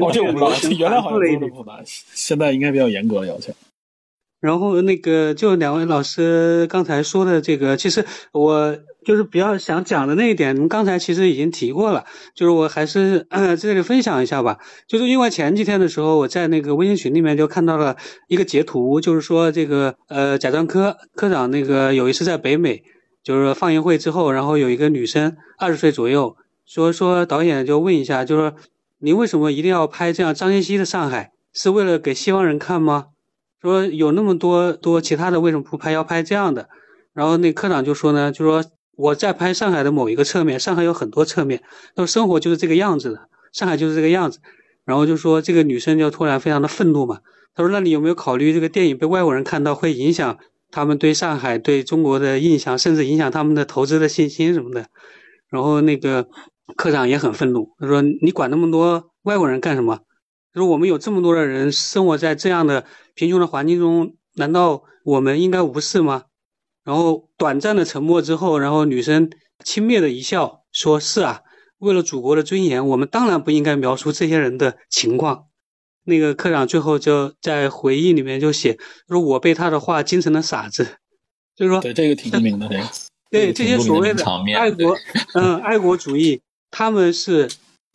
[0.00, 3.52] 哦，这我不知道，原来好像都不难，现在应该比较严格的要求。
[4.40, 12.04] 然后那个就两位老师刚才说的这个，其实我就是比较想讲的那一点，您刚才其实已经提过了，
[12.34, 14.58] 就是我还是 在这里分享一下吧。
[14.88, 17.96] 就是因为前几天的时候，我在那个微信群里面就看到了
[18.28, 22.82] 一个截图，就是说这个呃贾樟柯科长那个有一次在北美，
[23.22, 26.34] 就是放映会之后，然后有一个女生二十岁左右，
[26.66, 28.54] 说说导演就问一下，就说
[29.00, 33.08] 您为什么一定要拍这样张艺熙的上海，是为了给西方人看吗？
[33.60, 35.92] 说有那么多多其他的，为什么不拍？
[35.92, 36.68] 要拍这样的？
[37.12, 38.64] 然后那科长就说呢，就说
[38.96, 41.62] 我在拍上海的某一个侧面，上海有很多侧面，
[41.96, 44.38] 说生活就是这个样子的，上海就是这个样子。
[44.84, 47.20] 然后就说这个女生就突然非常的愤怒嘛，
[47.54, 50.38] 他说那你有没有考虑这个电影被外国人看到会影响
[50.70, 54.86] 他们对上海、对中国的印象，甚至影响他们的投资的信心什么的？
[55.48, 56.26] 然后那个
[56.76, 60.00] 科长也很愤怒，他说你管那么多外国人干什么？
[60.52, 62.84] 他说我们有这么多的人生活在这样的。
[63.12, 66.22] 贫穷的环境中，难道我们应该无视吗？
[66.84, 69.30] 然后短暂的沉默之后，然后女生
[69.62, 71.42] 轻蔑的一笑，说是啊，
[71.80, 75.48] 为了祖国的尊严，我们当然不应该描述这些人的情况。
[76.04, 80.96] 那个科长最后就在回忆里面就写，说我被他的话惊成了傻子，
[81.54, 82.86] 就是说，对这个挺著名的，这个
[83.30, 84.24] 对这些所谓的
[84.56, 84.96] 爱国，
[85.34, 86.40] 嗯，爱国主义，
[86.70, 87.50] 他们是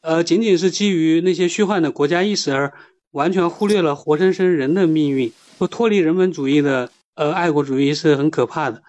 [0.06, 2.74] 呃，仅仅是基于那些虚幻的国家意识而。
[3.12, 8.84] 完全忽略了活生生人的命运，不脱离人本主义的呃爱国主义是很可怕的。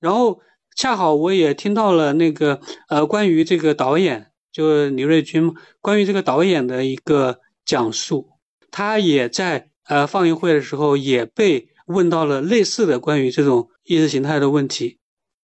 [0.00, 0.40] 然后
[0.74, 5.52] 恰好我也听到了那个呃关于这个导演，就李瑞军
[5.82, 8.30] 关于这个导演的一个讲述，
[8.70, 14.96] 他也在呃放映会的时候也被问到了类似的关于这种意识形态的问题，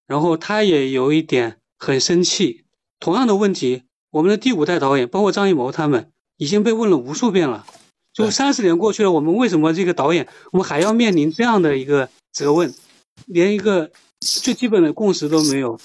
[0.06, 2.64] 然后他也有一点很生气。
[2.98, 3.82] 同样的问题，
[4.16, 7.66] 我们的第五代导演，包括张艺谋他们已经被问了无数遍了。
[8.14, 12.72] 就三十年过去了，我们为什么这个导演，我们还要面临这样的一个责问，
[13.26, 13.90] 连一个
[14.20, 15.78] 最基本的共识都没有，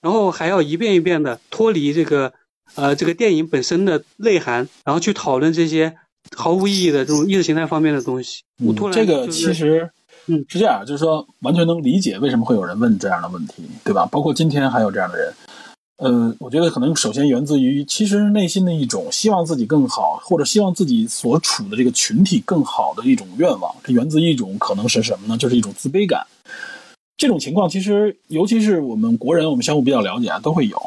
[0.00, 2.32] 然后还要一遍一遍的脱离这个，
[2.76, 5.96] 呃，这个电影本身的内涵，然后去讨论这些
[6.36, 8.44] 毫无意义的这种意识形态方面的东西。
[8.64, 9.90] 我突然这个其实，
[10.26, 14.06] 嗯，是这样，就是说完全能理解为什么会有人问这样的问题，对吧？
[14.06, 15.34] 包括今天还有这样的人。
[15.98, 23.72] 呃，我觉得可能首先源自于其实内心的一种希望自己更好，或者希望自己所处的这个群体更好的一种愿望。
[23.84, 25.36] 这源自一种可能是什么呢？
[25.36, 26.26] 就是一种自卑感。
[27.16, 30.82] 这种情况其实，尤其是我们国人，我们相互比较了解啊，都会有。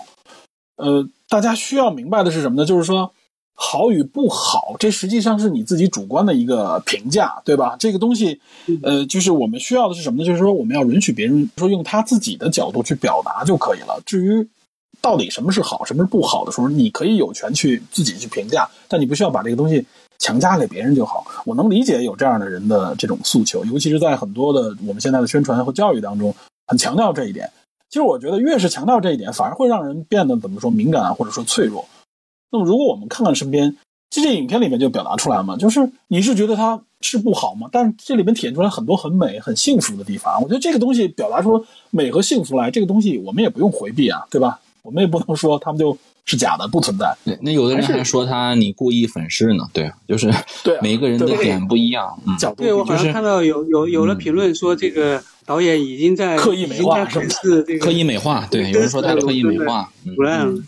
[0.76, 2.66] 呃，大家需要明白的是什么呢？
[2.66, 3.14] 就是说，
[3.54, 7.78] 好与不好，这实际上是你自己主观的一个评价，对吧？
[7.80, 8.42] 这个东西，
[8.84, 10.26] 呃，就是我们需要的是什么呢？
[10.26, 14.02] 就是说，我们要允许别人说用他自己的角度去表达就可以了。
[14.06, 14.46] 至于。
[15.06, 19.86] 到底什么是好，什么是不好的时候，你可以有权去自己去评价，但你不需要把这个东西
[20.18, 21.24] 强加给别人就好。
[21.46, 26.34] 我能理解有这样的人的这种诉求，尤其是在很多的我们现在的宣传和教育当中，
[26.66, 27.52] 很强调这一点。
[27.88, 31.86] 其实我觉得越是强调这一点，反而会让人变得怎么说敏感或者说脆弱。
[32.52, 33.78] 那么如果我们看看身边，
[34.10, 37.70] 这些影片里面就表达出来嘛，就是你是觉得它是不好吗？
[37.72, 40.42] 但是这里面体现出来很多很美、很幸福的地方。
[40.42, 44.60] 我觉得这个东西表达出美和幸福来，这个东西我们也不用回避啊，对吧？
[44.86, 47.14] 我们也不能说他们就是假的，不存在。
[47.26, 50.32] 对，那有的人还说他你故意粉饰呢，对啊，就是
[50.64, 60.64] 对啊每个人的点不一样，嗯，角度对，我好就是像看到有有有了嗯评论说，这个导演已经在刻意美化已经在粉饰这个刻意美化，对，有人说他刻意美化，嗯。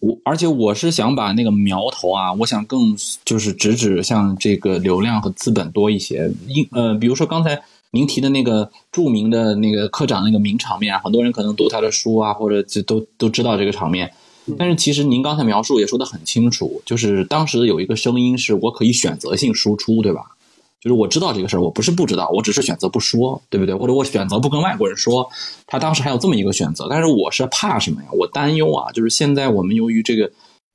[0.00, 6.30] 我而且我是想把那个苗头啊，我想更就是直指向这个流量和资本多一些。
[6.46, 7.62] 因呃，比如说刚才
[7.94, 14.12] 您提的那个著名的那个科长那个名场面啊，很多人可能读他的书啊，或者就都都知道这个场面。
[14.58, 20.22] 但是其实您刚才描述也说得很清楚，就是当时有一个声音是我可以选择性输出，对吧？
[20.82, 23.74] 就是我知道这个事儿，我不是不知道，我只是选择不说，对不对？
[23.74, 25.26] 或者我选择不跟外国人说。
[25.66, 28.08] 他当时还有这么一个选择，但是我是怕什么呀？
[28.12, 30.30] 我担忧啊，就是现在我们由于这个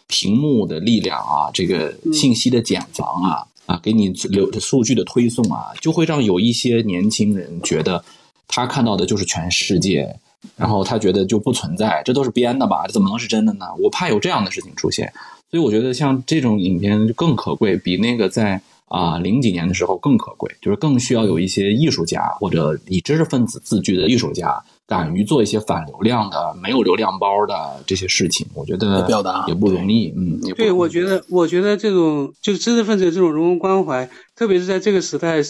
[0.08, 8.04] 屏幕的力量啊，这个信息的茧房啊，啊，给你流数据的推送啊，就会让有一些年轻人觉得
[8.48, 10.12] 他看到的就是全世界，
[10.58, 12.88] 然后他觉得就不存在，这都是编的吧？
[12.88, 13.68] 这怎么能是真的呢？
[13.80, 15.14] 我怕有这样的事情出现，
[15.52, 24.60] 所以我觉得像这种影片更可贵，比那个在啊零几年的时候更可贵，就是更需要有一些艺术家或者以知识分子自居的艺术家，
[24.90, 30.12] 敢于做一些反流量的、没有流量包的这些事情，我觉得表达也不容易。
[30.18, 35.44] 嗯，对，我觉得，我觉得这种就是知识分子这种人文关怀，特别是在这个时代，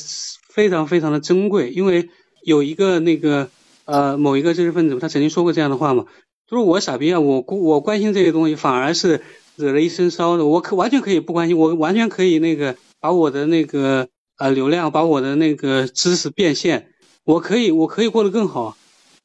[0.50, 1.70] 非常非常的珍贵。
[1.70, 2.10] 因为
[2.44, 3.50] 有一个那个
[3.86, 6.04] 呃某一个知识分子，他曾经说过这样的话嘛，
[6.50, 9.22] 他说我傻逼啊，我我关心这些东西，反而是
[9.56, 10.46] 惹了一身骚的。
[10.46, 16.88] 我可完全可以不关心，我完全可以那个把我的那个呃流量，把我的那个知识变现，
[17.24, 18.76] 我可以我可以过得更好。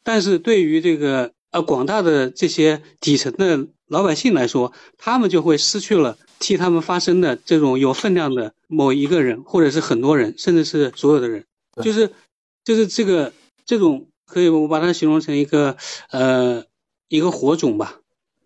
[0.05, 11.45] 但是对于这个呃广大的这些底层的老百姓来说，他们就会失去了替他们发声的这种有分量的某一个人，或者是很多人，甚至是所有的人，
[11.83, 12.13] 就是
[12.65, 13.33] 就是这个
[13.67, 15.77] 这种可以我把它形容成一个
[16.11, 16.65] 呃
[17.09, 18.01] 一个火种吧，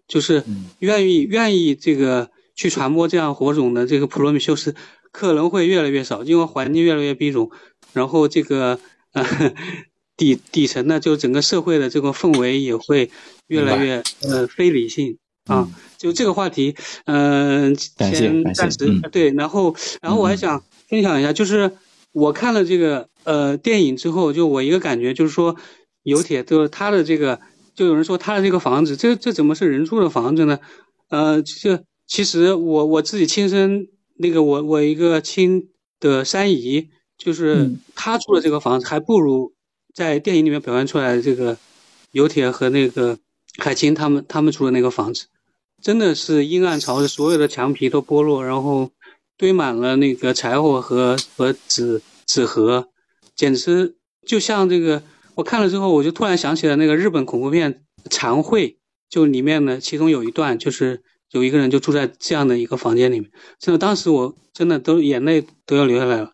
[0.06, 0.70] 就是嗯。
[0.78, 4.76] 愿意愿意这个去传播这样火种的这个普罗米修斯
[5.10, 7.50] 可能会越来越少，因为环境越来越逼仄，
[7.92, 8.78] 然后这个
[9.12, 9.24] 呃
[10.18, 13.10] 底底层呢，就整个社会的这个氛围也会
[13.46, 15.16] 越来越呃非理性
[15.46, 15.66] 啊。
[15.96, 16.74] 就这个话题，
[17.06, 21.72] 嗯、先暂时、嗯对，然后然后我还想分享一下，就是
[22.12, 25.56] 我看了这个呃电影之后，就我一个感觉就是说，
[26.02, 27.40] 有铁就是他的这个，
[27.74, 30.58] 就有人说他的这个房子，这这怎么是人住的房子呢？
[31.08, 35.68] 呃，这其实我我自己亲身那个我我一个亲
[36.00, 39.52] 的三姨，就是嗯他住的这个房子，还不如
[39.94, 41.56] 在电影里面表现出来的这个
[42.12, 43.18] 有铁和那个
[43.58, 45.26] 海清他们他们住的那个房子，
[45.82, 48.90] 真的是阴暗潮湿，所有的墙皮都剥落，然后
[49.36, 52.88] 堆满了那个柴火和和纸纸盒，
[53.34, 53.96] 简直
[54.26, 55.02] 就像这个。
[55.34, 57.72] 我看了之后，我就突然想起了那个日本恐怖片
[58.10, 58.70] 《残会》，
[59.08, 61.00] 就里面呢，其中有一段就是
[61.30, 66.32] 有一个人就住在这样的一个房间里面，真的当时我真的都眼泪都要流下来了。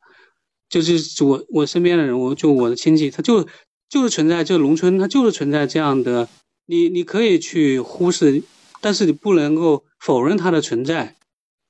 [0.82, 3.46] 就是我我身边的人，我就我的亲戚，他就
[3.88, 6.28] 就是存在这农村，它就是存在这样的，
[6.66, 8.42] 你你可以去忽视，
[8.80, 11.14] 但是你不能够否认它的存在。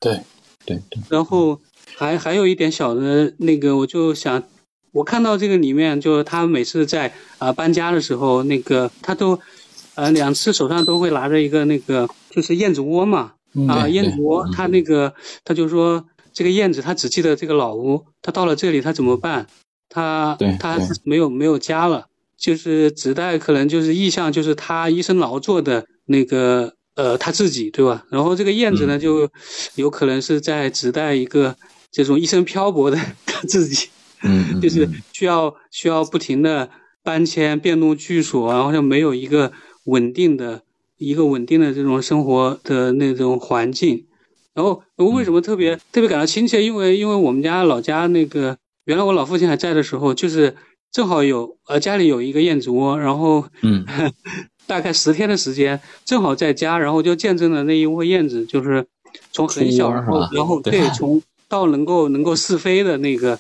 [0.00, 0.22] 对，
[0.64, 1.60] 对对，然后
[1.96, 4.42] 还还有一点小的那个，我就想，
[4.92, 7.08] 我看到这个里面，就是他每次在
[7.38, 9.38] 啊、呃搬家的时候，那个他都
[9.94, 15.14] 呃两次手上都会拿着一个那个就是燕子窝嘛，嗯啊，对燕子窝，他那个
[15.44, 19.46] 他就说这个燕子，它只记得这个老屋，它到了这里它怎么办？
[19.88, 22.06] 它它没有没有家了，
[22.36, 28.04] 就是指代可能就是意象，就是他一生劳作的那个呃他自己，对吧？
[28.10, 29.30] 然后这个燕子呢，嗯就
[29.76, 31.54] 有可能是在指代一个
[31.92, 33.88] 这种一生漂泊的 他自己，
[34.60, 36.68] 就是嗯需要需要不停的
[37.04, 39.52] 搬迁、变动居所，然后就没有一个
[39.84, 40.62] 稳定的、
[40.98, 44.06] 一个稳定的这种生活的那种环境。
[44.54, 46.62] 然后我为什么特别特别感到亲切？
[46.62, 50.54] 因为因为我们家老家那个原来我老父亲还在的时候，就是
[50.92, 53.84] 正好有呃家里有一个燕子窝，然后嗯
[54.66, 58.86] 大概十天的时间，正好在家，然后就见证了那一窝燕子，就是
[59.32, 63.38] 从很小，然后对对 从到能够能够试飞的那个，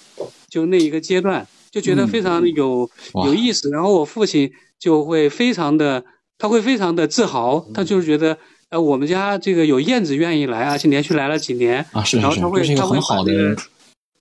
[0.48, 3.70] 就那一个阶段，就觉得嗯非常的有、哇有意思。
[3.70, 4.50] 然后我父亲
[4.80, 6.04] 就会非常的，
[6.38, 8.36] 他会非常的自豪，他就是觉得。
[8.74, 13.56] 呃，我们家这个有燕子愿意来，而且连续来了几年，啊，是是是，然后他会这是一个很好的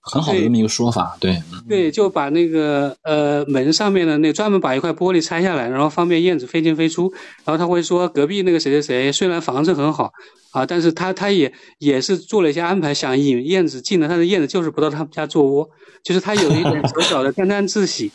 [0.00, 7.12] 很好的这么一个说法，对，对，就把那个呃门上面的那专门把一块玻璃拆下来，然后方便燕子飞进飞出。
[7.44, 10.12] 然后他会说，隔壁那个谁谁谁虽然房子很好
[10.52, 15.68] 啊，但是他他也也是做了一些安排，想引燕子进来，但是燕子就是不到他们家做窝，
[16.04, 18.12] 就是他有一点小小的沾沾自喜。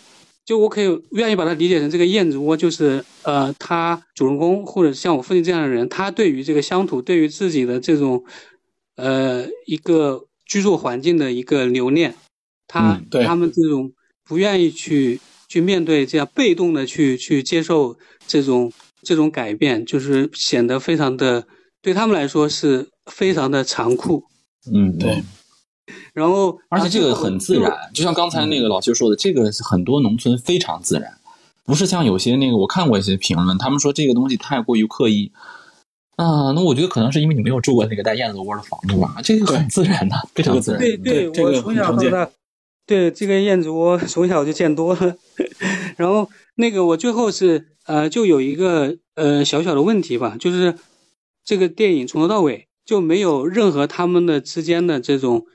[0.49, 8.25] 就我可以愿意把它理解成这个燕子窝，就是呃，他主人公或者像我父亲这样的人，他对于这个乡土，对于自己的这种
[8.95, 12.15] 呃一个居住环境的一个留恋，
[12.67, 13.93] 他对他们这种
[14.27, 17.95] 不愿意去去面对这样被动的去去接受
[18.25, 18.73] 这种
[19.03, 21.45] 这种改变，就是显得非常的
[21.79, 24.23] 对他们来说是非常的残酷。
[24.73, 25.21] 嗯，对。
[26.13, 31.13] 然后，而且这个很自然，就像刚才那个老薛说的，这个很多农村非常自然，
[31.65, 35.31] 不是像有些那个我看过一些评论，他们说这个东西太过于刻意
[36.15, 36.51] 啊。
[36.51, 40.81] 那我觉得可能是因为你没有住过那个带燕子窝的房子吧，这个很自然的，非常自然。
[41.01, 42.29] 对我从小到大，
[42.85, 45.15] 对这个燕子窝从小就见多了。
[45.97, 50.75] 然后那个我最后是呃，就有一个呃小小的问题吧，就是
[51.43, 55.45] 这个电影从头到尾就没有任何他们的之间的这种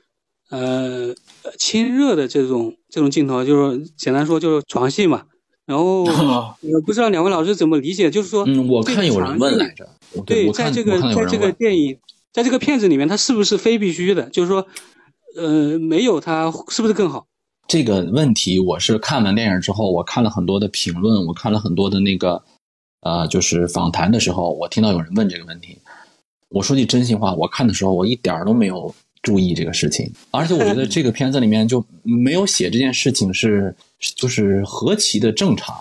[0.49, 1.13] 呃
[1.57, 5.23] 亲热的这种这种镜头，就是简单说就是床戏嘛。
[5.65, 9.89] 然后我不知道两位老师怎么理解，就是说，嗯，我看有人问来着，
[10.25, 11.97] 对，在这个在这个电影，
[12.31, 14.29] 在这个片子里面，它是不是非必须的？
[14.29, 14.67] 就是说，
[15.35, 17.25] 呃，没有它是不是更好？
[17.67, 22.43] 这个问题，我是看完电影之后，我看了很多的评论，我看了很多的那个
[23.01, 25.79] 呃，就是访谈的时候，我听到有人问这个问题。
[26.49, 28.93] 我说句真心话，我看的时候，我一点儿都没有
[29.25, 33.75] 注意这个事情，而且我觉得这个片子里面就没有写这件事情是
[34.15, 35.75] 就是何其的正常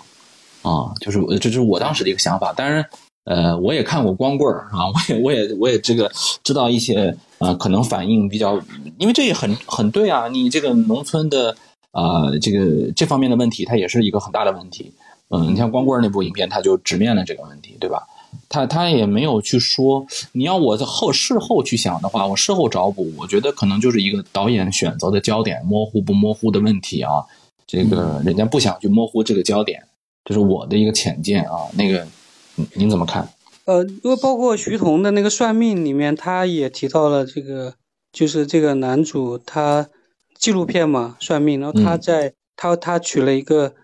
[0.63, 2.53] 啊，就是这是我当时的一个想法。
[2.53, 2.85] 当然，
[3.25, 6.11] 呃，我也看过光棍儿啊， 我也我也我也这个
[6.43, 8.61] 知道一些呃，可能反应比较，
[8.99, 11.55] 因为这也很很对啊，你这个农村的。
[11.97, 14.93] 呃，这个这方面的问题，它也是一个很大的问题。
[15.29, 18.03] 嗯，你像光棍那部影片，它就直面了这个问题，对吧？
[18.55, 27.11] 他他也没有去说，你要我在后事后去想的话，我事后找补，我觉得可能就是一个导演选择的焦点模糊不模糊的问题啊。
[27.67, 29.83] 这个人家不想去模糊这个焦点，
[30.25, 31.67] 这是我的一个浅见啊。
[31.73, 32.07] 那个，
[32.55, 33.29] 您您怎么看？
[33.65, 37.75] 呃，因为包括徐桐的那个算命里面，他也提到了这个，
[38.13, 39.89] 就是这个男主他
[40.39, 43.75] 纪录片嘛，算命，然后他嗯在、他他取了一个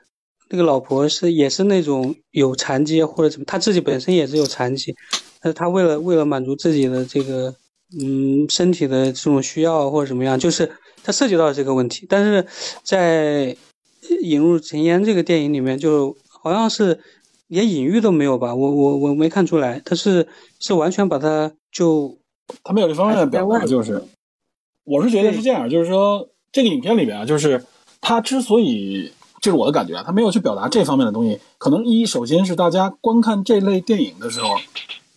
[0.51, 4.95] 那个老婆是也是那种有残疾或者怎么，他自己本身也是有残疾，
[5.41, 7.55] 但是他为了为了满足自己的这个
[7.99, 10.71] 嗯身体的这种需要或者怎么样，就是
[11.03, 12.47] 他涉及到这个问题，但是
[12.83, 13.57] 在
[14.23, 16.99] 引入尘烟这个电影里面，就好像是
[17.47, 18.53] 连隐喻都没有吧？
[18.53, 20.27] 我我我没看出来，他是
[20.59, 22.19] 是完全把它就
[22.65, 24.03] 他没有这方面的表达，就是，
[24.85, 27.65] 我是觉得是这样，就是说这个影片里面啊，就是
[28.01, 34.57] 他之所以，这是我的感觉啊，他没有去表达这方面的东西，可能一首先是大家观看这类电影的时候，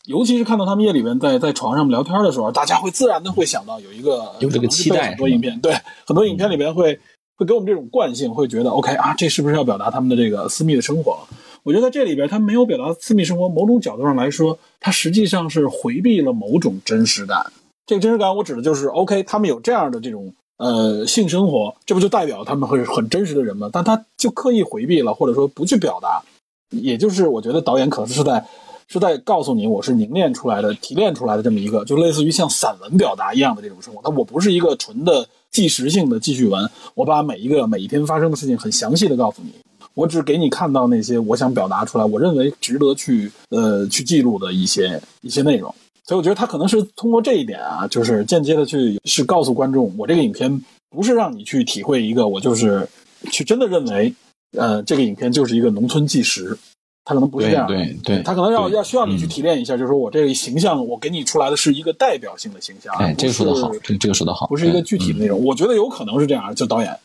[0.05, 5.73] 尤其是看到他们夜里边在在床上聊天的时候，大家会自然的会想到有一个有这个期待很多影片，对，
[6.05, 6.99] 很多影片里边会
[7.37, 11.19] 会给我们这种惯性，会觉得 OK 啊，这是不是要表达他们的这个私密的生活？
[11.63, 17.51] 我觉得在这里边，他没有表达私密生活，某种角度上来说，他实际上是回避了某种真实感。
[17.85, 23.69] 这个真实感，我指的就是 OK，他们有这样的这种呃性生活，这不就代表他们会很真实的人吗？
[23.71, 26.21] 但他就刻意回避了，或者说不去表达，
[26.69, 28.45] 也就是我觉得导演可能是在
[28.87, 34.01] 是在告诉你，我是凝练出来的、提炼出来的这么一个，就类似于像散文表达一样的这种生活。
[34.03, 39.51] 但我不是一个纯的纪实性的记叙文，我把每一个每一天发生的事情很详细的告诉你。
[39.95, 45.73] 我只给你看到那些我想表达出来，我认为值得去呃去记录的一些一些内容。
[46.05, 52.87] 所以我觉得他可能是通过这一点啊，就是间接的去是告诉观众，我这个影片不是让你去体会一个，我就是
[53.31, 54.13] 去真的认为，
[54.57, 56.57] 呃，这个影片就是一个农村纪实，
[57.05, 57.75] 他可能不是这样的。
[57.75, 65.41] 对对，他可能要要需要你去嗯提炼一下，就是说我这个形象，我给你出来的是一个代表性的形象，哎，这个说的好这个说的好，不是一个具体的内容。
[65.43, 66.99] 我觉得有可能是这样，就导演，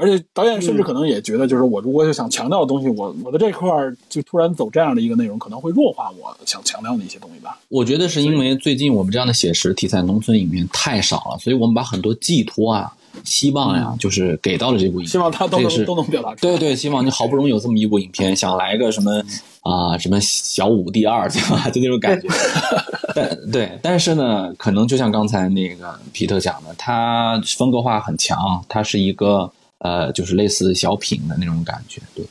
[0.00, 7.60] 而且导演甚至可能也觉得，就是我如果是想强调的东西，我我的这块儿就突然走这样的一个内容，可能会弱化我想强调的一些东西吧。
[7.68, 12.90] 我觉得是因为最近我们这样的写实题材农村影片太少了，所以我们把很多寄托啊、
[13.24, 15.08] 希望呀，就是给到了这部影片。
[15.08, 16.52] 希望他都能都能表达出来。
[16.52, 19.22] 对对，希望你好不容易有这么一部影片，想来个什么
[19.62, 21.68] 啊、什么小五第二，对吧？
[21.68, 22.26] 就那种感觉。
[23.12, 29.50] 但对，但是呢，可能就像刚才那个皮特讲的，他风格化很强，他是一个
[29.80, 32.00] 呃，就是类似小品的那种感觉。
[32.14, 32.24] 对，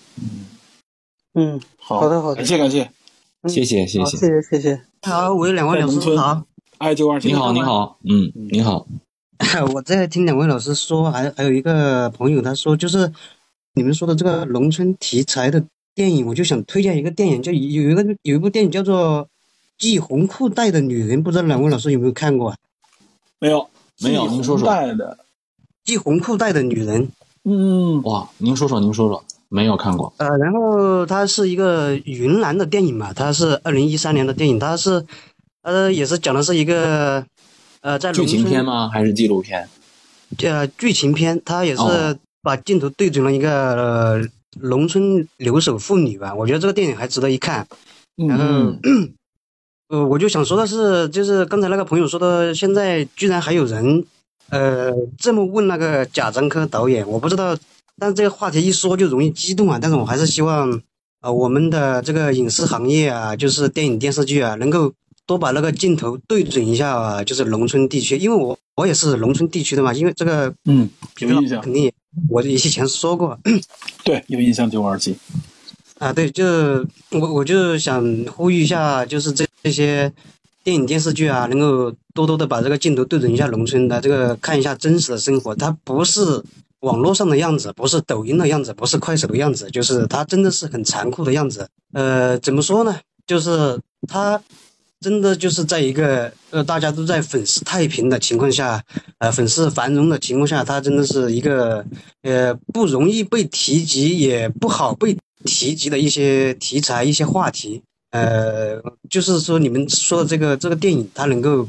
[1.35, 2.89] 嗯，好好的好的感谢感谢，
[3.41, 4.17] 嗯谢谢谢，谢谢。
[4.17, 4.81] 谢谢谢。
[5.03, 6.45] 好，喂，两位老师好。
[6.79, 8.87] 爱就二你好，你好，嗯，你好，
[9.75, 13.11] 我在听两位老师说，还还有一个朋友他说，就是
[13.73, 15.61] 你们说的这个农村题材的
[15.93, 19.25] 电影，我就想推荐一个电影，就有有一个有一部电影叫做
[19.77, 22.55] 《系红裤带的女人》，不知道两位老师有没有看过啊？
[23.39, 23.69] 没有，
[24.01, 25.17] 没有系您说说带的，
[25.83, 27.09] 系红裤带的女人，
[27.43, 30.13] 嗯，哇，您说说，您说说，没有看过。
[30.17, 35.05] 呃，然后它是一个云南的电影嘛，它是二零一三年的电影，它是
[35.63, 37.25] 呃也是讲的是一个
[37.81, 38.89] 呃在剧情片吗？
[38.89, 39.67] 还是纪录片？
[40.43, 44.27] 呃剧情片，它也是哦把镜头对准了一个、呃、
[44.61, 47.65] 农村留守妇女吧，我觉得这个电影还值得一看。
[48.15, 48.43] 然后，
[48.83, 49.13] 嗯
[49.89, 54.05] 呃，我就想说的是，就是刚才那个朋友说的，现在居然还有人，
[54.49, 57.57] 呃，这么问那个贾樟柯导演，我不知道，
[57.97, 59.77] 但这个话题一说就容易激动啊。
[59.81, 60.81] 但是我还是希望，
[61.21, 64.91] 啊、我们的这个影视行业啊，就是电影电视剧啊，能够
[65.25, 70.89] 多把那个镜头对准一下、啊，就是农村地区，因为我我也是农村地区的嘛，因为这个嗯，
[71.19, 71.93] 有印象，肯定也，
[72.29, 73.37] 我以前说过，
[74.03, 75.15] 对，有印象九五二七，
[75.99, 76.43] 啊，对，就
[77.11, 80.11] 我我就想呼吁一下，就是这这些
[80.63, 86.43] 电影电视剧啊，能够多多的把这个镜头对准一下农村的这个，看一下真实的生活，它不是
[86.81, 91.67] 网络上的样子，不是抖音的样子，不是快手的样子，就是它真的是很残酷的样子。
[91.93, 92.99] 呃，怎么说呢？
[93.25, 94.41] 就是它
[94.99, 98.83] 真的就是在一个呃大家都在粉饰太平的情况下，
[99.19, 101.85] 呃粉饰繁荣的情况下，它真的是一个
[102.23, 107.81] 呃不容易被提及，也不好被提及的一些题材、一些话题。
[108.11, 111.67] 呃，就是说你们说的这个这个电影，它能够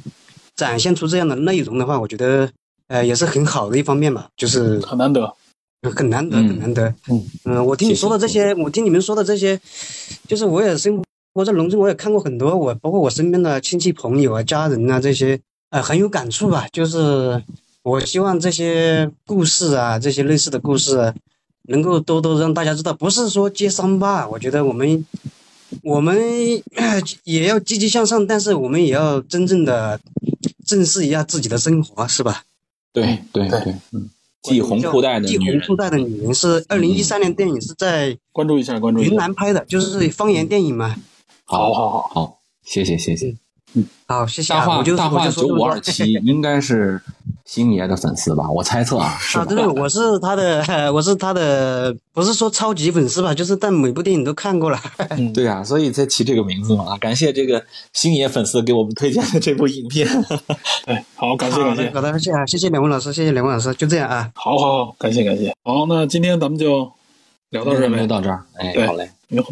[0.56, 2.50] 展现出这样的内容的话，我觉得
[2.88, 5.32] 呃也是很好的一方面吧，就是很难得，
[5.94, 6.94] 很难得，嗯很难得。
[7.08, 9.60] 嗯嗯，我听你说的这些，我听你们说的这些，
[10.28, 11.02] 就是我也生
[11.34, 15.40] 活在农村，我也看过很多，我包括我身边的亲戚朋友啊、家人啊这些，
[15.70, 16.66] 呃，很有感触吧。
[16.72, 17.42] 就是
[17.82, 21.14] 我希望这些故事啊，这些类似的故事啊，
[21.68, 24.26] 能够多多让大家知道，不是说揭伤疤。
[24.28, 25.06] 我觉得我们
[25.82, 26.16] 我们
[26.76, 30.00] 呃 也要积极向上，但是我们也要真正的
[30.66, 32.44] 正视一下自己的生活，是吧？
[32.92, 33.60] 对对对。
[33.60, 34.10] 对，嗯，
[34.42, 40.96] 系红裤带的女人，系红裤带的女人是二零一三年电影，是在关注一下，关注一云，南拍的，就是方言电影嘛。
[41.44, 43.36] 好好好，好，谢谢谢谢。
[44.06, 47.00] 好，谢谢大啊，我就话大话我就说九五二七应该是
[47.44, 48.50] 星爷的粉丝吧？
[48.50, 49.54] 我猜测啊，是啊，吧？
[49.54, 54.78] 对，我是他的，我是他的，不是说超级粉丝吧，就是但每部电影都看过了。
[55.10, 56.98] 嗯， 对啊，所以才起这个名字嘛。
[56.98, 60.08] 感谢这个星爷粉丝给我们推荐的这部影片。
[60.84, 64.28] 对，好，感谢感谢，好的，谢谢啊，谢谢两位老师，谢谢两位老师，就这样啊。
[64.34, 66.90] 好好好，感谢感谢，好，那今天咱们就
[67.50, 69.10] 聊到这儿呗，就到这儿，哎，好嘞，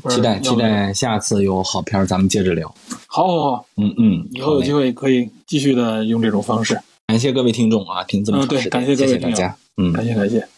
[0.08, 2.72] 期待期待下次有好片儿咱们接着聊。
[3.06, 4.92] 好好好，嗯嗯，以后有机会。
[4.92, 9.56] 可以继续的用这种方式，感谢各位听众啊，听这么长时间，谢感谢各位听友谢大家。
[9.76, 10.48] 嗯，感谢感谢。